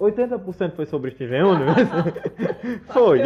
80% 0.00 0.72
foi 0.72 0.86
sobre 0.86 1.10
Steven 1.10 1.42
Universe. 1.42 1.90
foi. 2.88 3.20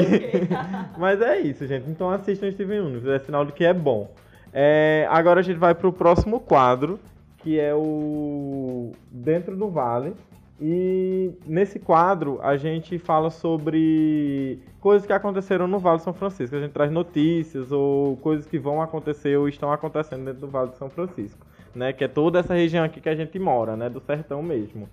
Mas 0.98 1.20
é 1.20 1.38
isso, 1.38 1.66
gente. 1.66 1.88
Então 1.88 2.10
assistam 2.10 2.50
Steven 2.50 2.80
Universe. 2.80 3.22
É 3.22 3.26
sinal 3.26 3.44
de 3.44 3.52
que 3.52 3.64
é 3.64 3.72
bom. 3.72 4.10
É, 4.52 5.06
agora 5.10 5.40
a 5.40 5.42
gente 5.42 5.58
vai 5.58 5.74
pro 5.74 5.92
próximo 5.92 6.40
quadro, 6.40 6.98
que 7.38 7.58
é 7.58 7.74
o 7.74 8.92
Dentro 9.10 9.56
do 9.56 9.68
Vale. 9.68 10.14
E 10.60 11.32
nesse 11.46 11.78
quadro 11.78 12.38
a 12.42 12.56
gente 12.56 12.96
fala 12.98 13.28
sobre 13.28 14.60
coisas 14.80 15.06
que 15.06 15.12
aconteceram 15.12 15.66
no 15.66 15.78
Vale 15.78 15.98
de 15.98 16.04
São 16.04 16.12
Francisco. 16.12 16.56
A 16.56 16.60
gente 16.60 16.72
traz 16.72 16.90
notícias 16.90 17.70
ou 17.70 18.16
coisas 18.18 18.46
que 18.46 18.58
vão 18.58 18.80
acontecer 18.80 19.36
ou 19.36 19.48
estão 19.48 19.72
acontecendo 19.72 20.24
dentro 20.24 20.40
do 20.40 20.48
Vale 20.48 20.70
de 20.70 20.78
São 20.78 20.88
Francisco, 20.88 21.44
né? 21.74 21.92
Que 21.92 22.04
é 22.04 22.08
toda 22.08 22.38
essa 22.38 22.54
região 22.54 22.84
aqui 22.84 23.00
que 23.00 23.08
a 23.08 23.16
gente 23.16 23.38
mora, 23.38 23.76
né? 23.76 23.90
Do 23.90 24.00
sertão 24.00 24.42
mesmo. 24.42 24.88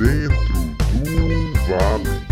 Dentro 0.00 0.34
do 0.98 1.52
Vale. 1.68 2.30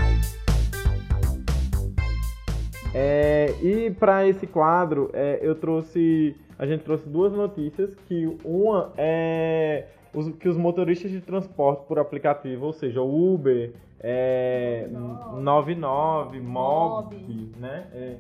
É, 2.95 3.55
e 3.63 3.91
para 3.91 4.27
esse 4.27 4.47
quadro, 4.47 5.11
é, 5.13 5.39
eu 5.43 5.55
trouxe 5.55 6.35
a 6.59 6.67
gente 6.67 6.83
trouxe 6.83 7.09
duas 7.09 7.33
notícias, 7.33 7.95
que 8.07 8.37
uma 8.43 8.93
é 8.97 9.87
os, 10.13 10.29
que 10.37 10.49
os 10.49 10.57
motoristas 10.57 11.11
de 11.11 11.21
transporte 11.21 11.87
por 11.87 11.99
aplicativo, 11.99 12.67
ou 12.67 12.73
seja, 12.73 13.01
Uber, 13.01 13.73
é, 14.01 14.89
99, 14.91 16.41
Mob, 16.41 17.15
né? 17.59 17.87
É, 17.93 18.17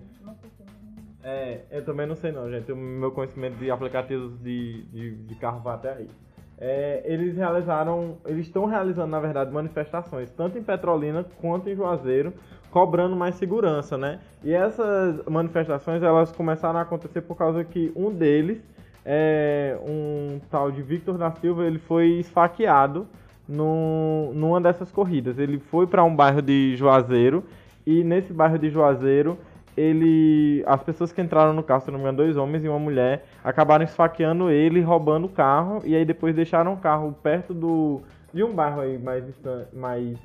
é, 1.22 1.64
eu 1.70 1.84
também 1.84 2.06
não 2.06 2.14
sei 2.14 2.30
não, 2.30 2.48
gente. 2.50 2.70
O 2.70 2.76
meu 2.76 3.11
conhecimento 3.11 3.56
de 3.56 3.70
aplicativos 3.70 4.38
de, 4.40 4.82
de, 4.84 5.16
de 5.16 5.34
carro 5.37 5.61
vai 5.61 5.74
até 5.74 5.92
aí. 5.94 6.08
É, 6.61 7.03
eles 7.05 7.37
realizaram, 7.37 8.16
eles 8.27 8.47
estão 8.47 8.64
realizando, 8.64 9.11
na 9.11 9.21
verdade, 9.21 9.53
manifestações, 9.53 10.31
tanto 10.31 10.59
em 10.59 10.62
Petrolina 10.62 11.25
quanto 11.40 11.68
em 11.71 11.77
Juazeiro, 11.77 12.33
cobrando 12.71 13.14
mais 13.14 13.37
segurança, 13.37 13.97
né? 13.97 14.18
E 14.42 14.53
essas 14.53 15.25
manifestações 15.27 16.03
elas 16.03 16.33
começaram 16.33 16.79
a 16.79 16.83
acontecer 16.83 17.23
por 17.23 17.37
causa 17.37 17.62
que 17.62 17.92
um 17.94 18.12
deles, 18.12 18.61
é, 19.05 19.79
um 19.87 20.40
tal 20.51 20.71
de 20.71 20.83
Victor 20.83 21.16
da 21.16 21.31
Silva, 21.31 21.64
ele 21.64 21.79
foi 21.79 22.18
esfaqueado 22.18 23.07
no, 23.49 24.33
numa 24.35 24.61
dessas 24.61 24.90
corridas. 24.90 25.38
Ele 25.38 25.59
foi 25.59 25.87
para 25.87 26.05
um 26.05 26.14
bairro 26.14 26.42
de 26.42 26.77
Juazeiro 26.77 27.44
e 27.87 28.05
nesse 28.05 28.33
bairro 28.33 28.59
de 28.59 28.68
Juazeiro 28.68 29.38
ele, 29.78 30.62
as 30.66 30.82
pessoas 30.82 31.12
que 31.12 31.20
entraram 31.20 31.52
no 31.52 31.62
carro, 31.62 31.82
se 31.82 31.90
não 31.90 31.98
me 31.98 32.02
engano, 32.02 32.18
dois 32.18 32.36
homens 32.36 32.64
e 32.64 32.68
uma 32.68 32.78
mulher, 32.78 33.24
acabaram 33.44 33.84
esfaqueando 33.84 34.50
ele, 34.50 34.80
roubando 34.80 35.26
o 35.26 35.30
carro 35.30 35.80
e 35.84 35.94
aí 35.94 36.04
depois 36.04 36.34
deixaram 36.34 36.72
o 36.72 36.76
carro 36.76 37.14
perto 37.22 37.54
do 37.54 38.00
de 38.32 38.44
um 38.44 38.52
bairro 38.52 38.80
aí 38.80 38.98
mais 38.98 39.24
mais 39.72 40.18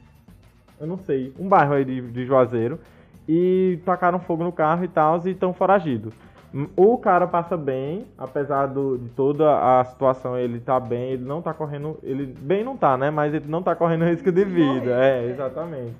eu 0.79 0.87
não 0.87 0.97
sei, 0.97 1.33
um 1.39 1.47
bairro 1.47 1.73
aí 1.73 1.85
de, 1.85 2.01
de 2.01 2.25
Juazeiro, 2.25 2.79
e 3.27 3.79
tacaram 3.85 4.19
fogo 4.19 4.43
no 4.43 4.51
carro 4.51 4.83
e 4.83 4.87
tal, 4.87 5.19
e 5.25 5.31
estão 5.31 5.53
foragidos. 5.53 6.13
O 6.75 6.97
cara 6.97 7.25
passa 7.25 7.57
bem, 7.57 8.05
apesar 8.17 8.67
do, 8.67 8.97
de 8.97 9.09
toda 9.09 9.79
a 9.79 9.83
situação, 9.85 10.37
ele 10.37 10.59
tá 10.59 10.79
bem, 10.79 11.13
ele 11.13 11.23
não 11.23 11.41
tá 11.41 11.51
correndo. 11.51 11.97
Ele 12.03 12.27
bem 12.27 12.63
não 12.63 12.77
tá, 12.77 12.95
né? 12.95 13.09
Mas 13.09 13.33
ele 13.33 13.45
não 13.47 13.63
tá 13.63 13.75
correndo 13.75 14.05
risco 14.05 14.31
de 14.31 14.45
vida. 14.45 14.91
É, 15.03 15.25
exatamente. 15.29 15.95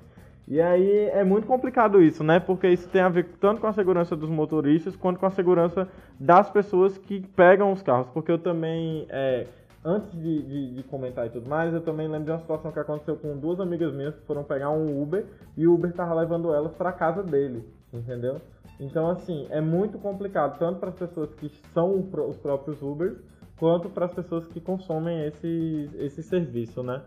E 0.46 0.60
aí 0.60 1.08
é 1.08 1.24
muito 1.24 1.46
complicado 1.46 2.02
isso, 2.02 2.22
né? 2.22 2.38
Porque 2.38 2.68
isso 2.68 2.88
tem 2.88 3.00
a 3.00 3.08
ver 3.08 3.26
tanto 3.40 3.60
com 3.60 3.66
a 3.66 3.72
segurança 3.72 4.14
dos 4.14 4.28
motoristas 4.28 4.94
quanto 4.94 5.18
com 5.18 5.26
a 5.26 5.30
segurança 5.30 5.88
das 6.20 6.50
pessoas 6.50 6.98
que 6.98 7.20
pegam 7.34 7.72
os 7.72 7.82
carros. 7.82 8.08
Porque 8.12 8.30
eu 8.30 8.38
também. 8.38 9.06
É, 9.08 9.46
antes 9.82 10.12
de, 10.12 10.42
de, 10.42 10.74
de, 10.74 10.82
comentar 10.84 11.26
e 11.26 11.30
tudo 11.30 11.48
mais, 11.48 11.72
eu 11.72 11.80
também 11.80 12.08
lembro 12.08 12.26
de 12.26 12.30
uma 12.30 12.40
situação 12.40 12.70
que 12.70 12.78
aconteceu 12.78 13.16
com 13.16 13.38
duas 13.38 13.58
amigas 13.58 13.94
minhas 13.94 14.14
que 14.14 14.26
foram 14.26 14.44
pegar 14.44 14.70
um 14.70 15.02
Uber 15.02 15.24
e 15.56 15.66
o 15.66 15.74
Uber 15.74 15.92
tava 15.92 16.14
levando 16.14 16.52
elas 16.52 16.74
para 16.74 16.92
casa 16.92 17.22
dele, 17.22 17.66
entendeu? 17.92 18.40
Então, 18.78 19.08
assim, 19.08 19.46
é 19.50 19.60
muito 19.60 19.98
complicado, 19.98 20.58
tanto 20.58 20.80
para 20.80 20.90
as 20.90 20.96
pessoas 20.96 21.32
que 21.34 21.48
são 21.72 22.00
os 22.28 22.36
próprios 22.36 22.82
Ubers, 22.82 23.16
quanto 23.56 23.88
para 23.88 24.06
as 24.06 24.12
pessoas 24.12 24.46
que 24.46 24.60
consomem 24.60 25.26
esse, 25.26 25.90
esse 25.98 26.22
serviço, 26.22 26.82
né? 26.82 27.02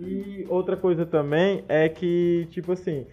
E 0.00 0.46
outra 0.48 0.76
coisa 0.76 1.04
também 1.04 1.62
é 1.68 1.88
que, 1.88 2.48
tipo 2.50 2.72
assim, 2.72 3.06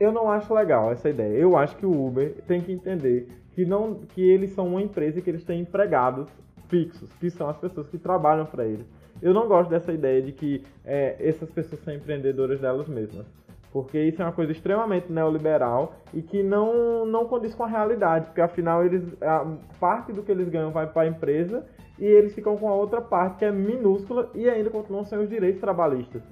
eu 0.00 0.10
não 0.10 0.28
acho 0.28 0.52
legal 0.52 0.90
essa 0.90 1.08
ideia. 1.08 1.36
Eu 1.38 1.56
acho 1.56 1.76
que 1.76 1.86
o 1.86 2.06
Uber 2.06 2.34
tem 2.46 2.60
que 2.60 2.72
entender 2.72 3.28
que, 3.54 3.64
não, 3.64 3.94
que 3.94 4.20
eles 4.20 4.50
são 4.50 4.66
uma 4.66 4.82
empresa 4.82 5.18
e 5.18 5.22
que 5.22 5.30
eles 5.30 5.44
têm 5.44 5.60
empregados 5.60 6.28
fixos, 6.68 7.08
que 7.20 7.30
são 7.30 7.48
as 7.48 7.56
pessoas 7.56 7.88
que 7.88 7.98
trabalham 7.98 8.46
para 8.46 8.64
eles. 8.64 8.86
Eu 9.20 9.32
não 9.32 9.46
gosto 9.46 9.70
dessa 9.70 9.92
ideia 9.92 10.20
de 10.20 10.32
que 10.32 10.64
é, 10.84 11.16
essas 11.20 11.48
pessoas 11.50 11.80
são 11.82 11.94
empreendedoras 11.94 12.60
delas 12.60 12.88
mesmas. 12.88 13.26
Porque 13.72 13.98
isso 13.98 14.20
é 14.20 14.24
uma 14.24 14.32
coisa 14.32 14.52
extremamente 14.52 15.10
neoliberal 15.10 15.94
e 16.12 16.20
que 16.20 16.42
não, 16.42 17.06
não 17.06 17.24
condiz 17.26 17.54
com 17.54 17.64
a 17.64 17.66
realidade, 17.66 18.26
porque 18.26 18.40
afinal 18.40 18.84
eles 18.84 19.02
a 19.22 19.46
parte 19.80 20.12
do 20.12 20.22
que 20.22 20.30
eles 20.30 20.48
ganham 20.48 20.70
vai 20.70 20.86
para 20.86 21.02
a 21.02 21.06
empresa 21.06 21.64
e 21.98 22.04
eles 22.04 22.34
ficam 22.34 22.56
com 22.56 22.68
a 22.68 22.74
outra 22.74 23.00
parte 23.00 23.38
que 23.38 23.44
é 23.44 23.50
minúscula 23.50 24.30
e 24.34 24.48
ainda 24.48 24.68
continuam 24.68 25.04
sem 25.04 25.18
os 25.18 25.28
direitos 25.28 25.60
trabalhistas. 25.60 26.22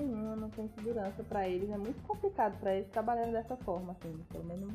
Nenhuma, 0.00 0.34
não 0.36 0.48
tem 0.48 0.66
segurança 0.68 1.22
para 1.28 1.46
eles. 1.46 1.70
É 1.70 1.76
muito 1.76 2.02
complicado 2.06 2.58
para 2.58 2.74
eles 2.74 2.88
trabalharem 2.88 3.32
dessa 3.32 3.56
forma, 3.56 3.92
assim. 3.92 4.12
Pelo 4.32 4.44
menos 4.44 4.72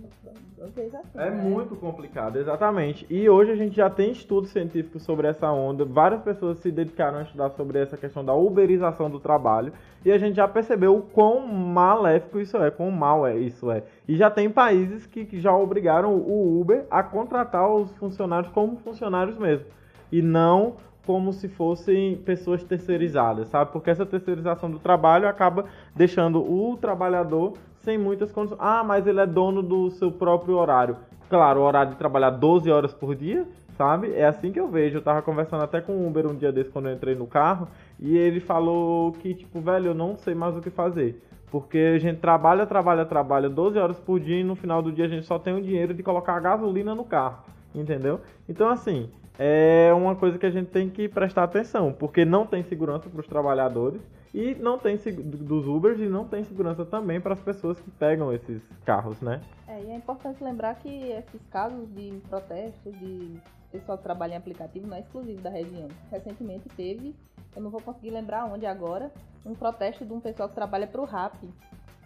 eu 0.57 0.69
vejo 0.69 0.95
assim. 0.97 1.17
É 1.19 1.32
né? 1.32 1.43
muito 1.43 1.76
complicado, 1.76 2.38
exatamente. 2.38 3.05
E 3.09 3.28
hoje 3.28 3.51
a 3.51 3.55
gente 3.55 3.76
já 3.76 3.89
tem 3.89 4.11
estudos 4.11 4.51
científicos 4.51 5.03
sobre 5.03 5.28
essa 5.28 5.51
onda. 5.51 5.84
Várias 5.84 6.21
pessoas 6.21 6.59
se 6.59 6.71
dedicaram 6.71 7.17
a 7.17 7.23
estudar 7.23 7.49
sobre 7.51 7.80
essa 7.80 7.97
questão 7.97 8.23
da 8.23 8.34
uberização 8.34 9.09
do 9.09 9.19
trabalho. 9.19 9.73
E 10.03 10.11
a 10.11 10.17
gente 10.17 10.36
já 10.36 10.47
percebeu 10.47 10.95
o 10.95 11.01
quão 11.01 11.47
maléfico 11.47 12.39
isso 12.39 12.57
é, 12.57 12.69
quão 12.69 12.91
mal 12.91 13.26
é 13.26 13.36
isso 13.36 13.71
é. 13.71 13.84
E 14.07 14.15
já 14.15 14.30
tem 14.30 14.49
países 14.49 15.07
que, 15.07 15.26
que 15.26 15.41
já 15.41 15.55
obrigaram 15.55 16.13
o 16.15 16.61
Uber 16.61 16.86
a 16.91 17.01
contratar 17.01 17.67
os 17.73 17.91
funcionários 17.97 18.51
como 18.51 18.78
funcionários 18.78 19.38
mesmo. 19.38 19.65
E 20.11 20.21
não 20.21 20.76
como 21.06 21.32
se 21.32 21.47
fossem 21.47 22.18
pessoas 22.18 22.64
terceirizadas, 22.64 23.47
sabe? 23.47 23.72
Porque 23.72 23.89
essa 23.89 24.06
terceirização 24.06 24.70
do 24.70 24.80
trabalho 24.80 25.28
acaba 25.28 25.66
deixando 25.95 26.39
o 26.39 26.76
trabalhador 26.78 27.53
sem 27.80 27.97
muitas 27.97 28.32
condições. 28.32 28.60
Ah, 28.62 28.84
mas 28.84 29.06
ele 29.06 29.20
é 29.20 29.26
dono 29.26 29.62
do 29.62 29.91
seu 29.91 30.12
próprio 30.12 30.56
horário. 30.56 30.97
Claro, 31.30 31.62
o 31.62 31.64
horário 31.64 31.91
de 31.91 31.97
trabalhar 31.97 32.32
12 32.32 32.70
horas 32.70 32.93
por 32.93 33.16
dia, 33.16 33.47
sabe? 33.78 34.14
É 34.14 34.26
assim 34.26 34.51
que 34.51 34.60
eu 34.60 34.68
vejo. 34.68 34.97
Eu 34.97 35.01
tava 35.01 35.22
conversando 35.22 35.64
até 35.64 35.82
com 35.82 35.93
o 35.93 36.08
Uber 36.08 36.28
um 36.28 36.36
dia 36.36 36.51
desse 36.51 36.70
quando 36.70 36.88
eu 36.88 36.93
entrei 36.93 37.16
no 37.16 37.28
carro 37.28 37.68
e 37.99 38.18
ele 38.18 38.39
falou 38.39 39.12
que, 39.14 39.34
tipo, 39.34 39.60
velho, 39.60 39.88
eu 39.88 39.95
não 39.95 40.18
sei 40.18 40.36
mais 40.36 40.56
o 40.56 40.62
que 40.62 40.70
fazer. 40.70 41.22
Porque 41.51 41.78
a 41.78 41.99
gente 41.99 42.20
trabalha, 42.20 42.66
trabalha, 42.66 43.06
trabalha 43.06 43.49
12 43.49 43.78
horas 43.78 43.99
por 43.99 44.20
dia 44.20 44.39
e 44.39 44.43
no 44.43 44.56
final 44.56 44.82
do 44.82 44.91
dia 44.91 45.06
a 45.06 45.08
gente 45.08 45.26
só 45.26 45.39
tem 45.39 45.56
o 45.56 45.62
dinheiro 45.62 45.93
de 45.93 46.03
colocar 46.03 46.36
a 46.36 46.39
gasolina 46.39 46.93
no 46.93 47.03
carro. 47.03 47.43
Entendeu? 47.74 48.22
Então, 48.47 48.70
assim, 48.70 49.10
é 49.38 49.91
uma 49.93 50.15
coisa 50.15 50.38
que 50.38 50.45
a 50.45 50.51
gente 50.51 50.69
tem 50.69 50.89
que 50.89 51.07
prestar 51.07 51.43
atenção, 51.43 51.91
porque 51.91 52.25
não 52.25 52.45
tem 52.45 52.63
segurança 52.63 53.09
para 53.09 53.21
os 53.21 53.27
trabalhadores 53.27 54.01
e 54.33 54.55
não 54.55 54.77
tem 54.77 54.97
dos 54.97 55.67
Ubers 55.67 55.99
e 55.99 56.07
não 56.07 56.25
tem 56.25 56.43
segurança 56.43 56.86
também 56.86 57.21
para 57.21 57.33
as 57.33 57.39
pessoas 57.39 57.79
que 57.79 57.89
pegam 57.91 58.33
esses 58.33 58.61
carros, 58.86 59.21
né? 59.21 59.41
É, 59.67 59.81
e 59.81 59.91
é 59.91 59.95
importante 59.95 60.43
lembrar 60.43 60.75
que 60.75 60.89
esses 60.89 61.41
casos 61.49 61.88
de 61.93 62.19
protestos 62.29 62.93
de 62.99 63.39
pessoal 63.71 63.97
que 63.97 64.03
trabalha 64.03 64.33
em 64.33 64.38
aplicativo 64.38 64.88
não 64.88 64.97
é 64.97 64.99
exclusivo 65.01 65.41
da 65.41 65.49
região. 65.49 65.88
Recentemente 66.11 66.67
teve, 66.75 67.15
eu 67.55 67.61
não 67.61 67.69
vou 67.69 67.81
conseguir 67.81 68.11
lembrar 68.11 68.45
onde 68.45 68.65
agora, 68.65 69.11
um 69.45 69.53
protesto 69.53 70.05
de 70.05 70.13
um 70.13 70.19
pessoal 70.19 70.49
que 70.49 70.55
trabalha 70.55 70.88
para 70.88 71.01
o 71.01 71.05
RAP, 71.05 71.36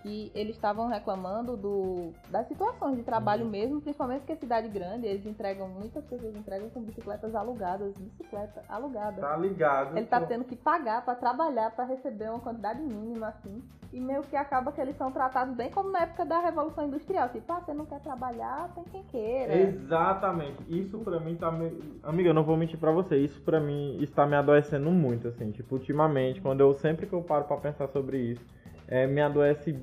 que 0.02 0.32
eles 0.34 0.56
estavam 0.56 0.88
reclamando 0.88 1.58
do, 1.58 2.12
das 2.30 2.47
situações 2.47 2.97
de 2.97 3.04
trabalho 3.04 3.45
uhum. 3.45 3.52
mesmo, 3.52 3.82
principalmente 3.82 4.20
porque 4.22 4.34
é 4.34 4.36
cidade 4.38 4.68
grande, 4.70 5.06
eles 5.06 5.26
entregam, 5.26 5.68
muitas 5.68 6.04
pessoas 6.06 6.36
entregam 6.36 6.70
com 6.70 6.82
bicicletas 6.82 7.36
alugadas, 7.36 7.93
bicicleta 7.97 8.64
alugada. 8.70 9.22
Tá 9.22 9.36
ligado. 9.36 9.97
Ele 9.97 10.06
tá 10.06 10.22
tendo 10.22 10.43
que 10.43 10.56
pagar 10.56 11.04
para 11.04 11.16
trabalhar, 11.16 11.72
para 11.72 11.86
receber 11.86 12.30
uma 12.30 12.39
quantidade 12.39 12.82
mínima, 12.82 13.28
assim, 13.28 13.62
e 13.91 14.00
meio 14.00 14.22
que 14.24 14.36
acaba 14.36 14.72
que 14.72 14.80
eles 14.80 14.95
são 14.97 15.12
tratados 15.12 15.56
bem 15.56 15.70
como 15.72 15.91
na 15.91 16.04
época 16.04 16.26
da 16.26 16.39
Revolução 16.39 16.86
Industrial, 16.86 17.30
tipo, 17.30 17.52
ah, 17.52 17.60
você 17.60 17.74
não 17.74 17.86
quer 17.86 18.00
trabalhar, 18.00 18.70
tem 18.76 18.84
quem 18.86 19.04
queira. 19.04 19.56
Exatamente. 19.56 20.64
Isso 20.70 20.97
pra 21.00 21.20
mim 21.20 21.36
tá 21.36 21.52
me... 21.52 22.00
Amiga, 22.04 22.30
eu 22.30 22.34
não 22.34 22.43
vou 22.43 22.56
mentir 22.56 22.80
pra 22.80 22.91
você, 22.91 23.18
isso 23.18 23.41
pra 23.41 23.60
mim 23.60 23.97
está 24.02 24.26
me 24.26 24.36
adoecendo 24.36 24.89
muito, 24.91 25.28
assim, 25.28 25.52
tipo, 25.52 25.76
ultimamente, 25.76 26.41
quando 26.41 26.62
eu 26.62 26.74
sempre 26.76 27.08
que 27.08 27.14
eu 27.14 27.22
paro 27.22 27.45
pra 27.45 27.58
pensar 27.58 27.88
sobre 27.88 28.18
isso, 28.18 28.60
é, 28.89 29.05
me 29.05 29.21
adoece 29.21 29.73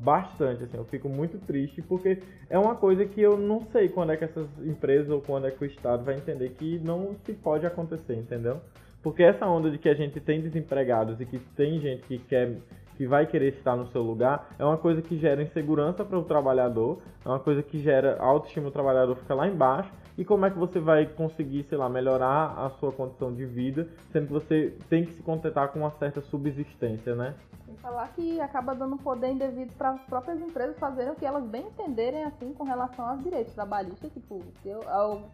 bastante, 0.00 0.64
assim, 0.64 0.76
eu 0.76 0.84
fico 0.84 1.08
muito 1.08 1.38
triste 1.38 1.82
porque 1.82 2.22
é 2.48 2.58
uma 2.58 2.76
coisa 2.76 3.04
que 3.04 3.20
eu 3.20 3.36
não 3.36 3.66
sei 3.72 3.88
quando 3.88 4.12
é 4.12 4.16
que 4.16 4.24
essas 4.24 4.46
empresas 4.64 5.10
ou 5.10 5.20
quando 5.20 5.46
é 5.46 5.50
que 5.50 5.62
o 5.62 5.66
Estado 5.66 6.04
vai 6.04 6.14
entender 6.14 6.50
que 6.50 6.78
não 6.78 7.16
se 7.24 7.32
pode 7.32 7.66
acontecer, 7.66 8.14
entendeu? 8.14 8.60
Porque 9.02 9.22
essa 9.22 9.46
onda 9.46 9.70
de 9.70 9.78
que 9.78 9.88
a 9.88 9.94
gente 9.94 10.20
tem 10.20 10.40
desempregados 10.40 11.20
e 11.20 11.26
que 11.26 11.38
tem 11.56 11.80
gente 11.80 12.02
que 12.02 12.18
quer 12.18 12.56
que 12.96 13.06
vai 13.06 13.26
querer 13.26 13.54
estar 13.54 13.76
no 13.76 13.86
seu 13.92 14.02
lugar, 14.02 14.50
é 14.58 14.64
uma 14.64 14.76
coisa 14.76 15.00
que 15.00 15.16
gera 15.18 15.40
insegurança 15.40 16.04
para 16.04 16.18
o 16.18 16.24
trabalhador, 16.24 16.98
é 17.24 17.28
uma 17.28 17.38
coisa 17.38 17.62
que 17.62 17.78
gera 17.78 18.16
autoestima 18.18 18.66
do 18.66 18.72
trabalhador 18.72 19.14
fica 19.14 19.34
lá 19.34 19.46
embaixo. 19.46 19.88
E 20.18 20.24
como 20.24 20.44
é 20.44 20.50
que 20.50 20.58
você 20.58 20.80
vai 20.80 21.06
conseguir, 21.06 21.64
sei 21.68 21.78
lá, 21.78 21.88
melhorar 21.88 22.52
a 22.58 22.70
sua 22.80 22.90
condição 22.90 23.32
de 23.32 23.46
vida, 23.46 23.88
sendo 24.10 24.26
que 24.26 24.32
você 24.32 24.76
tem 24.90 25.04
que 25.04 25.14
se 25.14 25.22
contentar 25.22 25.68
com 25.68 25.78
uma 25.78 25.92
certa 25.92 26.20
subsistência, 26.22 27.14
né? 27.14 27.36
falar 27.80 28.08
que 28.08 28.40
acaba 28.40 28.74
dando 28.74 28.96
poder 28.96 29.30
indevido 29.30 29.72
para 29.74 29.90
as 29.90 30.00
próprias 30.02 30.40
empresas 30.40 30.76
fazerem 30.78 31.12
o 31.12 31.14
que 31.14 31.24
elas 31.24 31.44
bem 31.44 31.66
entenderem 31.66 32.24
assim 32.24 32.52
com 32.52 32.64
relação 32.64 33.08
aos 33.08 33.22
direitos 33.22 33.54
trabalhistas, 33.54 34.12
tipo, 34.12 34.42
se 34.62 34.68
eu, 34.68 34.80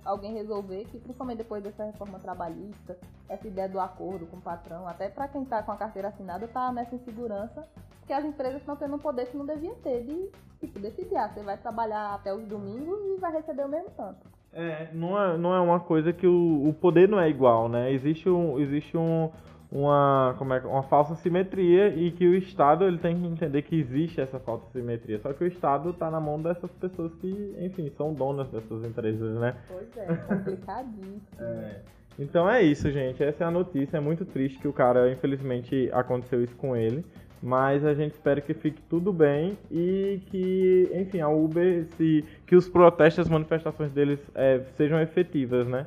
alguém 0.04 0.34
resolver 0.34 0.84
que 0.84 0.98
principalmente 0.98 1.38
depois 1.38 1.62
dessa 1.62 1.84
reforma 1.84 2.18
trabalhista, 2.18 2.98
essa 3.28 3.46
ideia 3.46 3.68
do 3.68 3.80
acordo 3.80 4.26
com 4.26 4.36
o 4.36 4.42
patrão, 4.42 4.86
até 4.86 5.08
para 5.08 5.28
quem 5.28 5.42
está 5.42 5.62
com 5.62 5.72
a 5.72 5.76
carteira 5.76 6.08
assinada, 6.08 6.46
tá 6.48 6.72
nessa 6.72 6.94
insegurança 6.94 7.66
que 8.06 8.12
as 8.12 8.24
empresas 8.24 8.60
estão 8.60 8.76
tendo 8.76 8.96
um 8.96 8.98
poder 8.98 9.26
que 9.26 9.36
não 9.36 9.46
deviam 9.46 9.74
ter 9.76 10.04
de 10.04 10.30
tipo 10.60 10.78
decidir, 10.78 11.16
ah, 11.16 11.28
você 11.28 11.42
vai 11.42 11.56
trabalhar 11.56 12.14
até 12.14 12.34
os 12.34 12.44
domingos 12.46 12.98
e 13.06 13.18
vai 13.18 13.32
receber 13.32 13.64
o 13.64 13.68
mesmo 13.68 13.90
tanto. 13.96 14.33
É, 14.54 14.88
não 14.92 15.20
é, 15.20 15.36
não 15.36 15.54
é 15.54 15.60
uma 15.60 15.80
coisa 15.80 16.12
que 16.12 16.26
o, 16.26 16.68
o 16.68 16.74
poder 16.74 17.08
não 17.08 17.20
é 17.20 17.28
igual, 17.28 17.68
né? 17.68 17.92
Existe 17.92 18.28
um, 18.28 18.58
existe 18.60 18.96
um, 18.96 19.28
uma, 19.70 20.36
como 20.38 20.54
é, 20.54 20.60
uma 20.60 20.84
falsa 20.84 21.16
simetria 21.16 21.88
e 21.88 22.12
que 22.12 22.24
o 22.24 22.36
Estado 22.36 22.84
ele 22.84 22.98
tem 22.98 23.20
que 23.20 23.26
entender 23.26 23.62
que 23.62 23.74
existe 23.74 24.20
essa 24.20 24.38
falsa 24.38 24.64
simetria. 24.70 25.18
Só 25.18 25.32
que 25.32 25.42
o 25.42 25.46
Estado 25.46 25.90
está 25.90 26.08
na 26.08 26.20
mão 26.20 26.40
dessas 26.40 26.70
pessoas 26.72 27.12
que, 27.16 27.56
enfim, 27.58 27.90
são 27.96 28.14
donas 28.14 28.48
dessas 28.48 28.84
empresas, 28.84 29.36
né? 29.40 29.56
Pois 29.66 29.96
é, 29.96 30.14
complicadíssimo. 30.14 31.20
é. 31.40 31.80
Então 32.16 32.48
é 32.48 32.62
isso, 32.62 32.88
gente. 32.92 33.24
Essa 33.24 33.42
é 33.42 33.46
a 33.48 33.50
notícia. 33.50 33.96
É 33.96 34.00
muito 34.00 34.24
triste 34.24 34.60
que 34.60 34.68
o 34.68 34.72
cara, 34.72 35.10
infelizmente, 35.10 35.90
aconteceu 35.92 36.44
isso 36.44 36.54
com 36.54 36.76
ele. 36.76 37.04
Mas 37.44 37.84
a 37.84 37.92
gente 37.92 38.12
espera 38.12 38.40
que 38.40 38.54
fique 38.54 38.80
tudo 38.88 39.12
bem 39.12 39.58
e 39.70 40.18
que, 40.30 40.90
enfim, 40.94 41.20
a 41.20 41.28
Uber, 41.28 41.84
se, 41.94 42.24
que 42.46 42.56
os 42.56 42.70
protestos, 42.70 43.26
as 43.26 43.28
manifestações 43.28 43.92
deles 43.92 44.18
é, 44.34 44.60
sejam 44.78 44.98
efetivas, 44.98 45.68
né? 45.68 45.84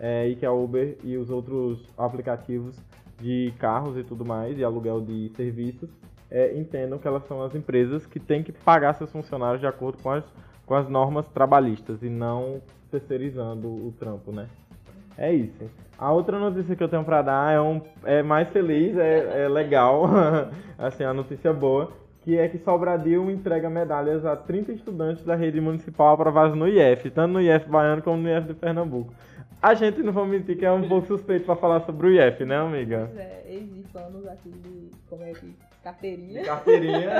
É, 0.00 0.28
e 0.28 0.34
que 0.34 0.44
a 0.44 0.50
Uber 0.50 0.96
e 1.04 1.16
os 1.16 1.30
outros 1.30 1.88
aplicativos 1.96 2.76
de 3.20 3.54
carros 3.56 3.96
e 3.96 4.02
tudo 4.02 4.24
mais, 4.24 4.58
e 4.58 4.64
aluguel 4.64 5.00
de 5.00 5.28
serviços, 5.36 5.88
é, 6.28 6.58
entendam 6.58 6.98
que 6.98 7.06
elas 7.06 7.24
são 7.28 7.40
as 7.40 7.54
empresas 7.54 8.04
que 8.04 8.18
têm 8.18 8.42
que 8.42 8.50
pagar 8.50 8.92
seus 8.94 9.12
funcionários 9.12 9.60
de 9.60 9.66
acordo 9.68 10.02
com 10.02 10.10
as, 10.10 10.24
com 10.66 10.74
as 10.74 10.88
normas 10.88 11.28
trabalhistas 11.28 12.02
e 12.02 12.08
não 12.10 12.60
terceirizando 12.90 13.68
o 13.68 13.94
trampo, 13.96 14.32
né? 14.32 14.48
É 15.18 15.32
isso. 15.32 15.70
A 15.98 16.12
outra 16.12 16.38
notícia 16.38 16.76
que 16.76 16.82
eu 16.82 16.88
tenho 16.88 17.04
para 17.04 17.22
dar 17.22 17.52
é, 17.52 17.60
um, 17.60 17.80
é 18.04 18.22
mais 18.22 18.48
feliz, 18.50 18.96
é, 18.98 19.44
é 19.44 19.48
legal, 19.48 20.04
assim, 20.78 21.04
a 21.04 21.14
notícia 21.14 21.52
boa, 21.54 21.90
que 22.20 22.36
é 22.36 22.48
que 22.48 22.58
Sobradil 22.58 23.30
entrega 23.30 23.70
medalhas 23.70 24.26
a 24.26 24.36
30 24.36 24.72
estudantes 24.72 25.24
da 25.24 25.34
rede 25.34 25.60
municipal 25.60 26.12
aprovados 26.12 26.56
no 26.56 26.68
IF, 26.68 27.08
tanto 27.10 27.32
no 27.32 27.40
IF 27.40 27.66
baiano 27.68 28.02
como 28.02 28.22
no 28.22 28.28
IF 28.28 28.48
de 28.48 28.54
Pernambuco. 28.54 29.14
A 29.62 29.72
gente 29.72 30.02
não 30.02 30.12
vai 30.12 30.26
mentir 30.26 30.58
que 30.58 30.66
é 30.66 30.70
um 30.70 30.86
pouco 30.86 31.06
suspeito 31.06 31.46
pra 31.46 31.56
falar 31.56 31.80
sobre 31.80 32.08
o 32.08 32.10
IF, 32.10 32.44
né, 32.44 32.58
amiga? 32.58 33.10
Pois 33.12 33.18
é, 33.18 33.44
ex-fanos 33.48 34.26
aqui 34.26 34.50
de, 34.50 34.90
como 35.08 35.22
é 35.22 35.32
que, 35.32 35.56
carteirinha. 35.86 36.40
De 36.40 36.46
carteirinha. 36.46 37.10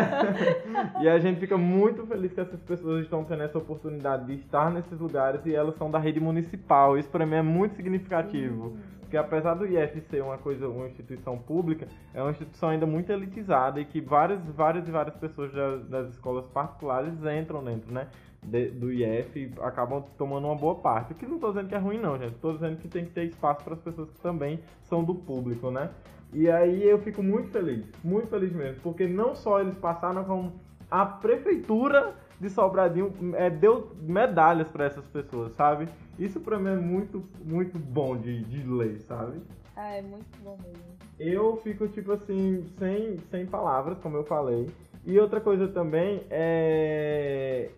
e 1.01 1.09
a 1.09 1.19
gente 1.19 1.39
fica 1.39 1.57
muito 1.57 2.05
feliz 2.07 2.33
que 2.33 2.41
essas 2.41 2.61
pessoas 2.61 3.05
estão 3.05 3.25
tendo 3.25 3.43
essa 3.43 3.59
oportunidade 3.59 4.27
de 4.27 4.35
estar 4.35 4.71
nesses 4.71 4.99
lugares 4.99 5.45
e 5.47 5.55
elas 5.55 5.77
são 5.77 5.91
da 5.91 5.99
rede 5.99 6.19
municipal. 6.19 6.99
Isso 6.99 7.09
pra 7.09 7.25
mim 7.25 7.37
é 7.37 7.43
muito 7.43 7.77
significativo. 7.77 8.71
Sim. 8.71 8.97
Porque 9.01 9.17
apesar 9.17 9.55
do 9.55 9.65
IF 9.65 10.01
ser 10.11 10.21
uma 10.21 10.37
coisa, 10.37 10.69
uma 10.69 10.89
instituição 10.89 11.39
pública, 11.39 11.87
é 12.13 12.21
uma 12.21 12.33
instituição 12.33 12.71
ainda 12.71 12.87
muito 12.87 13.11
elitizada 13.13 13.81
e 13.81 13.85
que 13.85 14.01
várias, 14.01 14.41
várias 14.47 14.89
e 14.89 14.91
várias 14.91 15.15
pessoas 15.15 15.53
das, 15.53 15.89
das 15.89 16.09
escolas 16.09 16.45
particulares 16.49 17.13
entram 17.25 17.63
dentro, 17.63 17.93
né? 17.93 18.09
de, 18.43 18.71
do 18.71 18.93
IF 18.93 19.53
acabam 19.61 20.05
tomando 20.17 20.47
uma 20.47 20.57
boa 20.57 20.77
parte. 20.77 21.13
O 21.13 21.15
que 21.15 21.27
não 21.27 21.37
estou 21.37 21.51
dizendo 21.53 21.69
que 21.69 21.75
é 21.75 21.79
ruim, 21.79 21.99
não, 21.99 22.19
gente. 22.19 22.35
Estou 22.35 22.53
dizendo 22.53 22.77
que 22.77 22.89
tem 22.89 23.05
que 23.05 23.11
ter 23.11 23.25
espaço 23.25 23.63
para 23.65 23.75
as 23.75 23.81
pessoas 23.81 24.11
que 24.11 24.21
também 24.21 24.61
são 24.83 25.05
do 25.05 25.15
público, 25.15 25.71
né? 25.71 25.91
E 26.33 26.51
aí 26.51 26.83
eu 26.83 26.99
fico 26.99 27.23
muito 27.23 27.51
feliz, 27.51 27.85
muito 28.03 28.29
feliz 28.29 28.53
mesmo, 28.53 28.81
porque 28.83 29.07
não 29.07 29.35
só 29.35 29.61
eles 29.61 29.77
passaram, 29.77 30.25
como 30.25 30.53
a 30.91 31.07
prefeitura 31.07 32.15
de 32.41 32.51
Sobradinho 32.51 33.13
é, 33.35 33.49
deu 33.49 33.93
medalhas 34.01 34.69
para 34.71 34.85
essas 34.85 35.07
pessoas, 35.07 35.53
sabe? 35.53 35.89
Isso 36.19 36.41
para 36.41 36.59
mim 36.59 36.71
é 36.71 36.77
muito, 36.77 37.25
muito 37.45 37.79
bom 37.79 38.17
de, 38.17 38.45
de 38.45 38.63
ler, 38.69 39.01
sabe? 39.01 39.41
Ah, 39.75 39.93
é 39.93 40.03
muito 40.03 40.27
bom 40.43 40.59
mesmo. 40.63 40.97
Eu 41.19 41.57
fico, 41.59 41.89
tipo 41.89 42.13
assim, 42.13 42.65
sem, 42.79 43.19
sem 43.31 43.47
palavras, 43.47 43.99
como 43.99 44.17
eu 44.17 44.25
falei. 44.25 44.71
E 45.05 45.19
outra 45.19 45.41
coisa 45.41 45.69
também 45.69 46.23
é 46.31 47.71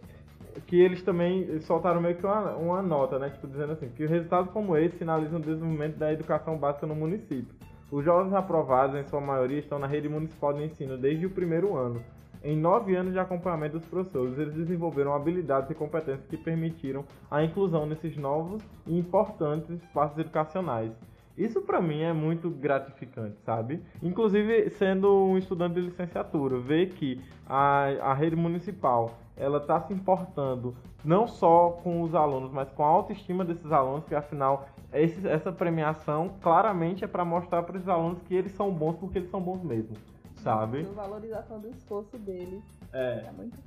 que 0.66 0.80
eles 0.80 1.02
também 1.02 1.60
soltaram 1.60 2.00
meio 2.00 2.16
que 2.16 2.26
uma, 2.26 2.56
uma 2.56 2.82
nota, 2.82 3.18
né? 3.18 3.30
Tipo, 3.30 3.46
dizendo 3.46 3.72
assim, 3.72 3.88
que 3.90 4.06
resultados 4.06 4.50
como 4.52 4.76
esse 4.76 4.98
sinalizam 4.98 5.38
o 5.38 5.42
desenvolvimento 5.42 5.96
da 5.96 6.12
educação 6.12 6.56
básica 6.56 6.86
no 6.86 6.94
município. 6.94 7.54
Os 7.90 8.04
jovens 8.04 8.34
aprovados, 8.34 8.96
em 8.96 9.04
sua 9.04 9.20
maioria, 9.20 9.58
estão 9.58 9.78
na 9.78 9.86
rede 9.86 10.08
municipal 10.10 10.52
de 10.52 10.62
ensino 10.62 10.98
desde 10.98 11.24
o 11.24 11.30
primeiro 11.30 11.74
ano. 11.74 12.02
Em 12.44 12.54
nove 12.56 12.94
anos 12.94 13.12
de 13.12 13.18
acompanhamento 13.18 13.78
dos 13.78 13.88
professores, 13.88 14.38
eles 14.38 14.54
desenvolveram 14.54 15.14
habilidades 15.14 15.70
e 15.70 15.74
competências 15.74 16.26
que 16.26 16.36
permitiram 16.36 17.04
a 17.30 17.42
inclusão 17.42 17.86
nesses 17.86 18.16
novos 18.16 18.62
e 18.86 18.96
importantes 18.96 19.70
espaços 19.70 20.18
educacionais. 20.18 20.92
Isso 21.36 21.62
pra 21.62 21.80
mim 21.80 22.02
é 22.02 22.12
muito 22.12 22.50
gratificante, 22.50 23.38
sabe? 23.42 23.82
Inclusive, 24.02 24.68
sendo 24.70 25.08
um 25.24 25.38
estudante 25.38 25.76
de 25.76 25.80
licenciatura, 25.82 26.58
ver 26.58 26.90
que 26.90 27.20
a, 27.46 27.84
a 28.02 28.14
rede 28.14 28.36
municipal 28.36 29.18
ela 29.36 29.58
está 29.58 29.80
se 29.80 29.94
importando 29.94 30.74
não 31.04 31.26
só 31.26 31.70
com 31.82 32.02
os 32.02 32.14
alunos, 32.14 32.52
mas 32.52 32.68
com 32.70 32.84
a 32.84 32.88
autoestima 32.88 33.44
desses 33.44 33.70
alunos, 33.70 34.04
que 34.04 34.14
afinal 34.14 34.66
esse, 34.92 35.26
essa 35.28 35.52
premiação 35.52 36.30
claramente 36.40 37.04
é 37.04 37.06
para 37.06 37.24
mostrar 37.24 37.62
para 37.62 37.76
os 37.76 37.88
alunos 37.88 38.22
que 38.22 38.34
eles 38.34 38.52
são 38.52 38.70
bons 38.70 38.96
porque 38.96 39.18
eles 39.18 39.30
são 39.30 39.40
bons 39.40 39.62
mesmo, 39.62 39.96
sabe? 40.36 40.80
A 40.80 41.02
valorização 41.02 41.60
do 41.60 41.68
esforço 41.68 42.16
deles. 42.18 42.62
É. 42.92 43.24
É 43.26 43.32
muito. 43.32 43.58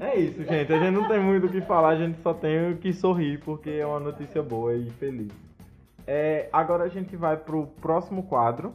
É 0.00 0.16
isso, 0.18 0.42
gente. 0.44 0.72
A 0.72 0.78
gente 0.78 0.94
não 0.94 1.06
tem 1.06 1.20
muito 1.20 1.46
o 1.46 1.50
que 1.50 1.60
falar, 1.60 1.90
a 1.90 1.96
gente 1.96 2.18
só 2.22 2.32
tem 2.32 2.72
o 2.72 2.78
que 2.78 2.92
sorrir 2.92 3.38
porque 3.44 3.70
é 3.70 3.86
uma 3.86 4.00
notícia 4.00 4.42
boa 4.42 4.74
e 4.74 4.90
feliz. 4.90 5.32
É, 6.06 6.48
agora 6.52 6.84
a 6.84 6.88
gente 6.88 7.14
vai 7.14 7.36
pro 7.36 7.66
próximo 7.80 8.24
quadro, 8.24 8.74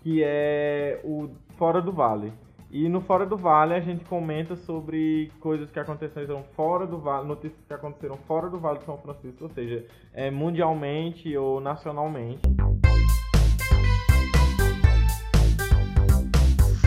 que 0.00 0.22
é 0.22 1.00
o 1.02 1.30
Fora 1.56 1.80
do 1.80 1.90
Vale. 1.90 2.32
E 2.70 2.88
no 2.88 3.00
Fora 3.00 3.24
do 3.24 3.36
Vale 3.36 3.74
a 3.74 3.80
gente 3.80 4.04
comenta 4.04 4.56
sobre 4.56 5.30
coisas 5.38 5.70
que 5.70 5.78
aconteceram 5.78 6.42
fora 6.56 6.84
do 6.84 6.98
Vale, 6.98 7.26
notícias 7.26 7.64
que 7.64 7.72
aconteceram 7.72 8.16
fora 8.26 8.50
do 8.50 8.58
Vale 8.58 8.80
de 8.80 8.84
São 8.84 8.98
Francisco, 8.98 9.44
ou 9.44 9.50
seja, 9.50 9.86
é, 10.12 10.30
mundialmente 10.32 11.36
ou 11.36 11.60
nacionalmente. 11.60 12.40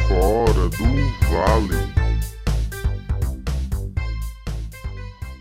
Fora 0.07 0.69
do 0.69 0.89
Vale. 1.29 1.99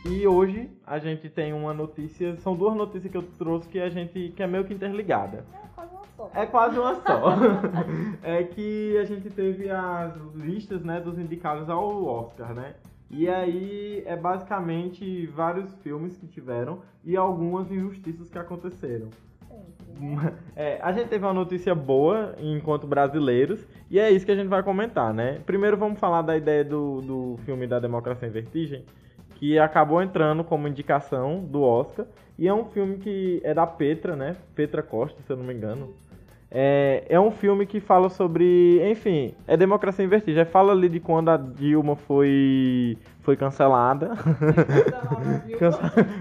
E 0.07 0.27
hoje 0.27 0.71
a 0.87 0.99
gente 1.01 1.29
tem 1.29 1.53
uma 1.53 1.75
notícia, 1.75 2.37
são 2.37 2.55
duas 2.55 2.77
notícias 2.77 3.11
que 3.11 3.19
eu 3.19 3.25
trouxe 3.37 3.69
que 3.69 3.81
a 3.81 3.91
gente 3.91 4.33
que 4.37 4.43
é 4.43 4.47
meio 4.47 4.65
que 4.65 4.73
interligada. 4.73 5.45
É 6.35 6.47
quase 6.47 6.79
uma 6.79 6.95
só. 6.95 7.11
É 7.15 7.27
quase 7.27 7.41
uma 7.41 7.55
só. 7.55 8.23
é 8.23 8.43
que 8.43 8.99
a 8.99 9.05
gente 9.05 9.31
teve 9.31 9.71
as 9.71 10.17
listas, 10.35 10.83
né, 10.83 11.01
dos 11.01 11.19
indicados 11.19 11.69
ao 11.71 12.05
Oscar, 12.05 12.55
né? 12.55 12.75
E 13.11 13.29
aí 13.29 14.03
é 14.05 14.17
basicamente 14.17 15.27
vários 15.29 15.73
filmes 15.77 16.17
que 16.17 16.27
tiveram 16.27 16.81
e 17.05 17.17
algumas 17.17 17.71
injustiças 17.71 18.29
que 18.29 18.39
aconteceram. 18.39 19.07
Né? 19.07 20.35
É, 20.55 20.79
a 20.83 20.93
gente 20.93 21.09
teve 21.09 21.25
uma 21.25 21.33
notícia 21.33 21.75
boa 21.75 22.35
enquanto 22.39 22.87
brasileiros 22.87 23.67
e 23.91 23.99
é 23.99 24.11
isso 24.11 24.27
que 24.27 24.33
a 24.33 24.37
gente 24.37 24.49
vai 24.49 24.63
comentar, 24.63 25.15
né? 25.15 25.41
Primeiro 25.47 25.77
vamos 25.77 25.99
falar 25.99 26.23
da 26.23 26.37
ideia 26.37 26.65
do, 26.65 27.01
do 27.01 27.37
filme 27.45 27.67
da 27.67 27.81
Democracia 27.81 28.29
em 28.29 28.31
Vertigem, 28.31 28.85
que 29.37 29.59
acabou 29.59 30.03
entrando 30.03 30.45
como 30.45 30.69
indicação 30.69 31.45
do 31.45 31.63
Oscar 31.63 32.07
e 32.39 32.47
é 32.47 32.55
um 32.55 32.65
filme 32.67 32.99
que 32.99 33.41
é 33.45 33.55
da 33.55 33.67
Petra, 33.67 34.15
né? 34.15 34.37
Petra 34.55 34.83
Costa, 34.83 35.21
se 35.23 35.33
eu 35.33 35.37
não 35.37 35.45
me 35.45 35.55
engano. 35.55 35.95
É, 36.51 37.05
é 37.11 37.21
um 37.21 37.31
filme 37.31 37.67
que 37.67 37.79
fala 37.79 38.09
sobre, 38.09 38.81
enfim, 38.91 39.35
é 39.47 39.55
democracia 39.57 40.03
em 40.05 40.09
vertigem. 40.09 40.45
Fala 40.47 40.73
ali 40.73 40.89
de 40.89 40.99
quando 40.99 41.29
a 41.29 41.37
Dilma 41.37 41.95
foi, 41.95 42.97
foi 43.21 43.37
cancelada. 43.37 44.13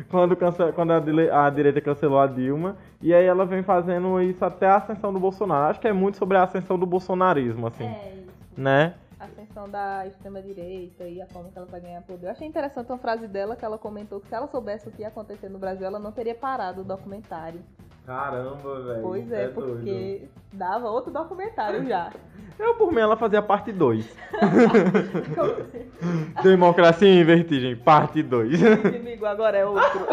Quando 0.10 0.36
cance- 0.36 0.72
quando 0.74 0.92
a, 0.92 1.00
dile- 1.00 1.30
a 1.30 1.50
direita 1.50 1.82
cancelou 1.82 2.20
a 2.20 2.28
Dilma. 2.28 2.76
E 3.02 3.14
aí 3.14 3.26
ela 3.26 3.46
vem 3.46 3.64
fazendo 3.64 4.20
isso 4.22 4.44
até 4.44 4.68
a 4.68 4.78
ascensão 4.78 5.14
do 5.14 5.20
Bolsonaro. 5.20 5.70
Acho 5.72 5.80
que 5.80 5.88
é 5.88 5.94
muito 5.94 6.18
sobre 6.18 6.38
a 6.38 6.44
ascensão 6.44 6.78
do 6.78 6.86
bolsonarismo, 6.86 7.68
assim, 7.68 7.86
É 7.86 8.14
isso. 8.18 8.32
né? 8.58 8.94
A 9.20 9.26
ascensão 9.26 9.68
da 9.70 10.06
extrema-direita 10.06 11.06
e 11.06 11.22
a 11.22 11.26
forma 11.28 11.50
que 11.50 11.58
ela 11.58 11.68
vai 11.68 11.80
ganhar 11.82 12.02
poder. 12.02 12.28
Eu 12.28 12.32
achei 12.32 12.48
interessante 12.48 12.88
uma 12.92 12.98
frase 13.00 13.28
dela 13.28 13.56
que 13.56 13.66
ela 13.66 13.78
comentou 13.78 14.20
que 14.20 14.28
se 14.28 14.36
ela 14.36 14.48
soubesse 14.48 14.88
o 14.88 14.92
que 14.92 15.02
ia 15.02 15.08
acontecer 15.08 15.50
no 15.50 15.58
Brasil, 15.58 15.88
ela 15.88 16.00
não 16.00 16.12
teria 16.12 16.36
parado 16.36 16.82
o 16.82 16.84
documentário. 16.84 17.60
Caramba, 18.08 18.82
velho. 18.84 19.02
Pois 19.02 19.30
é, 19.34 19.50
porque 19.50 20.30
dava 20.54 20.90
outro 20.90 21.12
documentário 21.12 21.86
já. 21.86 22.10
Eu, 22.58 22.74
por 22.76 22.92
mim, 22.92 23.02
ela 23.02 23.18
fazia 23.18 23.42
parte 23.42 23.72
2. 23.72 24.18
Democracia 26.42 27.08
em 27.08 27.24
Vertigem, 27.24 27.76
parte 27.76 28.24
2. 28.24 28.62
Inimigo 28.62 29.26
agora 29.26 29.58
é 29.58 29.66
outro. 29.66 30.08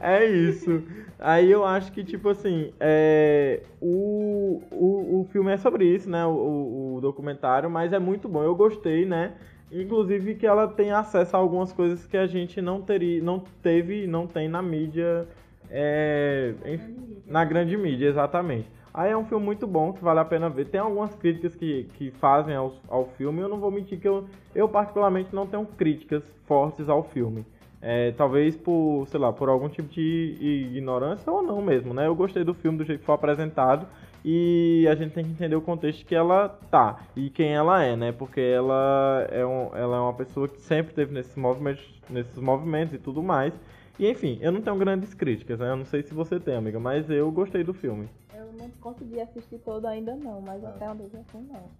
É 0.00 0.24
isso. 0.24 0.82
Aí 1.18 1.50
eu 1.50 1.64
acho 1.64 1.92
que, 1.92 2.02
tipo 2.02 2.28
assim, 2.28 2.72
é, 2.80 3.62
o, 3.80 4.62
o, 4.70 5.20
o 5.20 5.28
filme 5.30 5.52
é 5.52 5.56
sobre 5.56 5.84
isso, 5.84 6.10
né? 6.10 6.26
O, 6.26 6.96
o, 6.96 7.00
documentário, 7.00 7.70
mas 7.70 7.92
é 7.92 7.98
muito 7.98 8.28
bom. 8.28 8.42
Eu 8.42 8.54
gostei, 8.54 9.06
né? 9.06 9.34
Inclusive 9.70 10.34
que 10.34 10.46
ela 10.46 10.66
tem 10.66 10.90
acesso 10.90 11.36
a 11.36 11.38
algumas 11.38 11.72
coisas 11.72 12.06
que 12.06 12.16
a 12.16 12.26
gente 12.26 12.60
não 12.60 12.82
teria, 12.82 13.22
não 13.22 13.44
teve 13.62 14.06
não 14.06 14.26
tem 14.26 14.48
na 14.48 14.60
mídia. 14.60 15.26
É, 15.70 16.54
na 17.26 17.44
grande 17.44 17.76
mídia, 17.76 18.06
exatamente. 18.06 18.68
Aí 18.92 19.10
é 19.10 19.16
um 19.16 19.26
filme 19.26 19.44
muito 19.44 19.66
bom, 19.66 19.92
que 19.92 20.02
vale 20.02 20.20
a 20.20 20.24
pena 20.24 20.48
ver. 20.48 20.66
Tem 20.66 20.80
algumas 20.80 21.14
críticas 21.14 21.54
que, 21.54 21.84
que 21.98 22.10
fazem 22.12 22.56
ao, 22.56 22.74
ao 22.88 23.06
filme. 23.18 23.40
Eu 23.40 23.48
não 23.48 23.60
vou 23.60 23.70
mentir 23.70 24.00
que 24.00 24.08
eu, 24.08 24.24
eu, 24.54 24.66
particularmente, 24.66 25.34
não 25.34 25.46
tenho 25.46 25.66
críticas 25.66 26.22
fortes 26.46 26.88
ao 26.88 27.02
filme. 27.02 27.44
É, 27.82 28.12
talvez 28.12 28.56
por, 28.56 29.06
sei 29.08 29.20
lá, 29.20 29.30
por 29.32 29.50
algum 29.50 29.68
tipo 29.68 29.88
de 29.88 30.70
ignorância 30.72 31.30
ou 31.30 31.42
não 31.42 31.60
mesmo, 31.60 31.92
né? 31.92 32.06
Eu 32.06 32.14
gostei 32.14 32.42
do 32.42 32.54
filme, 32.54 32.78
do 32.78 32.84
jeito 32.84 33.00
que 33.00 33.04
foi 33.04 33.14
apresentado. 33.14 33.86
E 34.24 34.88
a 34.90 34.94
gente 34.94 35.12
tem 35.12 35.24
que 35.24 35.30
entender 35.30 35.54
o 35.54 35.60
contexto 35.60 36.04
que 36.04 36.14
ela 36.14 36.48
tá 36.70 36.98
e 37.14 37.30
quem 37.30 37.54
ela 37.54 37.82
é, 37.84 37.94
né? 37.94 38.12
Porque 38.12 38.40
ela 38.40 39.24
é, 39.30 39.46
um, 39.46 39.70
ela 39.72 39.98
é 39.98 40.00
uma 40.00 40.14
pessoa 40.14 40.48
que 40.48 40.60
sempre 40.60 40.94
teve 40.94 41.12
nesses 41.12 41.36
movimentos, 41.36 41.84
nesses 42.10 42.38
movimentos 42.38 42.94
e 42.94 42.98
tudo 42.98 43.22
mais. 43.22 43.54
E 43.98 44.08
enfim, 44.10 44.38
eu 44.42 44.52
não 44.52 44.60
tenho 44.60 44.76
grandes 44.76 45.14
críticas, 45.14 45.58
né? 45.58 45.70
Eu 45.70 45.76
não 45.76 45.86
sei 45.86 46.02
se 46.02 46.12
você 46.12 46.38
tem, 46.38 46.54
amiga, 46.54 46.78
mas 46.78 47.08
eu 47.08 47.30
gostei 47.32 47.64
do 47.64 47.72
filme. 47.72 48.08
Eu 48.34 48.52
não 48.52 48.68
consegui 48.80 49.20
assistir 49.20 49.58
todo 49.58 49.86
ainda 49.86 50.14
não, 50.14 50.40
mas 50.40 50.62
até 50.64 50.90
onde 50.90 51.04
eu 51.04 51.10
já 51.10 51.22
fui 51.24 51.40
não. 51.42 51.70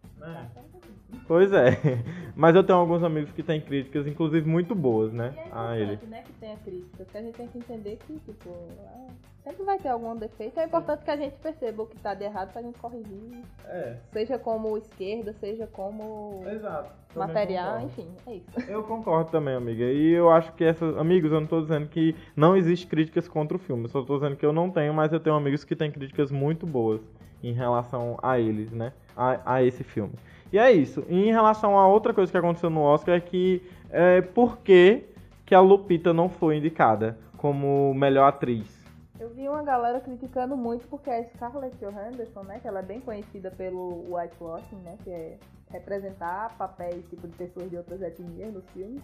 Pois 1.27 1.53
é. 1.53 1.71
Mas 2.37 2.55
eu 2.55 2.63
tenho 2.63 2.79
alguns 2.79 3.03
amigos 3.03 3.33
que 3.33 3.43
têm 3.43 3.61
críticas, 3.61 4.07
inclusive 4.07 4.49
muito 4.49 4.75
boas, 4.75 5.13
né? 5.13 5.33
E 5.37 5.41
é 5.41 5.49
A 5.53 5.77
ele. 5.79 5.99
né, 6.07 6.23
que 6.25 6.33
tenha 6.35 6.57
crítica, 6.59 6.89
porque 7.05 7.17
a 7.19 7.23
gente 7.23 7.35
tem 7.35 7.49
que 7.49 7.59
entender 7.59 7.99
que, 8.07 8.13
tipo, 8.21 8.51
é, 8.51 9.07
sempre 9.43 9.65
vai 9.65 9.79
ter 9.79 9.89
algum 9.89 10.15
defeito. 10.15 10.61
É 10.61 10.65
importante 10.67 11.03
que 11.03 11.11
a 11.11 11.17
gente 11.17 11.35
perceba 11.39 11.83
o 11.83 11.87
que 11.87 11.97
tá 11.99 12.13
de 12.15 12.25
errado 12.25 12.53
pra 12.53 12.61
gente 12.63 12.79
corrigir. 12.79 13.43
É, 13.65 13.97
Seja 14.13 14.39
como 14.39 14.77
esquerda, 14.77 15.33
seja 15.41 15.67
como 15.67 16.45
exato. 16.47 16.93
Material, 17.17 17.81
concordo. 17.81 17.87
enfim, 17.87 18.09
é 18.27 18.35
isso. 18.35 18.61
Eu 18.71 18.83
concordo 18.83 19.31
também, 19.31 19.55
amiga. 19.55 19.85
E 19.85 20.11
eu 20.13 20.31
acho 20.31 20.53
que 20.53 20.63
essas. 20.63 20.97
Amigos, 20.99 21.33
eu 21.33 21.41
não 21.41 21.47
tô 21.49 21.63
dizendo 21.63 21.89
que 21.89 22.15
não 22.37 22.55
existe 22.55 22.87
críticas 22.87 23.27
contra 23.27 23.57
o 23.57 23.61
filme. 23.61 23.85
Eu 23.85 23.89
só 23.89 24.03
tô 24.03 24.17
dizendo 24.19 24.37
que 24.37 24.45
eu 24.45 24.53
não 24.53 24.71
tenho, 24.71 24.93
mas 24.93 25.11
eu 25.13 25.19
tenho 25.21 25.35
amigos 25.35 25.65
que 25.65 25.75
têm 25.75 25.91
críticas 25.91 26.31
muito 26.31 26.67
boas 26.67 27.01
em 27.43 27.53
relação 27.55 28.19
a 28.23 28.39
eles, 28.39 28.71
né? 28.71 28.93
A, 29.17 29.55
a 29.55 29.63
esse 29.63 29.83
filme. 29.83 30.13
E 30.53 30.59
é 30.59 30.71
isso. 30.73 31.05
E 31.09 31.29
em 31.29 31.33
relação 31.33 31.79
a 31.79 31.87
outra 31.87 32.15
coisa 32.15 32.31
que 32.31 32.39
aconteceu 32.39 32.71
no 32.71 32.81
Oscar 32.81 33.17
é 33.17 33.21
que. 33.21 33.63
É, 33.91 34.21
por 34.21 34.59
que, 34.59 35.05
que 35.45 35.55
a 35.55 35.61
Lupita 35.61 36.13
não 36.13 36.29
foi 36.29 36.57
indicada 36.57 37.17
como 37.37 37.95
melhor 37.95 38.27
atriz? 38.27 38.77
Eu 39.19 39.31
vi 39.31 39.49
uma 39.49 39.63
galera 39.63 40.01
criticando 40.01 40.57
muito 40.57 40.87
porque 40.89 41.09
a 41.09 41.25
Scarlett 41.25 41.77
Johansson, 41.79 42.43
né, 42.43 42.59
que 42.61 42.69
ela 42.69 42.81
é 42.81 42.83
bem 42.83 43.01
conhecida 43.01 43.51
pelo 43.51 44.05
whitewashing, 44.13 44.77
né, 44.85 44.99
que 45.03 45.11
é 45.11 45.39
representar 45.71 46.57
papéis 46.59 47.05
tipo 47.09 47.27
de 47.27 47.35
pessoas 47.35 47.71
de 47.71 47.77
outras 47.77 48.03
etnias 48.03 48.53
nos 48.53 48.65
filmes. 48.71 49.03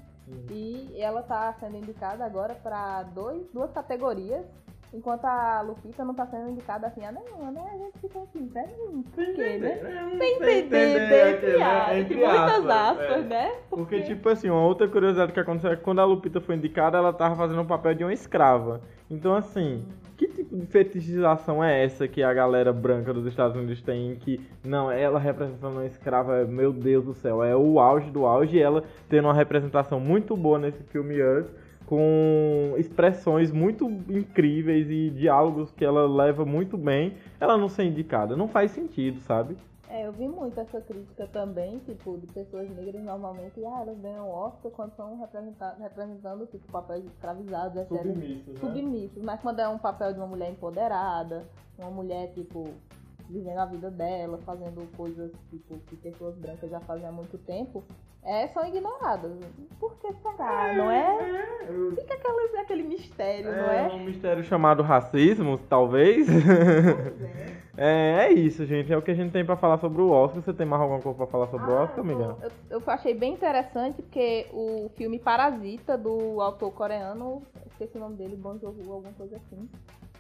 E 0.51 0.95
ela 0.99 1.23
tá 1.23 1.55
sendo 1.59 1.77
indicada 1.77 2.25
agora 2.25 2.55
para 2.55 3.05
dois, 3.05 3.47
duas 3.53 3.71
categorias, 3.73 4.45
enquanto 4.93 5.25
a 5.25 5.63
Lupita 5.63 6.05
não 6.05 6.15
tá 6.15 6.27
sendo 6.27 6.51
indicada 6.51 6.87
assim 6.87 7.05
a 7.05 7.13
nenhuma, 7.13 7.51
né? 7.51 7.63
A 7.73 7.79
gente 7.79 7.99
fica 7.99 8.21
assim, 8.21 8.51
né? 8.55 8.69
Hum, 8.79 9.03
Por 9.15 9.25
quê, 9.25 9.59
né? 9.59 9.79
Sem 10.19 10.39
entender, 10.39 11.35
entre, 11.35 11.59
né? 11.59 12.01
Entre 12.01 12.17
muitas 12.17 12.67
aspas, 12.67 13.25
é. 13.25 13.29
né? 13.29 13.53
Porque, 13.71 14.03
tipo 14.03 14.29
assim, 14.29 14.51
uma 14.51 14.65
outra 14.65 14.87
curiosidade 14.89 15.33
que 15.33 15.41
aconteceu 15.41 15.73
é 15.73 15.77
que 15.77 15.83
quando 15.83 16.01
a 16.01 16.05
Lupita 16.05 16.41
foi 16.41 16.57
indicada, 16.57 16.99
ela 16.99 17.13
tava 17.13 17.37
fazendo 17.37 17.63
o 17.63 17.67
papel 17.67 17.95
de 17.95 18.05
uma 18.05 18.13
escrava. 18.13 18.81
Então, 19.11 19.35
assim, 19.35 19.85
que 20.17 20.27
tipo 20.29 20.57
de 20.57 20.67
fetichização 20.67 21.63
é 21.63 21.85
essa 21.85 22.07
que 22.07 22.23
a 22.23 22.33
galera 22.33 22.73
branca 22.73 23.13
dos 23.13 23.27
Estados 23.27 23.57
Unidos 23.57 23.83
tem 23.83 24.17
que, 24.17 24.41
não, 24.63 24.91
ela 24.91 25.19
representando 25.19 25.73
uma 25.73 25.87
escrava, 25.87 26.45
meu 26.45 26.73
Deus 26.73 27.05
do 27.05 27.15
céu, 27.15 27.43
é 27.43 27.57
o 27.57 27.81
auge 27.81 28.11
do 28.11 28.25
auge, 28.25 28.57
e 28.57 28.61
ela 28.61 28.85
tendo 29.09 29.27
uma 29.27 29.35
representação 29.35 29.99
muito 29.99 30.37
boa 30.37 30.59
nesse 30.59 30.83
filme 30.85 31.23
Us, 31.23 31.47
com 31.93 32.73
expressões 32.79 33.53
muito 33.53 33.87
incríveis 34.09 34.89
e 34.89 35.11
diálogos 35.11 35.71
que 35.73 35.85
ela 35.85 36.09
leva 36.09 36.43
muito 36.43 36.79
bem, 36.79 37.19
ela 37.39 37.59
não 37.59 37.69
ser 37.69 37.85
indicada. 37.85 38.35
Não 38.35 38.49
faz 38.49 38.71
sentido, 38.71 39.21
sabe? 39.21 39.59
É, 39.91 40.07
eu 40.07 40.13
vi 40.13 40.27
muito 40.27 40.59
essa 40.59 40.81
crítica 40.81 41.27
também, 41.27 41.81
tipo, 41.81 42.17
de 42.17 42.27
pessoas 42.29 42.67
negras 42.71 43.05
normalmente, 43.05 43.63
ah, 43.67 43.81
elas 43.83 43.99
ganham 43.99 44.27
Oscar 44.27 44.73
quando 44.73 44.95
são 44.97 45.19
representa- 45.21 45.77
representando, 45.79 46.47
tipo, 46.47 46.67
papéis 46.73 47.05
escravizados, 47.05 47.77
etc. 47.77 47.99
Submissos, 47.99 48.55
né? 48.55 48.61
Submissos, 48.61 49.23
mas 49.23 49.41
quando 49.43 49.61
é 49.61 49.69
um 49.69 49.77
papel 49.77 50.15
de 50.15 50.19
uma 50.19 50.27
mulher 50.29 50.51
empoderada, 50.51 51.45
uma 51.79 51.91
mulher, 51.91 52.33
tipo, 52.33 52.71
vivendo 53.29 53.59
a 53.59 53.67
vida 53.67 53.91
dela, 53.91 54.39
fazendo 54.47 54.91
coisas 54.97 55.31
tipo, 55.51 55.77
que 55.87 55.97
pessoas 55.97 56.35
brancas 56.37 56.71
já 56.71 56.81
fazem 56.81 57.07
há 57.07 57.13
muito 57.13 57.37
tempo, 57.37 57.85
é, 58.25 58.47
são 58.49 58.65
ignoradas. 58.65 59.33
Por 59.81 59.95
que 59.97 60.13
será, 60.23 60.75
não 60.75 60.91
é? 60.91 61.22
Fica 61.67 62.15
aquele, 62.15 62.57
aquele 62.59 62.83
mistério, 62.83 63.53
não 63.57 63.71
É 63.71 63.87
é? 63.87 63.89
um 63.89 64.05
mistério 64.05 64.43
chamado 64.45 64.83
racismo, 64.83 65.59
talvez. 65.59 66.27
é, 67.77 68.27
é 68.29 68.33
isso, 68.33 68.65
gente. 68.67 68.93
É 68.93 68.97
o 68.97 69.03
que 69.03 69.11
a 69.11 69.15
gente 69.15 69.33
tem 69.33 69.45
pra 69.45 69.57
falar 69.57 69.79
sobre 69.79 70.01
o 70.03 70.11
Oscar. 70.11 70.43
Você 70.43 70.53
tem 70.53 70.67
mais 70.67 70.83
alguma 70.83 71.01
coisa 71.01 71.17
pra 71.17 71.27
falar 71.27 71.47
sobre 71.49 71.71
o 71.71 71.75
Ah, 71.75 71.83
Oscar, 71.85 71.99
eu, 71.99 72.05
amiga? 72.05 72.37
eu, 72.43 72.51
eu 72.79 72.83
achei 72.87 73.15
bem 73.15 73.33
interessante 73.33 74.03
porque 74.03 74.47
o 74.53 74.91
filme 74.97 75.19
Parasita, 75.19 75.97
do 75.97 76.41
autor 76.41 76.71
coreano, 76.73 77.43
esqueci 77.71 77.97
o 77.97 78.01
nome 78.01 78.17
dele, 78.17 78.37
Bong 78.37 78.59
Joon-ho, 78.61 78.93
alguma 78.93 79.13
coisa 79.13 79.37
assim, 79.37 79.69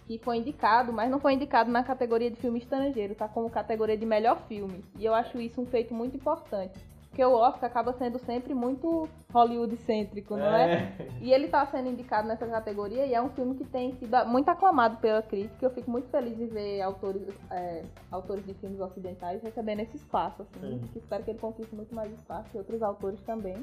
que 0.06 0.18
foi 0.18 0.36
indicado, 0.38 0.92
mas 0.92 1.10
não 1.10 1.20
foi 1.20 1.34
indicado 1.34 1.70
na 1.70 1.82
categoria 1.84 2.30
de 2.30 2.36
filme 2.36 2.58
estrangeiro, 2.58 3.14
tá 3.14 3.28
como 3.28 3.48
categoria 3.50 3.96
de 3.96 4.04
melhor 4.06 4.38
filme. 4.48 4.84
E 4.98 5.04
eu 5.04 5.14
acho 5.14 5.40
isso 5.40 5.60
um 5.60 5.66
feito 5.66 5.94
muito 5.94 6.16
importante. 6.16 6.78
Porque 7.12 7.22
o 7.22 7.34
Oscar 7.34 7.68
acaba 7.68 7.92
sendo 7.92 8.18
sempre 8.20 8.54
muito 8.54 9.06
Hollywood-cêntrico, 9.34 10.34
não 10.34 10.46
é? 10.46 10.90
E 11.20 11.30
ele 11.30 11.46
tá 11.46 11.66
sendo 11.66 11.90
indicado 11.90 12.26
nessa 12.26 12.46
categoria 12.46 13.04
e 13.04 13.12
é 13.12 13.20
um 13.20 13.28
filme 13.28 13.54
que 13.54 13.64
tem 13.66 13.92
sido 13.96 14.16
muito 14.24 14.48
aclamado 14.48 14.96
pela 14.96 15.20
crítica. 15.20 15.66
Eu 15.66 15.70
fico 15.70 15.90
muito 15.90 16.08
feliz 16.08 16.34
de 16.38 16.46
ver 16.46 16.80
autores, 16.80 17.28
é, 17.50 17.84
autores 18.10 18.46
de 18.46 18.54
filmes 18.54 18.80
ocidentais 18.80 19.42
recebendo 19.42 19.80
esse 19.80 19.98
espaço, 19.98 20.40
assim. 20.40 20.80
Sim. 20.80 20.88
Que 20.90 20.98
espero 21.00 21.22
que 21.22 21.30
ele 21.32 21.38
conquiste 21.38 21.74
muito 21.74 21.94
mais 21.94 22.10
espaço 22.10 22.48
e 22.54 22.56
outros 22.58 22.82
autores 22.82 23.20
também. 23.26 23.62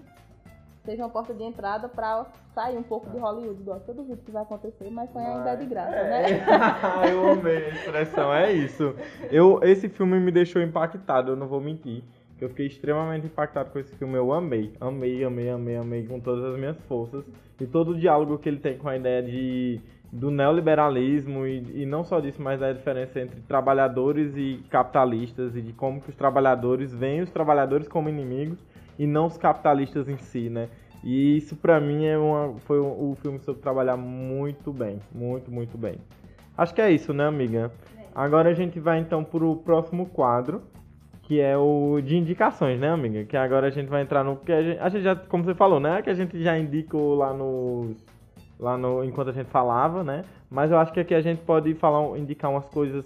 Seja 0.85 1.03
uma 1.03 1.09
porta 1.09 1.33
de 1.33 1.43
entrada 1.43 1.89
pra 1.89 2.27
sair 2.53 2.77
um 2.77 2.83
pouco 2.83 3.09
de 3.09 3.17
Hollywood. 3.17 3.63
Gosto, 3.63 3.89
eu 3.89 3.95
duvido 3.95 4.21
que 4.21 4.31
vai 4.31 4.43
acontecer, 4.43 4.91
mas 4.91 5.11
sonhar 5.11 5.37
ainda 5.37 5.49
é 5.49 5.55
de 5.55 5.65
graça, 5.65 5.91
né? 5.91 6.31
É. 6.33 7.09
eu 7.11 7.31
amei 7.31 7.65
a 7.65 7.69
expressão, 7.69 8.31
é 8.31 8.51
isso. 8.53 8.95
Eu, 9.31 9.59
esse 9.63 9.89
filme 9.89 10.19
me 10.19 10.31
deixou 10.31 10.61
impactado, 10.61 11.31
eu 11.31 11.35
não 11.35 11.47
vou 11.47 11.59
mentir. 11.59 12.03
Eu 12.41 12.49
fiquei 12.49 12.67
extremamente 12.67 13.25
impactado 13.25 13.69
com 13.69 13.79
esse 13.79 13.95
filme, 13.95 14.15
eu 14.15 14.31
amei. 14.31 14.73
Amei, 14.79 15.23
amei, 15.23 15.49
amei, 15.49 15.75
amei 15.75 16.03
com 16.05 16.19
todas 16.19 16.43
as 16.45 16.57
minhas 16.57 16.77
forças. 16.87 17.25
E 17.59 17.65
todo 17.65 17.91
o 17.91 17.99
diálogo 17.99 18.37
que 18.37 18.47
ele 18.47 18.59
tem 18.59 18.77
com 18.77 18.87
a 18.87 18.95
ideia 18.95 19.21
de, 19.21 19.81
do 20.11 20.31
neoliberalismo 20.31 21.45
e, 21.45 21.81
e 21.81 21.85
não 21.85 22.03
só 22.03 22.19
disso, 22.19 22.41
mas 22.41 22.59
da 22.59 22.71
diferença 22.71 23.19
entre 23.19 23.41
trabalhadores 23.41 24.35
e 24.35 24.63
capitalistas 24.69 25.55
e 25.55 25.61
de 25.61 25.73
como 25.73 26.01
que 26.01 26.09
os 26.09 26.15
trabalhadores 26.15 26.93
veem 26.93 27.21
os 27.21 27.29
trabalhadores 27.29 27.87
como 27.87 28.09
inimigos 28.09 28.59
e 28.97 29.05
não 29.05 29.27
os 29.27 29.37
capitalistas 29.37 30.07
em 30.07 30.17
si, 30.17 30.49
né? 30.49 30.69
E 31.03 31.37
isso 31.37 31.55
pra 31.55 31.79
mim 31.79 32.05
é 32.05 32.17
uma, 32.17 32.55
foi 32.59 32.79
um, 32.79 33.11
um 33.11 33.15
filme 33.15 33.39
sobre 33.39 33.61
trabalhar 33.61 33.95
muito 33.95 34.73
bem, 34.73 34.99
muito, 35.13 35.49
muito 35.49 35.77
bem. 35.77 35.95
Acho 36.57 36.73
que 36.73 36.81
é 36.81 36.91
isso, 36.91 37.13
né, 37.13 37.25
amiga? 37.25 37.71
Agora 38.13 38.49
a 38.49 38.53
gente 38.53 38.79
vai 38.79 38.99
então 38.99 39.23
pro 39.23 39.55
próximo 39.57 40.05
quadro, 40.07 40.61
que 41.29 41.39
é 41.39 41.55
o 41.55 42.01
de 42.01 42.17
indicações, 42.17 42.79
né, 42.79 42.89
amiga? 42.89 43.23
Que 43.23 43.37
agora 43.37 43.67
a 43.67 43.69
gente 43.69 43.87
vai 43.87 44.01
entrar 44.01 44.23
no 44.23 44.37
que 44.37 44.51
a 44.51 44.63
gente, 44.63 44.79
a 44.79 44.89
gente 44.89 45.03
já, 45.03 45.15
como 45.15 45.43
você 45.43 45.53
falou, 45.53 45.79
né, 45.79 46.01
que 46.01 46.09
a 46.09 46.13
gente 46.15 46.41
já 46.41 46.57
indicou 46.57 47.13
lá 47.13 47.31
nos 47.31 48.03
lá 48.59 48.75
no 48.75 49.03
enquanto 49.03 49.29
a 49.29 49.31
gente 49.31 49.45
falava, 49.45 50.03
né? 50.03 50.25
Mas 50.49 50.71
eu 50.71 50.79
acho 50.79 50.91
que 50.91 50.99
aqui 50.99 51.13
a 51.13 51.21
gente 51.21 51.39
pode 51.41 51.71
falar, 51.75 52.17
indicar 52.17 52.49
umas 52.49 52.65
coisas 52.65 53.05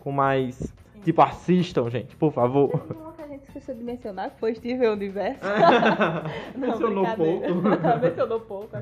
com 0.00 0.12
mais 0.12 0.70
tipo 1.02 1.22
assistam, 1.22 1.88
gente, 1.88 2.14
por 2.14 2.30
favor. 2.30 2.70
Uma 2.94 3.12
que 3.14 3.22
a 3.22 3.26
gente 3.26 3.44
esqueceu 3.44 3.74
de 3.74 3.82
mencionar, 3.82 4.28
que 4.32 4.38
foi 4.38 4.54
Steven 4.54 4.90
Universo. 4.90 5.40
Não, 6.54 6.68
Mencionou 6.68 7.06
pouco. 7.16 7.54
Mencionou 8.02 8.40
pouco. 8.40 8.76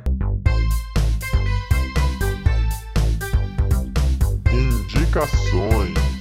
Indicações. 4.52 6.19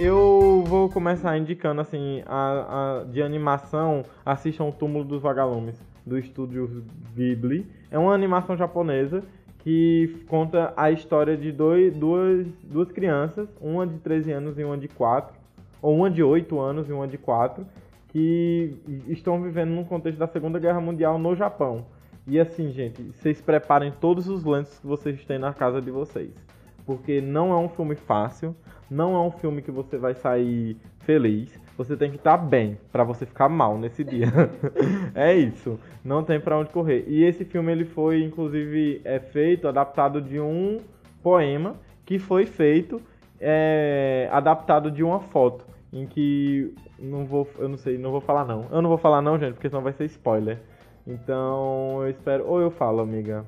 Eu 0.00 0.64
vou 0.66 0.88
começar 0.88 1.36
indicando 1.36 1.80
assim, 1.80 2.22
a, 2.26 3.00
a- 3.00 3.04
de 3.04 3.22
animação, 3.22 4.02
assistam 4.24 4.64
o 4.64 4.72
Túmulo 4.72 5.04
dos 5.04 5.20
Vagalumes, 5.22 5.80
do 6.06 6.18
estúdio 6.18 6.84
Ghibli. 7.14 7.66
É 7.90 7.98
uma 7.98 8.14
animação 8.14 8.56
japonesa 8.56 9.22
que 9.58 10.24
conta 10.26 10.72
a 10.76 10.90
história 10.90 11.36
de 11.36 11.52
dois, 11.52 11.94
duas, 11.94 12.46
duas 12.64 12.90
crianças, 12.90 13.46
uma 13.60 13.86
de 13.86 13.98
13 13.98 14.32
anos 14.32 14.58
e 14.58 14.64
uma 14.64 14.78
de 14.78 14.88
4, 14.88 15.34
ou 15.82 15.94
uma 15.94 16.10
de 16.10 16.22
8 16.22 16.58
anos 16.58 16.88
e 16.88 16.92
uma 16.92 17.06
de 17.06 17.18
4, 17.18 17.66
que 18.08 18.74
estão 19.06 19.40
vivendo 19.42 19.70
num 19.70 19.84
contexto 19.84 20.18
da 20.18 20.26
Segunda 20.26 20.58
Guerra 20.58 20.80
Mundial 20.80 21.18
no 21.18 21.36
Japão. 21.36 21.84
E 22.26 22.40
assim, 22.40 22.70
gente, 22.72 23.02
vocês 23.02 23.40
preparem 23.40 23.92
todos 24.00 24.28
os 24.28 24.44
lenços 24.44 24.78
que 24.78 24.86
vocês 24.86 25.22
têm 25.26 25.38
na 25.38 25.52
casa 25.52 25.80
de 25.80 25.90
vocês. 25.90 26.30
Porque 26.90 27.20
não 27.20 27.52
é 27.52 27.56
um 27.56 27.68
filme 27.68 27.94
fácil, 27.94 28.52
não 28.90 29.14
é 29.14 29.20
um 29.20 29.30
filme 29.30 29.62
que 29.62 29.70
você 29.70 29.96
vai 29.96 30.12
sair 30.12 30.76
feliz. 30.98 31.56
Você 31.78 31.96
tem 31.96 32.10
que 32.10 32.16
estar 32.16 32.36
bem 32.36 32.76
pra 32.90 33.04
você 33.04 33.24
ficar 33.24 33.48
mal 33.48 33.78
nesse 33.78 34.02
dia. 34.02 34.26
é 35.14 35.32
isso. 35.32 35.78
Não 36.04 36.24
tem 36.24 36.40
pra 36.40 36.58
onde 36.58 36.70
correr. 36.70 37.04
E 37.06 37.22
esse 37.22 37.44
filme 37.44 37.70
ele 37.70 37.84
foi 37.84 38.24
inclusive 38.24 39.00
é 39.04 39.20
feito 39.20 39.68
adaptado 39.68 40.20
de 40.20 40.40
um 40.40 40.80
poema 41.22 41.76
que 42.04 42.18
foi 42.18 42.44
feito 42.44 43.00
é, 43.38 44.28
adaptado 44.32 44.90
de 44.90 45.04
uma 45.04 45.20
foto 45.20 45.64
em 45.92 46.06
que 46.06 46.74
não 46.98 47.24
vou, 47.24 47.48
eu 47.60 47.68
não 47.68 47.76
sei, 47.76 47.98
não 47.98 48.10
vou 48.10 48.20
falar 48.20 48.44
não. 48.44 48.66
Eu 48.68 48.82
não 48.82 48.88
vou 48.88 48.98
falar 48.98 49.22
não, 49.22 49.38
gente, 49.38 49.52
porque 49.52 49.68
senão 49.68 49.80
vai 49.80 49.92
ser 49.92 50.06
spoiler. 50.06 50.58
Então, 51.06 52.02
eu 52.02 52.10
espero 52.10 52.48
ou 52.48 52.60
eu 52.60 52.72
falo, 52.72 53.00
amiga. 53.00 53.46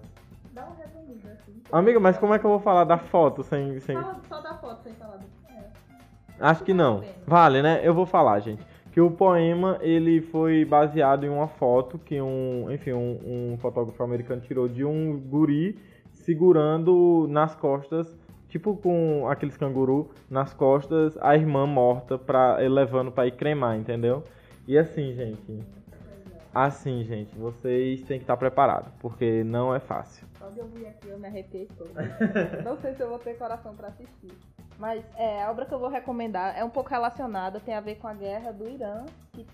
Amiga, 1.72 1.98
mas 1.98 2.18
como 2.18 2.34
é 2.34 2.38
que 2.38 2.44
eu 2.44 2.50
vou 2.50 2.60
falar 2.60 2.84
da 2.84 2.98
foto 2.98 3.42
sem 3.42 3.80
sem 3.80 3.96
Fala 3.96 4.20
só 4.28 4.40
da 4.42 4.54
foto 4.54 4.82
sem 4.82 4.92
falar 4.92 5.16
do... 5.16 5.24
É. 5.48 5.64
Acho 6.38 6.62
que 6.62 6.74
não. 6.74 7.02
Vale, 7.26 7.62
né? 7.62 7.80
Eu 7.82 7.94
vou 7.94 8.04
falar, 8.04 8.38
gente. 8.40 8.62
Que 8.92 9.00
o 9.00 9.10
poema 9.10 9.78
ele 9.80 10.20
foi 10.20 10.66
baseado 10.66 11.24
em 11.24 11.30
uma 11.30 11.48
foto 11.48 11.98
que 11.98 12.20
um, 12.20 12.70
enfim, 12.70 12.92
um, 12.92 13.52
um 13.54 13.58
fotógrafo 13.58 14.02
americano 14.02 14.42
tirou 14.42 14.68
de 14.68 14.84
um 14.84 15.18
guri 15.18 15.78
segurando 16.10 17.26
nas 17.30 17.54
costas, 17.54 18.14
tipo 18.50 18.76
com 18.76 19.26
aqueles 19.26 19.56
canguru 19.56 20.10
nas 20.28 20.52
costas, 20.52 21.16
a 21.22 21.34
irmã 21.34 21.66
morta 21.66 22.18
para 22.18 22.56
levando 22.56 23.10
para 23.10 23.26
ir 23.26 23.32
cremar, 23.32 23.78
entendeu? 23.78 24.22
E 24.68 24.76
assim, 24.76 25.14
gente. 25.14 25.64
Assim, 26.54 27.02
gente, 27.02 27.34
vocês 27.34 28.02
têm 28.02 28.18
que 28.18 28.24
estar 28.24 28.36
preparados, 28.36 28.92
porque 29.00 29.42
não 29.42 29.74
é 29.74 29.80
fácil. 29.80 30.31
Só 30.42 30.48
de 30.50 30.60
ouvir 30.60 30.86
aqui 30.88 31.08
eu 31.08 31.18
me 31.20 31.28
arrepiei 31.28 31.68
todo. 31.78 31.92
Não 32.64 32.76
sei 32.80 32.94
se 32.96 33.00
eu 33.00 33.08
vou 33.08 33.18
ter 33.20 33.38
coração 33.38 33.76
pra 33.76 33.88
assistir. 33.88 34.32
Mas 34.76 35.04
é, 35.16 35.40
a 35.44 35.48
obra 35.50 35.64
que 35.64 35.72
eu 35.72 35.78
vou 35.78 35.88
recomendar 35.88 36.58
é 36.58 36.64
um 36.64 36.70
pouco 36.70 36.90
relacionada, 36.90 37.60
tem 37.60 37.74
a 37.74 37.80
ver 37.80 37.96
com 37.96 38.08
a 38.08 38.14
guerra 38.14 38.50
do 38.52 38.68
Irã, 38.68 39.04
que 39.32 39.46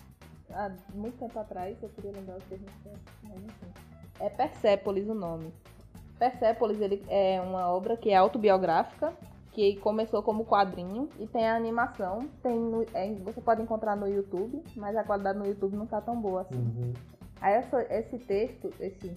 há 0.50 0.70
muito 0.94 1.18
tempo 1.18 1.38
atrás, 1.38 1.76
eu 1.82 1.90
queria 1.90 2.12
lembrar 2.12 2.36
o 2.36 2.40
termo. 2.48 2.64
É 4.18 4.30
Persépolis 4.30 5.06
o 5.08 5.14
nome. 5.14 5.52
Persépolis 6.18 6.80
ele 6.80 7.04
é 7.08 7.38
uma 7.42 7.68
obra 7.70 7.94
que 7.96 8.08
é 8.10 8.16
autobiográfica, 8.16 9.12
que 9.52 9.76
começou 9.76 10.22
como 10.22 10.46
quadrinho 10.46 11.10
e 11.18 11.26
tem 11.26 11.46
a 11.46 11.54
animação. 11.54 12.28
Tem 12.42 12.58
no- 12.58 12.86
é, 12.94 13.12
você 13.16 13.40
pode 13.42 13.60
encontrar 13.60 13.94
no 13.96 14.08
YouTube, 14.08 14.62
mas 14.74 14.96
a 14.96 15.04
qualidade 15.04 15.38
no 15.38 15.46
YouTube 15.46 15.76
não 15.76 15.86
tá 15.86 16.00
tão 16.00 16.18
boa 16.18 16.40
assim. 16.42 16.94
Aí 17.40 17.54
essa, 17.54 17.82
esse 17.94 18.18
texto, 18.18 18.72
esse, 18.80 19.16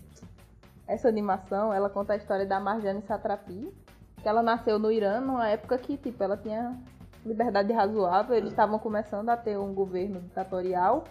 essa 0.91 1.07
animação, 1.07 1.73
ela 1.73 1.89
conta 1.89 2.13
a 2.13 2.17
história 2.17 2.45
da 2.45 2.59
Marjane 2.59 3.01
Satrapi, 3.03 3.73
que 4.17 4.27
ela 4.27 4.43
nasceu 4.43 4.77
no 4.77 4.91
Irã 4.91 5.21
numa 5.21 5.47
época 5.47 5.77
que, 5.77 5.95
tipo, 5.95 6.21
ela 6.21 6.35
tinha 6.35 6.77
liberdade 7.25 7.71
razoável, 7.71 8.35
eles 8.35 8.49
estavam 8.49 8.77
começando 8.77 9.29
a 9.29 9.37
ter 9.37 9.57
um 9.57 9.73
governo 9.73 10.19
ditatorial. 10.19 11.05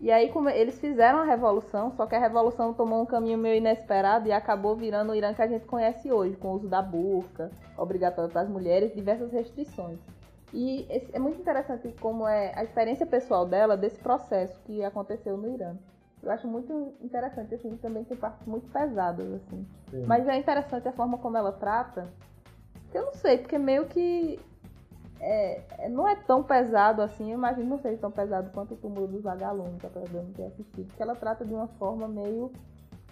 E 0.00 0.10
aí 0.10 0.30
eles 0.54 0.78
fizeram 0.78 1.20
a 1.20 1.24
revolução, 1.24 1.92
só 1.92 2.04
que 2.04 2.14
a 2.14 2.18
revolução 2.18 2.74
tomou 2.74 3.00
um 3.00 3.06
caminho 3.06 3.38
meio 3.38 3.56
inesperado 3.56 4.28
e 4.28 4.32
acabou 4.32 4.74
virando 4.74 5.12
o 5.12 5.14
Irã 5.14 5.32
que 5.32 5.40
a 5.40 5.46
gente 5.46 5.64
conhece 5.64 6.12
hoje, 6.12 6.36
com 6.36 6.48
o 6.48 6.54
uso 6.56 6.68
da 6.68 6.82
burca, 6.82 7.50
obrigatório 7.78 8.30
para 8.30 8.42
as 8.42 8.48
mulheres, 8.48 8.94
diversas 8.94 9.32
restrições. 9.32 9.98
E 10.52 10.86
é 11.12 11.18
muito 11.18 11.40
interessante 11.40 11.94
como 12.00 12.26
é 12.26 12.52
a 12.56 12.64
experiência 12.64 13.06
pessoal 13.06 13.46
dela 13.46 13.76
desse 13.76 13.98
processo 13.98 14.58
que 14.64 14.84
aconteceu 14.84 15.36
no 15.36 15.48
Irã. 15.48 15.76
Eu 16.26 16.32
acho 16.32 16.48
muito 16.48 16.92
interessante, 17.00 17.54
assim, 17.54 17.76
também 17.76 18.02
tem 18.02 18.16
partes 18.16 18.44
muito 18.48 18.68
pesadas, 18.72 19.32
assim. 19.34 19.64
Sim. 19.90 20.04
Mas 20.06 20.26
é 20.26 20.36
interessante 20.36 20.88
a 20.88 20.92
forma 20.92 21.18
como 21.18 21.36
ela 21.36 21.52
trata, 21.52 22.08
que 22.90 22.98
eu 22.98 23.04
não 23.04 23.12
sei, 23.12 23.38
porque 23.38 23.56
meio 23.56 23.86
que 23.86 24.40
é, 25.20 25.62
é- 25.78 25.88
não 25.88 26.06
é 26.08 26.16
tão 26.16 26.42
pesado 26.42 27.00
assim, 27.00 27.30
eu 27.30 27.38
imagino 27.38 27.68
não 27.70 27.78
seja 27.78 27.96
tão 27.98 28.10
pesado 28.10 28.50
quanto 28.50 28.74
o 28.74 28.76
túmulo 28.76 29.06
dos 29.06 29.22
vagalumes, 29.22 29.84
apesar 29.84 30.04
de 30.08 30.14
eu 30.16 30.22
não 30.24 30.32
ter 30.32 30.46
assistido, 30.46 30.88
porque 30.88 31.02
ela 31.02 31.14
trata 31.14 31.44
de 31.44 31.54
uma 31.54 31.68
forma 31.68 32.08
meio 32.08 32.50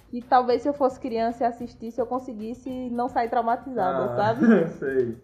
que 0.09 0.21
talvez 0.21 0.63
se 0.63 0.69
eu 0.69 0.75
fosse 0.75 0.99
criança 0.99 1.45
e 1.45 1.47
assistisse, 1.47 2.01
eu 2.01 2.07
conseguisse 2.07 2.69
não 2.91 3.09
sair 3.09 3.29
traumatizada, 3.31 4.07
Ah, 4.13 4.17
sabe? 4.17 4.41
Sei. 4.79 5.17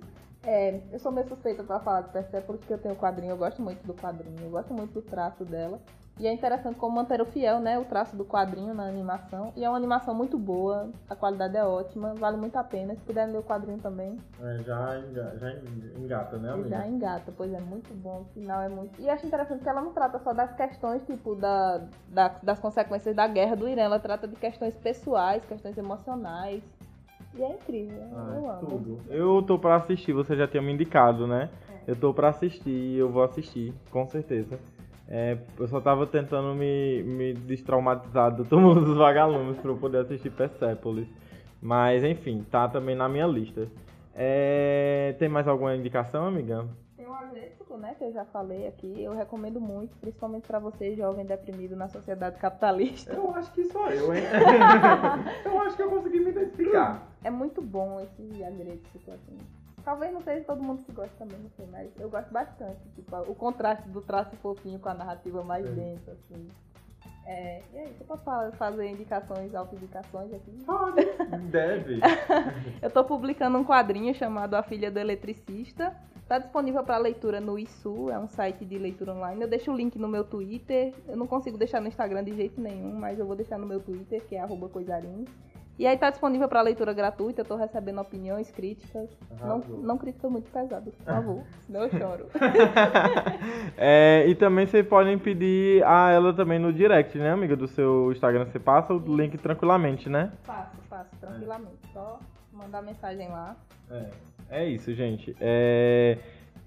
É, 0.44 0.80
eu 0.92 0.98
sou 1.00 1.10
meio 1.10 1.26
suspeita 1.28 1.64
pra 1.64 1.80
falar 1.80 2.02
de 2.02 2.10
Persepolis 2.12 2.60
porque 2.60 2.72
eu 2.72 2.78
tenho 2.78 2.94
o 2.94 2.98
quadrinho, 2.98 3.32
eu 3.32 3.36
gosto 3.36 3.60
muito 3.60 3.84
do 3.84 3.94
quadrinho, 3.94 4.36
eu 4.40 4.50
gosto 4.50 4.72
muito 4.72 4.92
do 4.92 5.02
traço 5.02 5.44
dela. 5.44 5.80
E 6.18 6.26
é 6.26 6.32
interessante 6.34 6.76
como 6.76 6.96
manter 6.96 7.20
o 7.22 7.24
fiel, 7.24 7.60
né? 7.60 7.78
O 7.78 7.84
traço 7.86 8.14
do 8.14 8.26
quadrinho 8.26 8.74
na 8.74 8.84
animação. 8.84 9.52
E 9.56 9.64
é 9.64 9.68
uma 9.68 9.78
animação 9.78 10.14
muito 10.14 10.36
boa, 10.36 10.90
a 11.08 11.16
qualidade 11.16 11.56
é 11.56 11.64
ótima, 11.64 12.12
vale 12.14 12.36
muito 12.36 12.56
a 12.56 12.64
pena. 12.64 12.94
Se 12.94 13.00
puderem 13.00 13.32
ler 13.32 13.38
o 13.38 13.42
quadrinho 13.42 13.78
também, 13.78 14.18
É, 14.42 14.58
já, 14.62 14.98
enga- 14.98 15.34
já 15.38 15.52
engata, 15.98 16.36
né, 16.36 16.50
amiga? 16.52 16.68
já 16.68 16.86
engata, 16.86 17.32
pois 17.34 17.50
é 17.54 17.60
muito 17.60 17.94
bom. 17.94 18.20
O 18.20 18.24
final 18.34 18.60
é 18.60 18.68
muito. 18.68 19.00
E 19.00 19.08
acho 19.08 19.26
interessante 19.26 19.62
que 19.62 19.68
ela 19.68 19.80
não 19.80 19.92
trata 19.94 20.18
só 20.18 20.34
das 20.34 20.52
questões, 20.54 21.02
tipo, 21.06 21.34
da, 21.34 21.80
da- 22.08 22.34
das 22.42 22.58
consequências 22.58 23.16
da 23.16 23.26
guerra 23.26 23.56
do 23.56 23.66
Irã. 23.66 23.82
Ela 23.82 23.98
trata 23.98 24.28
de 24.28 24.36
questões 24.36 24.74
pessoais, 24.74 25.42
questões 25.46 25.78
emocionais. 25.78 26.62
E 27.34 27.42
é 27.42 27.48
incrível. 27.54 28.02
Ah, 28.14 28.32
eu 28.36 28.50
amo. 28.50 28.60
tudo. 28.68 28.98
Eu 29.08 29.42
tô 29.46 29.58
pra 29.58 29.76
assistir, 29.76 30.12
você 30.12 30.36
já 30.36 30.46
tinha 30.46 30.62
me 30.62 30.72
indicado, 30.72 31.26
né? 31.26 31.48
Eu 31.86 31.96
tô 31.96 32.12
pra 32.12 32.28
assistir 32.28 32.68
e 32.68 32.98
eu 32.98 33.08
vou 33.08 33.22
assistir, 33.22 33.72
com 33.90 34.06
certeza. 34.06 34.58
É, 35.10 35.36
eu 35.58 35.66
só 35.66 35.80
tava 35.80 36.06
tentando 36.06 36.54
me, 36.54 37.02
me 37.02 37.34
destraumatizar 37.34 38.32
do 38.32 38.44
túmulo 38.44 38.80
dos 38.80 38.96
vagalumes 38.96 39.58
pra 39.58 39.72
eu 39.72 39.76
poder 39.76 39.98
assistir 39.98 40.30
Persepolis. 40.30 41.08
Mas 41.60 42.04
enfim, 42.04 42.46
tá 42.48 42.68
também 42.68 42.94
na 42.94 43.08
minha 43.08 43.26
lista. 43.26 43.66
É, 44.14 45.16
tem 45.18 45.28
mais 45.28 45.48
alguma 45.48 45.74
indicação, 45.74 46.26
amiga? 46.26 46.64
Tem 46.96 47.08
um 47.08 47.12
Agrético, 47.12 47.76
né, 47.76 47.94
que 47.98 48.04
eu 48.04 48.12
já 48.12 48.24
falei 48.24 48.68
aqui. 48.68 49.02
Eu 49.02 49.12
recomendo 49.12 49.60
muito, 49.60 49.96
principalmente 49.98 50.46
pra 50.46 50.60
você, 50.60 50.94
jovem 50.94 51.26
deprimido 51.26 51.74
na 51.74 51.88
sociedade 51.88 52.38
capitalista. 52.38 53.12
Eu 53.12 53.34
acho 53.34 53.52
que 53.52 53.64
sou 53.64 53.88
eu, 53.88 54.14
hein? 54.14 54.22
eu 55.44 55.60
acho 55.60 55.76
que 55.76 55.82
eu 55.82 55.90
consegui 55.90 56.20
me 56.20 56.30
identificar. 56.30 57.08
É 57.24 57.30
muito 57.30 57.60
bom 57.60 58.00
esse 58.00 58.44
Agrético, 58.44 59.10
assim. 59.10 59.38
Talvez 59.84 60.12
não 60.12 60.20
seja 60.22 60.44
todo 60.44 60.62
mundo 60.62 60.82
que 60.84 60.92
gosta 60.92 61.12
também, 61.18 61.38
não 61.38 61.50
sei, 61.56 61.66
mas 61.70 61.88
eu 61.98 62.08
gosto 62.10 62.30
bastante. 62.30 62.80
Tipo, 62.94 63.16
o 63.30 63.34
contraste 63.34 63.88
do 63.88 64.00
traço 64.00 64.34
fofinho 64.36 64.78
com 64.78 64.88
a 64.88 64.94
narrativa 64.94 65.42
mais 65.42 65.64
É. 65.66 65.70
densa, 65.70 66.12
assim. 66.12 66.48
É, 67.26 67.62
e 67.72 67.78
aí, 67.78 67.96
eu 68.00 68.06
posso 68.06 68.22
fa- 68.24 68.50
fazer 68.52 68.88
indicações, 68.88 69.54
auto-indicações 69.54 70.32
aqui? 70.34 70.50
Pode, 70.66 70.96
deve. 71.50 72.00
Eu 72.82 72.90
tô 72.90 73.04
publicando 73.04 73.56
um 73.58 73.64
quadrinho 73.64 74.12
chamado 74.14 74.54
A 74.54 74.62
Filha 74.62 74.90
do 74.90 74.98
Eletricista. 74.98 75.94
Tá 76.26 76.38
disponível 76.38 76.82
para 76.84 76.96
leitura 76.96 77.40
no 77.40 77.58
ISU, 77.58 78.08
é 78.10 78.18
um 78.18 78.28
site 78.28 78.64
de 78.64 78.78
leitura 78.78 79.12
online. 79.12 79.42
Eu 79.42 79.48
deixo 79.48 79.70
o 79.72 79.76
link 79.76 79.98
no 79.98 80.08
meu 80.08 80.24
Twitter. 80.24 80.94
Eu 81.08 81.16
não 81.16 81.26
consigo 81.26 81.58
deixar 81.58 81.80
no 81.80 81.88
Instagram 81.88 82.22
de 82.24 82.34
jeito 82.34 82.60
nenhum, 82.60 82.92
mas 82.94 83.18
eu 83.18 83.26
vou 83.26 83.36
deixar 83.36 83.58
no 83.58 83.66
meu 83.66 83.80
Twitter, 83.80 84.22
que 84.26 84.34
é 84.36 84.40
arroba 84.40 84.68
coisarim. 84.68 85.24
E 85.80 85.86
aí 85.86 85.96
tá 85.96 86.10
disponível 86.10 86.46
para 86.46 86.60
leitura 86.60 86.92
gratuita, 86.92 87.40
eu 87.40 87.44
tô 87.46 87.56
recebendo 87.56 88.02
opiniões, 88.02 88.50
críticas. 88.50 89.08
Não, 89.40 89.52
Arrasou. 89.52 89.78
não 89.78 89.96
críticas 89.96 90.30
muito 90.30 90.50
pesadas, 90.50 90.94
por 90.94 91.04
favor, 91.06 91.42
senão 91.64 91.84
eu 91.84 91.88
choro. 91.88 92.26
É, 93.78 94.26
e 94.28 94.34
também 94.34 94.66
vocês 94.66 94.86
podem 94.86 95.18
pedir 95.18 95.82
a 95.84 96.10
ela 96.10 96.34
também 96.34 96.58
no 96.58 96.70
direct, 96.70 97.16
né, 97.16 97.30
amiga? 97.30 97.56
Do 97.56 97.66
seu 97.66 98.12
Instagram. 98.12 98.44
Você 98.44 98.58
passa 98.58 98.92
o 98.92 98.98
link 99.16 99.38
tranquilamente, 99.38 100.06
né? 100.06 100.30
Faço, 100.42 100.76
faço, 100.90 101.16
tranquilamente. 101.18 101.78
Só 101.94 102.18
mandar 102.52 102.82
mensagem 102.82 103.30
lá. 103.30 103.56
É, 103.90 104.10
é 104.50 104.68
isso, 104.68 104.92
gente. 104.92 105.34
É, 105.40 106.18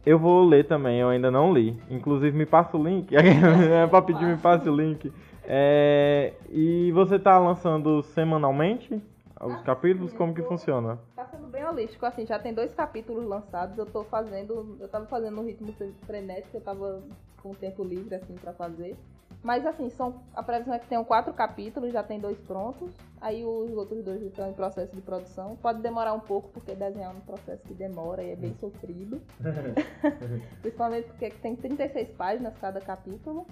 eu 0.03 0.17
vou 0.17 0.43
ler 0.43 0.65
também, 0.65 0.99
eu 0.99 1.09
ainda 1.09 1.29
não 1.29 1.53
li. 1.53 1.79
Inclusive, 1.87 2.35
me 2.35 2.47
passa 2.47 2.75
o 2.75 2.83
link. 2.83 3.13
é 3.15 3.85
pra 3.85 4.01
pedir, 4.01 4.25
me 4.25 4.37
passe 4.37 4.67
o 4.67 4.75
link. 4.75 5.13
É, 5.45 6.33
e 6.49 6.91
você 6.93 7.19
tá 7.19 7.37
lançando 7.39 8.01
semanalmente 8.03 8.95
os 9.41 9.53
Ah, 9.53 9.63
capítulos? 9.63 10.11
sim, 10.11 10.17
Como 10.17 10.33
que 10.33 10.41
tô- 10.41 10.47
funciona? 10.47 10.97
Tá 11.15 11.25
sendo 11.25 11.47
bem 11.47 11.63
holístico, 11.65 12.05
assim, 12.05 12.25
já 12.25 12.39
tem 12.39 12.53
dois 12.53 12.73
capítulos 12.73 13.25
lançados, 13.25 13.77
eu 13.77 13.85
tô 13.85 14.03
fazendo, 14.03 14.77
eu 14.79 14.87
tava 14.87 15.05
fazendo 15.05 15.35
no 15.35 15.43
ritmo 15.43 15.73
frenético, 16.05 16.57
eu 16.57 16.61
tava 16.61 17.03
com 17.41 17.53
tempo 17.53 17.83
livre, 17.83 18.15
assim, 18.15 18.35
pra 18.35 18.53
fazer. 18.53 18.95
Mas, 19.43 19.65
assim, 19.65 19.89
são, 19.89 20.21
a 20.33 20.41
previsão 20.41 20.73
é 20.73 20.79
que 20.79 20.87
tenham 20.87 21.03
quatro 21.03 21.33
capítulos, 21.33 21.91
já 21.91 22.01
tem 22.01 22.17
dois 22.17 22.39
prontos, 22.39 22.89
aí 23.19 23.43
os 23.43 23.71
outros 23.73 24.01
dois 24.01 24.21
estão 24.21 24.49
em 24.49 24.53
processo 24.53 24.95
de 24.95 25.01
produção. 25.01 25.57
Pode 25.57 25.81
demorar 25.81 26.13
um 26.13 26.19
pouco, 26.21 26.47
porque 26.53 26.73
desenhar 26.73 27.11
é 27.13 27.17
um 27.17 27.19
processo 27.19 27.61
que 27.67 27.73
demora 27.73 28.23
e 28.23 28.31
é 28.31 28.35
bem 28.37 28.53
sofrido. 28.55 29.21
Principalmente 30.61 31.07
porque 31.07 31.29
tem 31.29 31.55
36 31.57 32.09
páginas 32.11 32.53
cada 32.57 32.79
capítulo, 32.79 33.45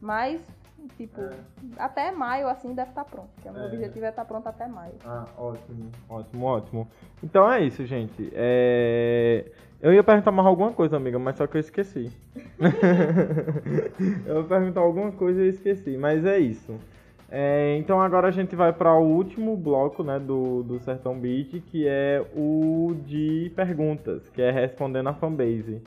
mas, 0.00 0.40
tipo, 0.96 1.20
É. 1.20 1.30
até 1.78 2.10
maio, 2.12 2.48
assim, 2.48 2.74
deve 2.74 2.90
estar 2.90 3.04
pronto, 3.04 3.28
porque 3.34 3.48
o 3.48 3.52
meu 3.52 3.62
É. 3.62 3.66
objetivo 3.66 4.04
é 4.04 4.08
estar 4.10 4.24
pronto 4.24 4.46
até 4.46 4.66
maio. 4.66 4.94
Ah, 5.04 5.26
ótimo, 5.36 5.90
ótimo, 6.08 6.44
ótimo. 6.46 6.88
Então 7.22 7.50
é 7.50 7.62
isso, 7.62 7.84
gente. 7.86 8.30
É, 8.34 9.44
Eu 9.82 9.92
ia 9.92 10.02
perguntar 10.02 10.30
mais 10.32 10.48
alguma 10.48 10.72
coisa, 10.72 10.96
amiga, 10.96 11.18
mas 11.18 11.36
só 11.36 11.46
que 11.46 11.56
eu 11.58 11.60
esqueci. 11.60 12.10
eu 14.26 14.38
ia 14.38 14.44
perguntar 14.44 14.80
alguma 14.80 15.12
coisa 15.12 15.40
e 15.42 15.44
eu 15.46 15.50
esqueci, 15.50 15.96
mas 15.96 16.24
é 16.24 16.38
isso. 16.38 16.74
É, 17.30 17.76
Então 17.78 18.00
agora 18.00 18.28
a 18.28 18.30
gente 18.30 18.54
vai 18.56 18.72
para 18.72 18.94
o 18.94 19.02
último 19.04 19.56
bloco 19.56 20.02
né, 20.02 20.18
do, 20.18 20.62
do 20.62 20.78
Sertão 20.80 21.18
Beat, 21.18 21.60
que 21.66 21.86
é 21.86 22.24
o 22.34 22.94
de 23.06 23.50
perguntas, 23.56 24.28
que 24.30 24.40
é 24.40 24.50
respondendo 24.50 25.08
a 25.08 25.14
fanbase. 25.14 25.82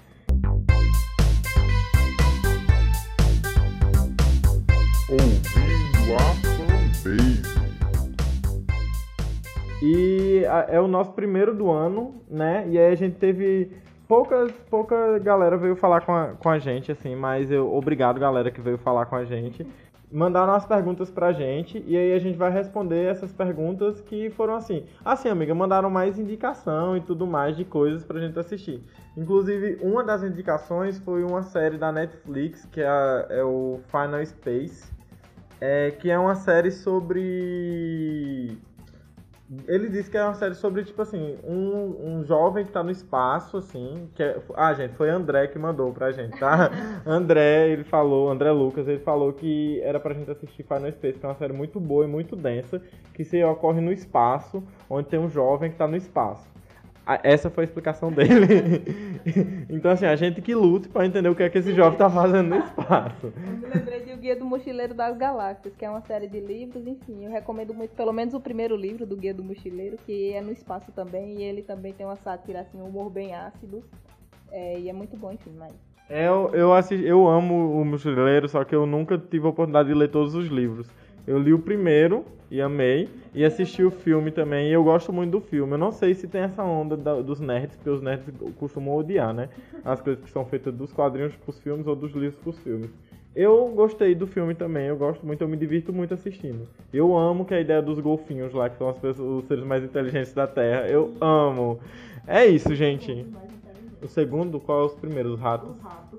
Ouvindo 5.10 6.16
a. 6.16 6.48
E 9.82 10.44
é 10.68 10.82
o 10.82 10.88
nosso 10.88 11.14
primeiro 11.14 11.56
do 11.56 11.72
ano, 11.72 12.16
né? 12.30 12.66
E 12.68 12.78
aí 12.78 12.92
a 12.92 12.96
gente 12.96 13.16
teve 13.16 13.72
poucas, 14.08 14.52
pouca 14.70 15.18
galera 15.20 15.56
veio 15.56 15.76
falar 15.76 16.02
com 16.02 16.14
a, 16.14 16.34
com 16.34 16.50
a 16.50 16.60
gente, 16.60 16.92
assim, 16.92 17.16
mas 17.16 17.52
eu 17.52 17.74
obrigado 17.74 18.20
galera 18.20 18.52
que 18.52 18.60
veio 18.60 18.78
falar 18.78 19.06
com 19.06 19.16
a 19.16 19.24
gente. 19.24 19.66
Mandaram 20.12 20.54
as 20.54 20.66
perguntas 20.66 21.12
pra 21.12 21.32
gente 21.32 21.84
e 21.86 21.96
aí 21.96 22.14
a 22.14 22.20
gente 22.20 22.38
vai 22.38 22.50
responder 22.50 23.06
essas 23.06 23.32
perguntas 23.32 24.02
que 24.02 24.30
foram 24.32 24.56
assim. 24.56 24.86
Assim, 25.06 25.30
amiga, 25.30 25.54
mandaram 25.54 25.90
mais 25.90 26.18
indicação 26.18 26.98
e 26.98 27.02
tudo 27.02 27.28
mais 27.28 27.56
de 27.56 27.64
coisas 27.64 28.04
pra 28.04 28.20
gente 28.20 28.38
assistir. 28.40 28.82
Inclusive, 29.18 29.80
uma 29.82 30.04
das 30.04 30.24
indicações 30.24 30.98
foi 31.00 31.24
uma 31.24 31.44
série 31.44 31.78
da 31.78 31.92
Netflix, 31.92 32.66
que 32.66 32.82
é, 32.82 33.26
é 33.30 33.44
o 33.44 33.80
Final 33.90 34.26
Space, 34.26 34.97
é, 35.60 35.92
que 35.92 36.10
é 36.10 36.18
uma 36.18 36.36
série 36.36 36.72
sobre 36.72 38.58
ele 39.66 39.88
disse 39.88 40.12
que 40.12 40.18
é 40.18 40.24
uma 40.24 40.34
série 40.34 40.56
sobre, 40.56 40.84
tipo 40.84 41.02
assim, 41.02 41.38
um, 41.42 42.18
um 42.20 42.26
jovem 42.26 42.66
que 42.66 42.72
tá 42.72 42.84
no 42.84 42.92
espaço, 42.92 43.58
assim. 43.58 44.10
Que 44.14 44.22
é... 44.22 44.42
Ah, 44.54 44.74
gente, 44.74 44.96
foi 44.96 45.10
André 45.10 45.48
que 45.48 45.58
mandou 45.58 45.94
pra 45.94 46.12
gente, 46.12 46.38
tá? 46.38 46.70
André, 47.06 47.70
ele 47.70 47.86
falou, 47.86 48.30
André 48.30 48.52
Lucas, 48.52 48.88
ele 48.88 49.00
falou 49.00 49.32
que 49.32 49.80
era 49.84 50.00
pra 50.02 50.14
gente 50.14 50.30
assistir 50.30 50.64
Final 50.64 50.92
Space, 50.92 51.18
que 51.18 51.26
é 51.26 51.30
uma 51.30 51.36
série 51.36 51.54
muito 51.54 51.80
boa 51.80 52.04
e 52.04 52.08
muito 52.08 52.36
densa, 52.36 52.82
que 53.14 53.24
se 53.24 53.42
ocorre 53.44 53.80
no 53.80 53.92
espaço, 53.92 54.62
onde 54.90 55.08
tem 55.08 55.20
um 55.20 55.30
jovem 55.30 55.72
que 55.72 55.78
tá 55.78 55.88
no 55.88 55.96
espaço. 55.96 56.46
Essa 57.24 57.50
foi 57.50 57.64
a 57.64 57.66
explicação 57.66 58.12
dele. 58.12 58.84
então, 59.70 59.92
assim, 59.92 60.06
a 60.06 60.16
gente 60.16 60.42
que 60.42 60.54
lute 60.54 60.90
pra 60.90 61.06
entender 61.06 61.30
o 61.30 61.36
que 61.36 61.44
é 61.44 61.50
que 61.50 61.58
esse 61.58 61.74
jovem 61.74 61.98
tá 61.98 62.10
fazendo 62.10 62.50
no 62.50 62.58
espaço. 62.58 63.34
Eu 63.36 63.58
me 63.58 63.68
lembrei 63.68 64.02
de 64.02 64.14
O 64.14 64.18
Guia 64.18 64.36
do 64.36 64.46
Mochileiro 64.46 64.94
das 64.94 65.18
Galáxias, 65.18 65.74
que 65.76 65.86
é 65.86 65.90
uma 65.90 66.02
série 66.02 66.28
de 66.28 66.40
livros, 66.40 66.86
enfim, 66.86 67.26
eu 67.26 67.32
recomendo 67.32 67.74
muito, 67.74 67.96
pelo 67.96 68.12
menos 68.12 68.34
o 68.34 68.40
primeiro 68.40 68.76
livro 68.76 69.06
do 69.06 69.16
Guia 69.16 69.34
do 69.34 69.44
Mochileiro, 69.44 69.98
que 70.06 70.34
é 70.34 70.42
no 70.42 70.52
espaço 70.52 70.92
também, 70.92 71.38
e 71.38 71.44
ele 71.44 71.62
também 71.62 71.94
tem 71.94 72.06
uma 72.06 72.18
sátira, 72.18 72.62
assim, 72.62 72.78
um 72.82 72.86
humor 72.86 73.10
bem 73.10 73.34
ácido, 73.34 73.84
é, 74.52 74.80
e 74.80 74.90
é 74.90 74.94
muito 74.94 75.16
bom, 75.16 75.32
enfim, 75.32 75.54
mas... 75.58 75.74
Eu, 76.10 76.52
eu, 76.54 76.74
assisti, 76.74 77.06
eu 77.06 77.28
amo 77.28 77.82
o 77.82 77.84
Mochileiro, 77.84 78.48
só 78.48 78.64
que 78.64 78.74
eu 78.74 78.86
nunca 78.86 79.18
tive 79.18 79.46
a 79.46 79.50
oportunidade 79.50 79.90
de 79.90 79.96
ler 79.96 80.10
todos 80.10 80.36
os 80.36 80.48
livros. 80.48 80.88
Eu 81.28 81.38
li 81.38 81.54
o 81.54 81.60
primeiro 81.60 82.24
e 82.50 82.62
amei, 82.62 83.10
e 83.36 83.44
assisti 83.44 83.84
o 83.84 83.92
filme 83.92 84.32
também, 84.32 84.70
e 84.70 84.74
eu 84.74 84.82
gosto 84.82 85.12
muito 85.12 85.32
do 85.32 85.42
filme. 85.42 85.74
Eu 85.74 85.78
não 85.78 85.92
sei 85.92 86.14
se 86.14 86.26
tem 86.28 86.42
essa 86.42 86.64
onda 86.64 86.96
da- 86.96 87.22
dos 87.22 87.42
nerds, 87.42 87.76
porque 87.76 87.90
os 87.90 88.02
nerds 88.02 88.26
costumam 88.58 88.96
odiar, 88.96 89.34
né? 89.34 89.50
As 89.84 90.00
coisas 90.00 90.24
que 90.24 90.30
são 90.32 90.46
feitas 90.46 90.74
dos 90.74 90.94
quadrinhos 90.94 91.36
pros 91.36 91.60
filmes 91.60 91.86
ou 91.86 91.96
dos 91.96 92.14
livros 92.14 92.40
pros 92.42 92.58
filmes. 92.60 92.90
Eu 93.36 93.68
gostei 93.76 94.16
do 94.16 94.26
filme 94.26 94.56
também, 94.56 94.88
eu 94.88 94.96
gosto 94.96 95.26
muito, 95.26 95.42
eu 95.44 95.48
me 95.48 95.58
divirto 95.58 95.92
muito 95.92 96.14
assistindo. 96.14 96.68
Eu 96.94 97.16
amo 97.16 97.44
que 97.46 97.54
a 97.54 97.60
ideia 97.60 97.82
dos 97.82 98.00
golfinhos 98.00 98.54
lá, 98.54 98.70
que 98.70 98.78
são 98.78 98.88
as 98.90 98.98
pessoas, 98.98 99.44
os 99.44 99.48
seres 99.48 99.66
mais 99.66 99.84
inteligentes 99.84 100.34
da 100.34 100.48
Terra, 100.48 100.88
eu 100.88 101.14
amo. 101.20 101.80
É 102.26 102.46
isso, 102.46 102.74
gente. 102.74 103.26
O 104.02 104.08
segundo, 104.08 104.60
qual 104.60 104.84
é 104.84 104.86
os 104.86 104.94
primeiros? 104.96 105.34
Os 105.34 105.40
ratos? 105.40 105.76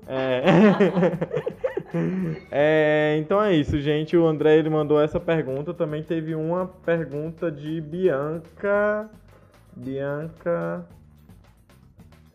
É. 0.07 0.43
É, 2.51 3.17
então 3.19 3.41
é 3.41 3.53
isso, 3.53 3.79
gente. 3.79 4.15
O 4.15 4.27
André 4.27 4.57
ele 4.57 4.69
mandou 4.69 5.01
essa 5.01 5.19
pergunta. 5.19 5.73
Também 5.73 6.03
teve 6.03 6.35
uma 6.35 6.67
pergunta 6.67 7.51
de 7.51 7.81
Bianca. 7.81 9.09
Bianca. 9.75 10.85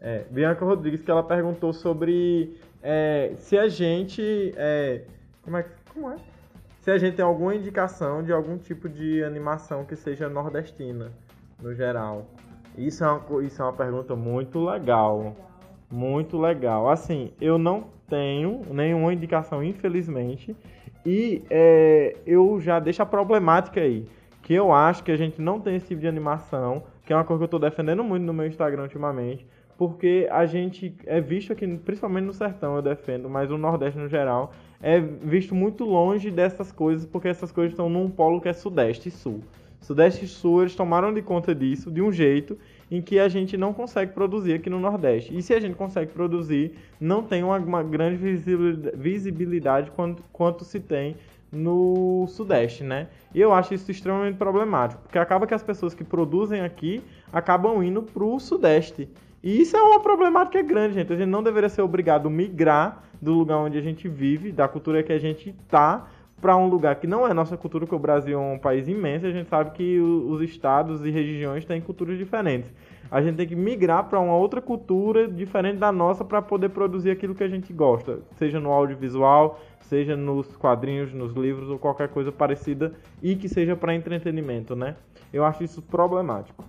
É, 0.00 0.24
Bianca 0.30 0.64
Rodrigues, 0.64 1.02
que 1.02 1.10
ela 1.10 1.22
perguntou 1.22 1.72
sobre 1.72 2.56
é, 2.82 3.32
se 3.38 3.56
a 3.56 3.66
gente. 3.66 4.52
É, 4.56 5.02
como, 5.42 5.56
é, 5.56 5.64
como 5.92 6.10
é? 6.10 6.16
Se 6.80 6.90
a 6.90 6.98
gente 6.98 7.16
tem 7.16 7.24
alguma 7.24 7.54
indicação 7.54 8.22
de 8.22 8.30
algum 8.30 8.58
tipo 8.58 8.90
de 8.90 9.24
animação 9.24 9.86
que 9.86 9.96
seja 9.96 10.28
nordestina, 10.28 11.10
no 11.62 11.74
geral. 11.74 12.26
Isso 12.76 13.02
é 13.02 13.10
uma, 13.10 13.42
isso 13.42 13.62
é 13.62 13.64
uma 13.64 13.72
pergunta 13.72 14.14
muito 14.14 14.62
legal. 14.62 15.34
Muito 15.90 16.36
legal. 16.36 16.90
Assim, 16.90 17.32
eu 17.40 17.56
não 17.56 17.93
tenho 18.08 18.62
nenhuma 18.70 19.12
indicação, 19.12 19.62
infelizmente. 19.62 20.56
E 21.04 21.42
é, 21.50 22.16
eu 22.26 22.60
já 22.60 22.80
deixo 22.80 23.02
a 23.02 23.06
problemática 23.06 23.80
aí, 23.80 24.06
que 24.42 24.54
eu 24.54 24.72
acho 24.72 25.04
que 25.04 25.12
a 25.12 25.16
gente 25.16 25.40
não 25.40 25.60
tem 25.60 25.76
esse 25.76 25.88
tipo 25.88 26.00
de 26.00 26.08
animação, 26.08 26.84
que 27.04 27.12
é 27.12 27.16
uma 27.16 27.24
coisa 27.24 27.40
que 27.40 27.44
eu 27.44 27.48
tô 27.48 27.58
defendendo 27.58 28.02
muito 28.02 28.22
no 28.22 28.32
meu 28.32 28.46
Instagram 28.46 28.82
ultimamente, 28.82 29.46
porque 29.76 30.26
a 30.30 30.46
gente 30.46 30.94
é 31.04 31.20
visto 31.20 31.52
aqui, 31.52 31.66
principalmente 31.78 32.24
no 32.24 32.32
sertão 32.32 32.76
eu 32.76 32.82
defendo, 32.82 33.28
mas 33.28 33.50
no 33.50 33.58
Nordeste 33.58 33.98
no 33.98 34.08
geral, 34.08 34.52
é 34.80 35.00
visto 35.00 35.54
muito 35.54 35.84
longe 35.84 36.30
dessas 36.30 36.70
coisas, 36.70 37.06
porque 37.06 37.28
essas 37.28 37.50
coisas 37.50 37.72
estão 37.72 37.88
num 37.88 38.08
polo 38.08 38.40
que 38.40 38.48
é 38.48 38.52
Sudeste 38.52 39.08
e 39.08 39.12
Sul. 39.12 39.40
Sudeste 39.80 40.24
e 40.24 40.28
Sul, 40.28 40.62
eles 40.62 40.74
tomaram 40.74 41.12
de 41.12 41.20
conta 41.20 41.54
disso 41.54 41.90
de 41.90 42.00
um 42.00 42.10
jeito 42.10 42.56
em 42.90 43.00
que 43.00 43.18
a 43.18 43.28
gente 43.28 43.56
não 43.56 43.72
consegue 43.72 44.12
produzir 44.12 44.54
aqui 44.54 44.70
no 44.70 44.78
Nordeste. 44.78 45.36
E 45.36 45.42
se 45.42 45.54
a 45.54 45.60
gente 45.60 45.74
consegue 45.74 46.12
produzir, 46.12 46.72
não 47.00 47.22
tem 47.22 47.42
uma, 47.42 47.58
uma 47.58 47.82
grande 47.82 48.16
visibilidade, 48.96 49.90
quanto, 49.90 50.22
quanto 50.32 50.64
se 50.64 50.80
tem 50.80 51.16
no 51.50 52.26
Sudeste, 52.28 52.82
né? 52.82 53.08
E 53.34 53.40
eu 53.40 53.52
acho 53.52 53.74
isso 53.74 53.90
extremamente 53.90 54.36
problemático, 54.36 55.02
porque 55.02 55.18
acaba 55.18 55.46
que 55.46 55.54
as 55.54 55.62
pessoas 55.62 55.94
que 55.94 56.04
produzem 56.04 56.60
aqui 56.60 57.02
acabam 57.32 57.82
indo 57.82 58.02
pro 58.02 58.38
Sudeste. 58.38 59.08
E 59.42 59.60
isso 59.60 59.76
é 59.76 59.82
uma 59.82 60.00
problemática 60.00 60.62
grande, 60.62 60.94
gente. 60.94 61.12
A 61.12 61.16
gente 61.16 61.28
não 61.28 61.42
deveria 61.42 61.68
ser 61.68 61.82
obrigado 61.82 62.28
a 62.28 62.30
migrar 62.30 63.04
do 63.20 63.32
lugar 63.32 63.58
onde 63.58 63.78
a 63.78 63.80
gente 63.80 64.08
vive, 64.08 64.50
da 64.50 64.66
cultura 64.66 65.02
que 65.02 65.12
a 65.12 65.18
gente 65.18 65.54
tá, 65.68 66.08
para 66.44 66.58
um 66.58 66.68
lugar 66.68 66.96
que 66.96 67.06
não 67.06 67.26
é 67.26 67.32
nossa 67.32 67.56
cultura, 67.56 67.86
porque 67.86 67.94
o 67.94 67.98
Brasil 67.98 68.38
é 68.38 68.42
um 68.52 68.58
país 68.58 68.86
imenso, 68.86 69.24
a 69.24 69.30
gente 69.30 69.48
sabe 69.48 69.70
que 69.70 69.98
os 69.98 70.42
estados 70.42 71.02
e 71.02 71.10
regiões 71.10 71.64
têm 71.64 71.80
culturas 71.80 72.18
diferentes. 72.18 72.70
A 73.10 73.22
gente 73.22 73.36
tem 73.36 73.48
que 73.48 73.56
migrar 73.56 74.10
para 74.10 74.20
uma 74.20 74.36
outra 74.36 74.60
cultura 74.60 75.26
diferente 75.26 75.78
da 75.78 75.90
nossa 75.90 76.22
para 76.22 76.42
poder 76.42 76.68
produzir 76.68 77.10
aquilo 77.10 77.34
que 77.34 77.42
a 77.42 77.48
gente 77.48 77.72
gosta, 77.72 78.18
seja 78.36 78.60
no 78.60 78.70
audiovisual, 78.70 79.58
seja 79.80 80.18
nos 80.18 80.54
quadrinhos, 80.54 81.14
nos 81.14 81.32
livros 81.32 81.70
ou 81.70 81.78
qualquer 81.78 82.08
coisa 82.08 82.30
parecida 82.30 82.92
e 83.22 83.34
que 83.36 83.48
seja 83.48 83.74
para 83.74 83.94
entretenimento, 83.94 84.76
né? 84.76 84.96
Eu 85.32 85.46
acho 85.46 85.64
isso 85.64 85.80
problemático. 85.80 86.62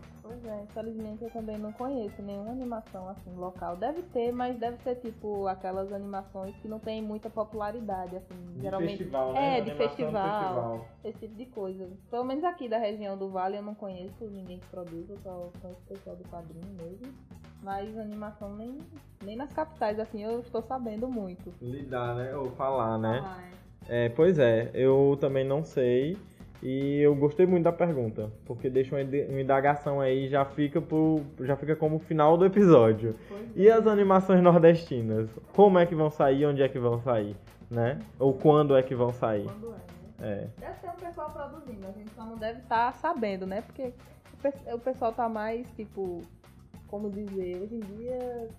É, 0.47 0.63
infelizmente 0.63 1.23
eu 1.23 1.29
também 1.31 1.57
não 1.57 1.71
conheço 1.71 2.21
nenhuma 2.21 2.51
animação 2.51 3.09
assim 3.09 3.33
local. 3.35 3.75
Deve 3.75 4.01
ter, 4.03 4.31
mas 4.31 4.57
deve 4.59 4.77
ser 4.83 4.95
tipo 4.95 5.47
aquelas 5.47 5.91
animações 5.91 6.55
que 6.57 6.67
não 6.67 6.79
tem 6.79 7.01
muita 7.01 7.29
popularidade, 7.29 8.15
assim, 8.15 8.35
De 8.55 8.61
geralmente. 8.61 8.97
festival, 8.97 9.33
né? 9.33 9.57
É, 9.57 9.61
de 9.61 9.71
festival, 9.75 10.11
festival. 10.39 10.85
esse 11.03 11.19
tipo 11.19 11.35
de 11.35 11.45
coisa. 11.47 11.89
Pelo 12.11 12.23
menos 12.23 12.43
aqui 12.43 12.69
da 12.69 12.77
região 12.77 13.17
do 13.17 13.29
Vale 13.29 13.57
eu 13.57 13.63
não 13.63 13.73
conheço 13.75 14.25
ninguém 14.29 14.59
que 14.59 14.67
produz, 14.67 15.09
eu 15.09 15.17
só 15.17 15.49
conheço 15.61 15.81
o 15.81 15.87
pessoal 15.87 16.15
do 16.15 16.23
quadrinho 16.29 16.73
mesmo. 16.77 17.13
Mas 17.63 17.97
animação 17.97 18.55
nem, 18.55 18.77
nem 19.23 19.35
nas 19.35 19.51
capitais, 19.51 19.99
assim, 19.99 20.23
eu 20.23 20.41
estou 20.41 20.61
sabendo 20.61 21.07
muito. 21.07 21.51
Lidar, 21.59 22.13
né? 22.15 22.35
Ou 22.35 22.51
falar, 22.51 22.97
né? 22.99 23.23
Ah, 23.25 23.41
É, 23.87 24.09
pois 24.09 24.37
é, 24.37 24.69
eu 24.73 25.17
também 25.19 25.43
não 25.43 25.63
sei. 25.63 26.15
E 26.61 26.99
eu 27.01 27.15
gostei 27.15 27.45
muito 27.45 27.63
da 27.63 27.71
pergunta, 27.71 28.31
porque 28.45 28.69
deixa 28.69 28.95
uma 28.95 29.41
indagação 29.41 29.99
aí 29.99 30.25
e 30.25 30.29
já 30.29 30.45
fica 30.45 30.81
pro, 30.81 31.21
já 31.41 31.55
fica 31.55 31.75
como 31.75 31.99
final 31.99 32.37
do 32.37 32.45
episódio. 32.45 33.15
E 33.55 33.69
as 33.69 33.85
animações 33.85 34.41
nordestinas? 34.41 35.29
Como 35.53 35.77
é 35.77 35.85
que 35.85 35.93
vão 35.93 36.09
sair? 36.09 36.45
Onde 36.45 36.61
é 36.61 36.69
que 36.69 36.79
vão 36.79 36.99
sair? 36.99 37.35
Né? 37.69 37.99
Ou 38.19 38.33
quando 38.33 38.75
é 38.75 38.81
que 38.81 38.95
vão 38.95 39.11
sair? 39.11 39.45
Quando 39.45 39.67
é, 39.67 39.69
né? 39.71 39.79
É. 40.21 40.47
Deve 40.59 40.79
ter 40.79 40.89
um 40.89 41.07
pessoal 41.07 41.29
produzindo, 41.31 41.87
a 41.87 41.91
gente 41.91 42.11
só 42.11 42.25
não 42.25 42.37
deve 42.37 42.59
estar 42.59 42.93
sabendo, 42.93 43.45
né? 43.45 43.61
Porque 43.61 43.91
o 44.73 44.79
pessoal 44.79 45.11
tá 45.11 45.27
mais, 45.27 45.69
tipo, 45.75 46.21
como 46.87 47.09
dizer, 47.09 47.61
hoje 47.61 47.75
em 47.75 47.79
dia. 47.79 48.49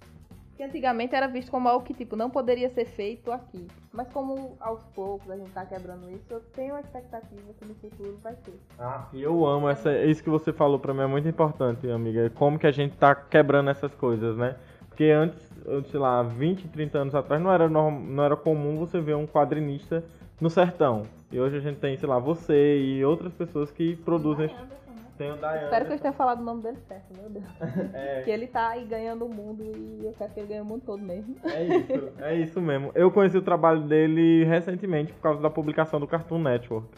Que 0.57 0.63
antigamente 0.63 1.15
era 1.15 1.27
visto 1.27 1.51
como 1.51 1.69
algo 1.69 1.85
que, 1.85 1.93
tipo, 1.93 2.17
não 2.17 2.31
poderia 2.31 2.71
ser 2.71 2.87
feito 2.87 3.31
aqui. 3.31 3.67
Mas 3.93 4.09
como 4.09 4.57
aos 4.59 4.83
poucos 4.95 5.31
a 5.31 5.37
gente 5.37 5.51
tá 5.51 5.67
quebrando 5.67 6.11
isso, 6.11 6.25
eu 6.31 6.41
tenho 6.55 6.75
a 6.75 6.81
expectativa 6.81 7.43
que 7.61 7.69
no 7.69 7.75
futuro 7.75 8.19
vai 8.23 8.33
ter. 8.37 8.55
Ah, 8.79 9.07
e 9.13 9.23
eu 9.23 9.45
amo 9.47 9.69
essa, 9.69 9.95
isso 10.05 10.23
que 10.25 10.31
você 10.31 10.53
falou 10.55 10.79
pra 10.79 10.95
mim 10.95 11.01
é 11.03 11.07
muito 11.07 11.29
importante, 11.29 11.91
amiga. 11.91 12.31
Como 12.31 12.59
que 12.59 12.67
a 12.67 12.73
gente 12.73 12.97
tá 12.97 13.15
quebrando 13.15 13.69
essas 13.69 13.95
coisas, 13.95 14.35
né? 14.37 14.57
Porque 14.89 15.05
antes, 15.11 15.39
sei 15.91 16.01
lá, 16.01 16.23
20, 16.23 16.69
30 16.69 16.99
anos 17.01 17.15
atrás 17.15 17.43
não 17.43 17.53
era, 17.53 17.69
norm- 17.69 18.01
não 18.09 18.25
era 18.25 18.35
comum 18.35 18.79
você 18.79 18.99
ver 18.99 19.15
um 19.15 19.27
quadrinista 19.27 20.03
no 20.41 20.49
sertão. 20.49 21.03
E 21.31 21.39
hoje 21.39 21.59
a 21.59 21.61
gente 21.61 21.77
tem, 21.81 21.99
sei 21.99 22.09
lá, 22.09 22.19
você 22.19 22.79
e 22.79 23.05
outras 23.05 23.35
pessoas 23.35 23.71
que 23.71 23.95
produzem. 23.97 24.47
Né? 24.47 24.55
Tem 25.17 25.31
o. 25.31 25.35
Espero 25.35 25.87
que 25.87 25.93
eu 25.93 25.99
tenha 25.99 26.13
falado 26.13 26.41
o 26.41 26.45
nome 26.45 26.63
dele 26.63 26.79
certo, 26.87 27.07
meu 27.19 27.31
Deus. 27.31 27.45
É, 27.95 28.23
Que 28.23 28.31
ele 28.31 28.47
tá 28.47 28.69
aí 28.69 28.85
ganhando 28.85 29.25
o 29.25 29.29
mundo 29.29 29.63
e 29.63 30.05
eu 30.05 30.13
quero 30.17 30.33
que 30.33 30.41
ele 30.41 30.49
ganhe 30.49 30.61
o 30.61 30.65
mundo 30.65 30.83
todo 30.85 31.03
mesmo. 31.03 31.37
é 31.45 31.65
isso, 31.65 32.13
é 32.19 32.35
isso 32.35 32.61
mesmo. 32.61 32.91
Eu 32.95 33.11
conheci 33.11 33.37
o 33.37 33.43
trabalho 33.43 33.83
dele 33.83 34.45
recentemente 34.45 35.13
por 35.13 35.21
causa 35.21 35.41
da 35.41 35.51
publicação 35.51 35.99
do 35.99 36.07
Cartoon 36.07 36.39
Network. 36.39 36.89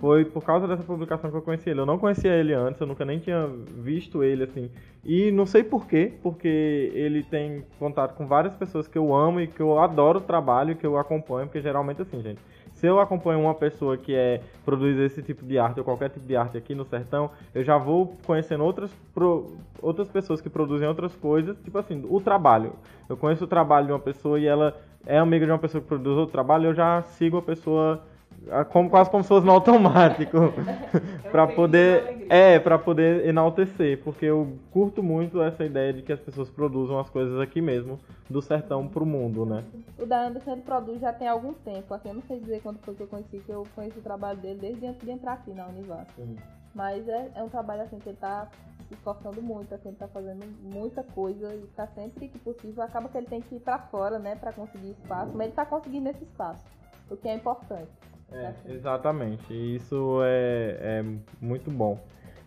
Foi 0.00 0.24
por 0.24 0.42
causa 0.42 0.66
dessa 0.66 0.82
publicação 0.82 1.30
que 1.30 1.36
eu 1.36 1.42
conheci 1.42 1.70
ele. 1.70 1.80
Eu 1.80 1.86
não 1.86 1.96
conhecia 1.96 2.32
ele 2.32 2.52
antes, 2.52 2.80
eu 2.80 2.86
nunca 2.86 3.04
nem 3.04 3.20
tinha 3.20 3.46
visto 3.46 4.24
ele 4.24 4.42
assim. 4.42 4.68
E 5.04 5.30
não 5.30 5.46
sei 5.46 5.62
porquê, 5.62 6.12
porque 6.20 6.90
ele 6.92 7.22
tem 7.22 7.64
contato 7.78 8.14
com 8.14 8.26
várias 8.26 8.54
pessoas 8.56 8.88
que 8.88 8.98
eu 8.98 9.14
amo 9.14 9.40
e 9.40 9.46
que 9.46 9.60
eu 9.60 9.78
adoro 9.78 10.18
o 10.18 10.22
trabalho, 10.22 10.74
que 10.74 10.84
eu 10.84 10.98
acompanho, 10.98 11.46
porque 11.46 11.60
geralmente 11.60 12.02
assim, 12.02 12.20
gente. 12.20 12.40
Se 12.82 12.88
eu 12.88 12.98
acompanho 12.98 13.38
uma 13.38 13.54
pessoa 13.54 13.96
que 13.96 14.12
é 14.12 14.40
produz 14.64 14.98
esse 14.98 15.22
tipo 15.22 15.46
de 15.46 15.56
arte 15.56 15.78
ou 15.78 15.84
qualquer 15.84 16.10
tipo 16.10 16.26
de 16.26 16.34
arte 16.34 16.58
aqui 16.58 16.74
no 16.74 16.84
sertão, 16.84 17.30
eu 17.54 17.62
já 17.62 17.78
vou 17.78 18.16
conhecendo 18.26 18.64
outras, 18.64 18.92
pro- 19.14 19.52
outras 19.80 20.08
pessoas 20.08 20.40
que 20.40 20.50
produzem 20.50 20.88
outras 20.88 21.14
coisas, 21.14 21.56
tipo 21.62 21.78
assim, 21.78 22.04
o 22.10 22.20
trabalho. 22.20 22.72
Eu 23.08 23.16
conheço 23.16 23.44
o 23.44 23.46
trabalho 23.46 23.86
de 23.86 23.92
uma 23.92 24.00
pessoa 24.00 24.36
e 24.40 24.46
ela 24.46 24.76
é 25.06 25.16
amiga 25.16 25.46
de 25.46 25.52
uma 25.52 25.60
pessoa 25.60 25.80
que 25.80 25.86
produz 25.86 26.16
outro 26.18 26.32
trabalho, 26.32 26.66
eu 26.70 26.74
já 26.74 27.02
sigo 27.02 27.36
a 27.36 27.42
pessoa 27.42 28.02
como, 28.70 28.90
quase 28.90 29.10
como 29.10 29.22
se 29.22 29.28
fosse 29.28 29.46
no 29.46 29.52
automático. 29.52 30.38
pra 31.30 31.46
peito 31.46 31.56
poder. 31.56 32.26
É, 32.28 32.58
pra 32.58 32.78
poder 32.78 33.26
enaltecer. 33.26 34.02
Porque 34.02 34.26
eu 34.26 34.56
curto 34.70 35.02
muito 35.02 35.42
essa 35.42 35.64
ideia 35.64 35.92
de 35.92 36.02
que 36.02 36.12
as 36.12 36.20
pessoas 36.20 36.48
produzam 36.48 36.98
as 36.98 37.08
coisas 37.08 37.40
aqui 37.40 37.60
mesmo, 37.60 37.98
do 38.28 38.40
sertão 38.40 38.88
pro 38.88 39.06
mundo, 39.06 39.44
né? 39.44 39.62
O 39.98 40.06
da 40.06 40.26
Anderson 40.26 40.52
ele 40.52 40.62
produz 40.62 41.00
já 41.00 41.12
tem 41.12 41.28
algum 41.28 41.52
tempo. 41.52 41.92
Assim, 41.94 42.08
eu 42.08 42.14
não 42.14 42.22
sei 42.22 42.40
dizer 42.40 42.60
quando 42.62 42.78
foi 42.78 42.94
que 42.94 43.02
eu 43.02 43.06
conheci, 43.06 43.38
que 43.38 43.50
eu 43.50 43.66
conheço 43.74 43.98
o 43.98 44.02
trabalho 44.02 44.38
dele 44.38 44.58
desde 44.60 44.86
antes 44.86 45.00
de 45.00 45.10
entrar 45.10 45.34
aqui 45.34 45.52
na 45.52 45.66
Univac. 45.66 46.10
Mas 46.74 47.06
é, 47.08 47.30
é 47.34 47.42
um 47.42 47.48
trabalho 47.48 47.82
assim 47.82 47.98
que 47.98 48.08
ele 48.08 48.18
tá 48.18 48.48
se 48.88 48.94
esforçando 48.94 49.42
muito, 49.42 49.74
assim, 49.74 49.88
ele 49.88 49.96
tá 49.96 50.08
fazendo 50.08 50.44
muita 50.62 51.02
coisa 51.02 51.54
e 51.54 51.66
tá 51.76 51.86
sempre 51.88 52.28
que 52.28 52.38
possível. 52.38 52.82
Acaba 52.82 53.08
que 53.08 53.18
ele 53.18 53.26
tem 53.26 53.40
que 53.40 53.56
ir 53.56 53.60
pra 53.60 53.78
fora, 53.78 54.18
né, 54.18 54.36
pra 54.36 54.52
conseguir 54.52 54.90
espaço, 54.90 55.32
mas 55.34 55.48
ele 55.48 55.56
tá 55.56 55.66
conseguindo 55.66 56.08
esse 56.08 56.24
espaço, 56.24 56.64
o 57.10 57.16
que 57.16 57.28
é 57.28 57.34
importante. 57.34 57.90
É, 58.34 58.54
exatamente. 58.72 59.52
E 59.52 59.76
Isso 59.76 60.20
é, 60.24 60.76
é 60.80 61.04
muito 61.40 61.70
bom. 61.70 61.98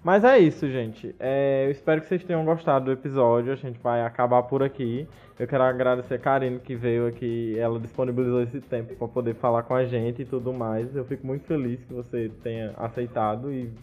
Mas 0.06 0.24
é 0.24 0.38
isso, 0.38 0.70
gente. 0.70 1.16
É, 1.20 1.66
eu 1.66 1.72
espero 1.72 2.00
que 2.00 2.08
vocês 2.08 2.24
tenham 2.24 2.46
gostado 2.46 2.86
do 2.86 2.92
episódio. 2.92 3.52
A 3.52 3.56
gente 3.56 3.80
vai 3.80 4.04
acabar 4.06 4.44
por 4.44 4.62
aqui. 4.62 5.08
Eu 5.40 5.48
quero 5.48 5.64
agradecer 5.64 6.14
a 6.14 6.20
Karine 6.20 6.60
que 6.60 6.76
veio 6.76 7.08
aqui. 7.08 7.58
Ela 7.58 7.80
disponibilizou 7.80 8.44
esse 8.44 8.62
tempo 8.62 8.96
para 8.96 9.08
poder 9.08 9.34
falar 9.34 9.64
com 9.64 9.74
a 9.74 9.84
gente 9.84 10.22
e 10.22 10.26
tudo 10.26 10.54
mais. 10.54 10.96
Eu 10.96 11.06
fico 11.06 11.26
muito 11.26 11.46
feliz 11.46 11.84
que 11.84 11.92
você 11.92 12.32
tenha 12.44 12.72
aceitado 12.78 13.52
e 13.52 13.74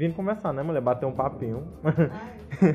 vindo 0.00 0.14
conversar, 0.14 0.54
né, 0.54 0.62
mulher? 0.62 0.80
Bater 0.80 1.04
um 1.04 1.12
papinho. 1.12 1.62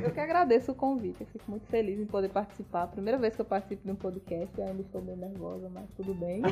Eu 0.04 0.12
que 0.12 0.20
agradeço 0.22 0.72
o 0.72 0.76
convite, 0.76 1.22
eu 1.22 1.26
fico 1.26 1.50
muito 1.50 1.66
feliz 1.66 2.00
em 2.00 2.06
poder 2.06 2.30
participar. 2.30 2.86
Primeira 2.86 3.18
vez 3.18 3.36
que 3.36 3.42
eu 3.42 3.46
participo 3.46 3.84
de 3.84 3.92
um 3.92 3.96
podcast, 3.96 4.54
eu 4.56 4.68
ainda 4.68 4.84
estou 4.84 5.02
bem 5.02 5.16
nervosa, 5.16 5.68
mas 5.74 5.86
tudo 5.98 6.14
bem. 6.14 6.44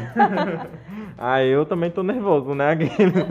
ah, 1.15 1.43
eu 1.43 1.63
também 1.67 1.91
tô 1.91 2.01
nervoso, 2.01 2.55
né? 2.55 2.75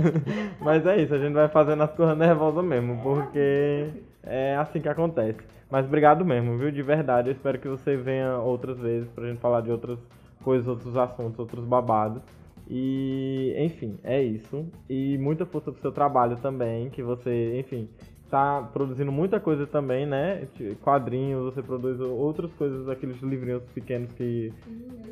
Mas 0.62 0.86
é 0.86 1.02
isso, 1.02 1.12
a 1.14 1.18
gente 1.18 1.32
vai 1.32 1.48
fazendo 1.48 1.82
as 1.82 1.92
coisas 1.92 2.16
nervosas 2.16 2.64
mesmo, 2.64 3.02
porque 3.02 3.90
é 4.22 4.54
assim 4.54 4.80
que 4.80 4.88
acontece. 4.88 5.40
Mas 5.68 5.84
obrigado 5.86 6.24
mesmo, 6.24 6.56
viu? 6.56 6.70
De 6.70 6.82
verdade. 6.82 7.30
Eu 7.30 7.32
espero 7.32 7.58
que 7.58 7.66
você 7.66 7.96
venha 7.96 8.36
outras 8.36 8.78
vezes 8.78 9.10
pra 9.10 9.26
gente 9.26 9.40
falar 9.40 9.62
de 9.62 9.72
outras 9.72 9.98
coisas, 10.44 10.68
outros 10.68 10.96
assuntos, 10.96 11.40
outros 11.40 11.64
babados. 11.64 12.22
E, 12.68 13.54
enfim, 13.58 13.98
é 14.02 14.22
isso. 14.22 14.66
E 14.88 15.18
muita 15.18 15.44
força 15.44 15.70
pro 15.72 15.80
seu 15.80 15.92
trabalho 15.92 16.36
também, 16.38 16.90
que 16.90 17.02
você, 17.02 17.58
enfim, 17.58 17.88
tá 18.30 18.62
produzindo 18.72 19.12
muita 19.12 19.38
coisa 19.38 19.66
também, 19.66 20.06
né? 20.06 20.46
Quadrinhos, 20.80 21.44
você 21.54 21.62
produz 21.62 22.00
outras 22.00 22.52
coisas, 22.54 22.88
aqueles 22.88 23.20
livrinhos 23.20 23.62
pequenos 23.74 24.10
que. 24.12 24.52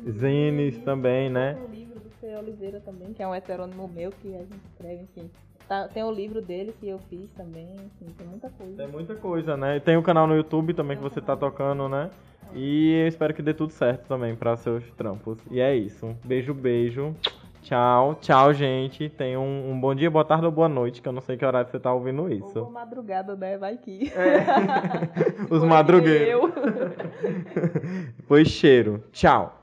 Zines 0.09 0.79
também, 0.79 1.29
né? 1.29 1.53
Tem 1.53 1.63
o 1.63 1.71
livro 1.71 1.99
do 1.99 2.09
Fê 2.19 2.35
Oliveira 2.35 2.79
também, 2.79 3.13
que 3.13 3.21
é 3.21 3.27
um 3.27 3.35
heterônimo 3.35 3.87
meu 3.87 4.11
que 4.11 4.33
a 4.35 4.39
gente 4.39 4.65
escreve, 4.71 5.03
enfim. 5.03 5.29
Tá- 5.67 5.87
tem 5.87 6.03
o 6.03 6.11
livro 6.11 6.41
dele 6.41 6.73
que 6.79 6.89
eu 6.89 6.97
fiz 7.09 7.29
também, 7.31 7.67
enfim, 7.75 8.11
tem 8.17 8.27
muita 8.27 8.49
coisa. 8.49 8.75
Tem 8.75 8.87
muita 8.87 9.15
coisa, 9.15 9.55
né? 9.55 9.79
Tem 9.79 9.95
o 9.95 10.01
canal 10.01 10.25
no 10.25 10.35
YouTube 10.35 10.73
também 10.73 10.97
que 10.97 11.03
você 11.03 11.21
tá 11.21 11.37
tocando, 11.37 11.87
né? 11.87 12.09
E 12.53 13.03
eu 13.03 13.07
espero 13.07 13.33
que 13.33 13.41
dê 13.41 13.53
tudo 13.53 13.71
certo 13.71 14.07
também 14.07 14.35
para 14.35 14.57
seus 14.57 14.83
trampos. 14.93 15.37
E 15.49 15.61
é 15.61 15.75
isso. 15.75 16.13
Beijo, 16.25 16.53
beijo. 16.53 17.15
Tchau, 17.61 18.15
tchau, 18.15 18.53
gente. 18.53 19.07
Tenha 19.09 19.39
um, 19.39 19.71
um 19.71 19.79
bom 19.79 19.93
dia, 19.93 20.09
boa 20.09 20.25
tarde 20.25 20.45
ou 20.45 20.51
boa 20.51 20.67
noite, 20.67 21.01
que 21.01 21.07
eu 21.07 21.11
não 21.13 21.21
sei 21.21 21.37
que 21.37 21.45
horário 21.45 21.69
você 21.69 21.79
tá 21.79 21.93
ouvindo 21.93 22.23
Ou 22.39 22.49
boa 22.53 22.69
isso. 22.69 22.71
madrugada, 22.71 23.35
né? 23.35 23.57
Vai 23.57 23.77
que. 23.77 24.11
Os 25.49 25.63
Foi 25.67 25.67
madrugueiros. 25.67 26.27
eu. 26.29 26.51
Pois 28.27 28.47
cheiro. 28.47 29.03
Tchau. 29.11 29.60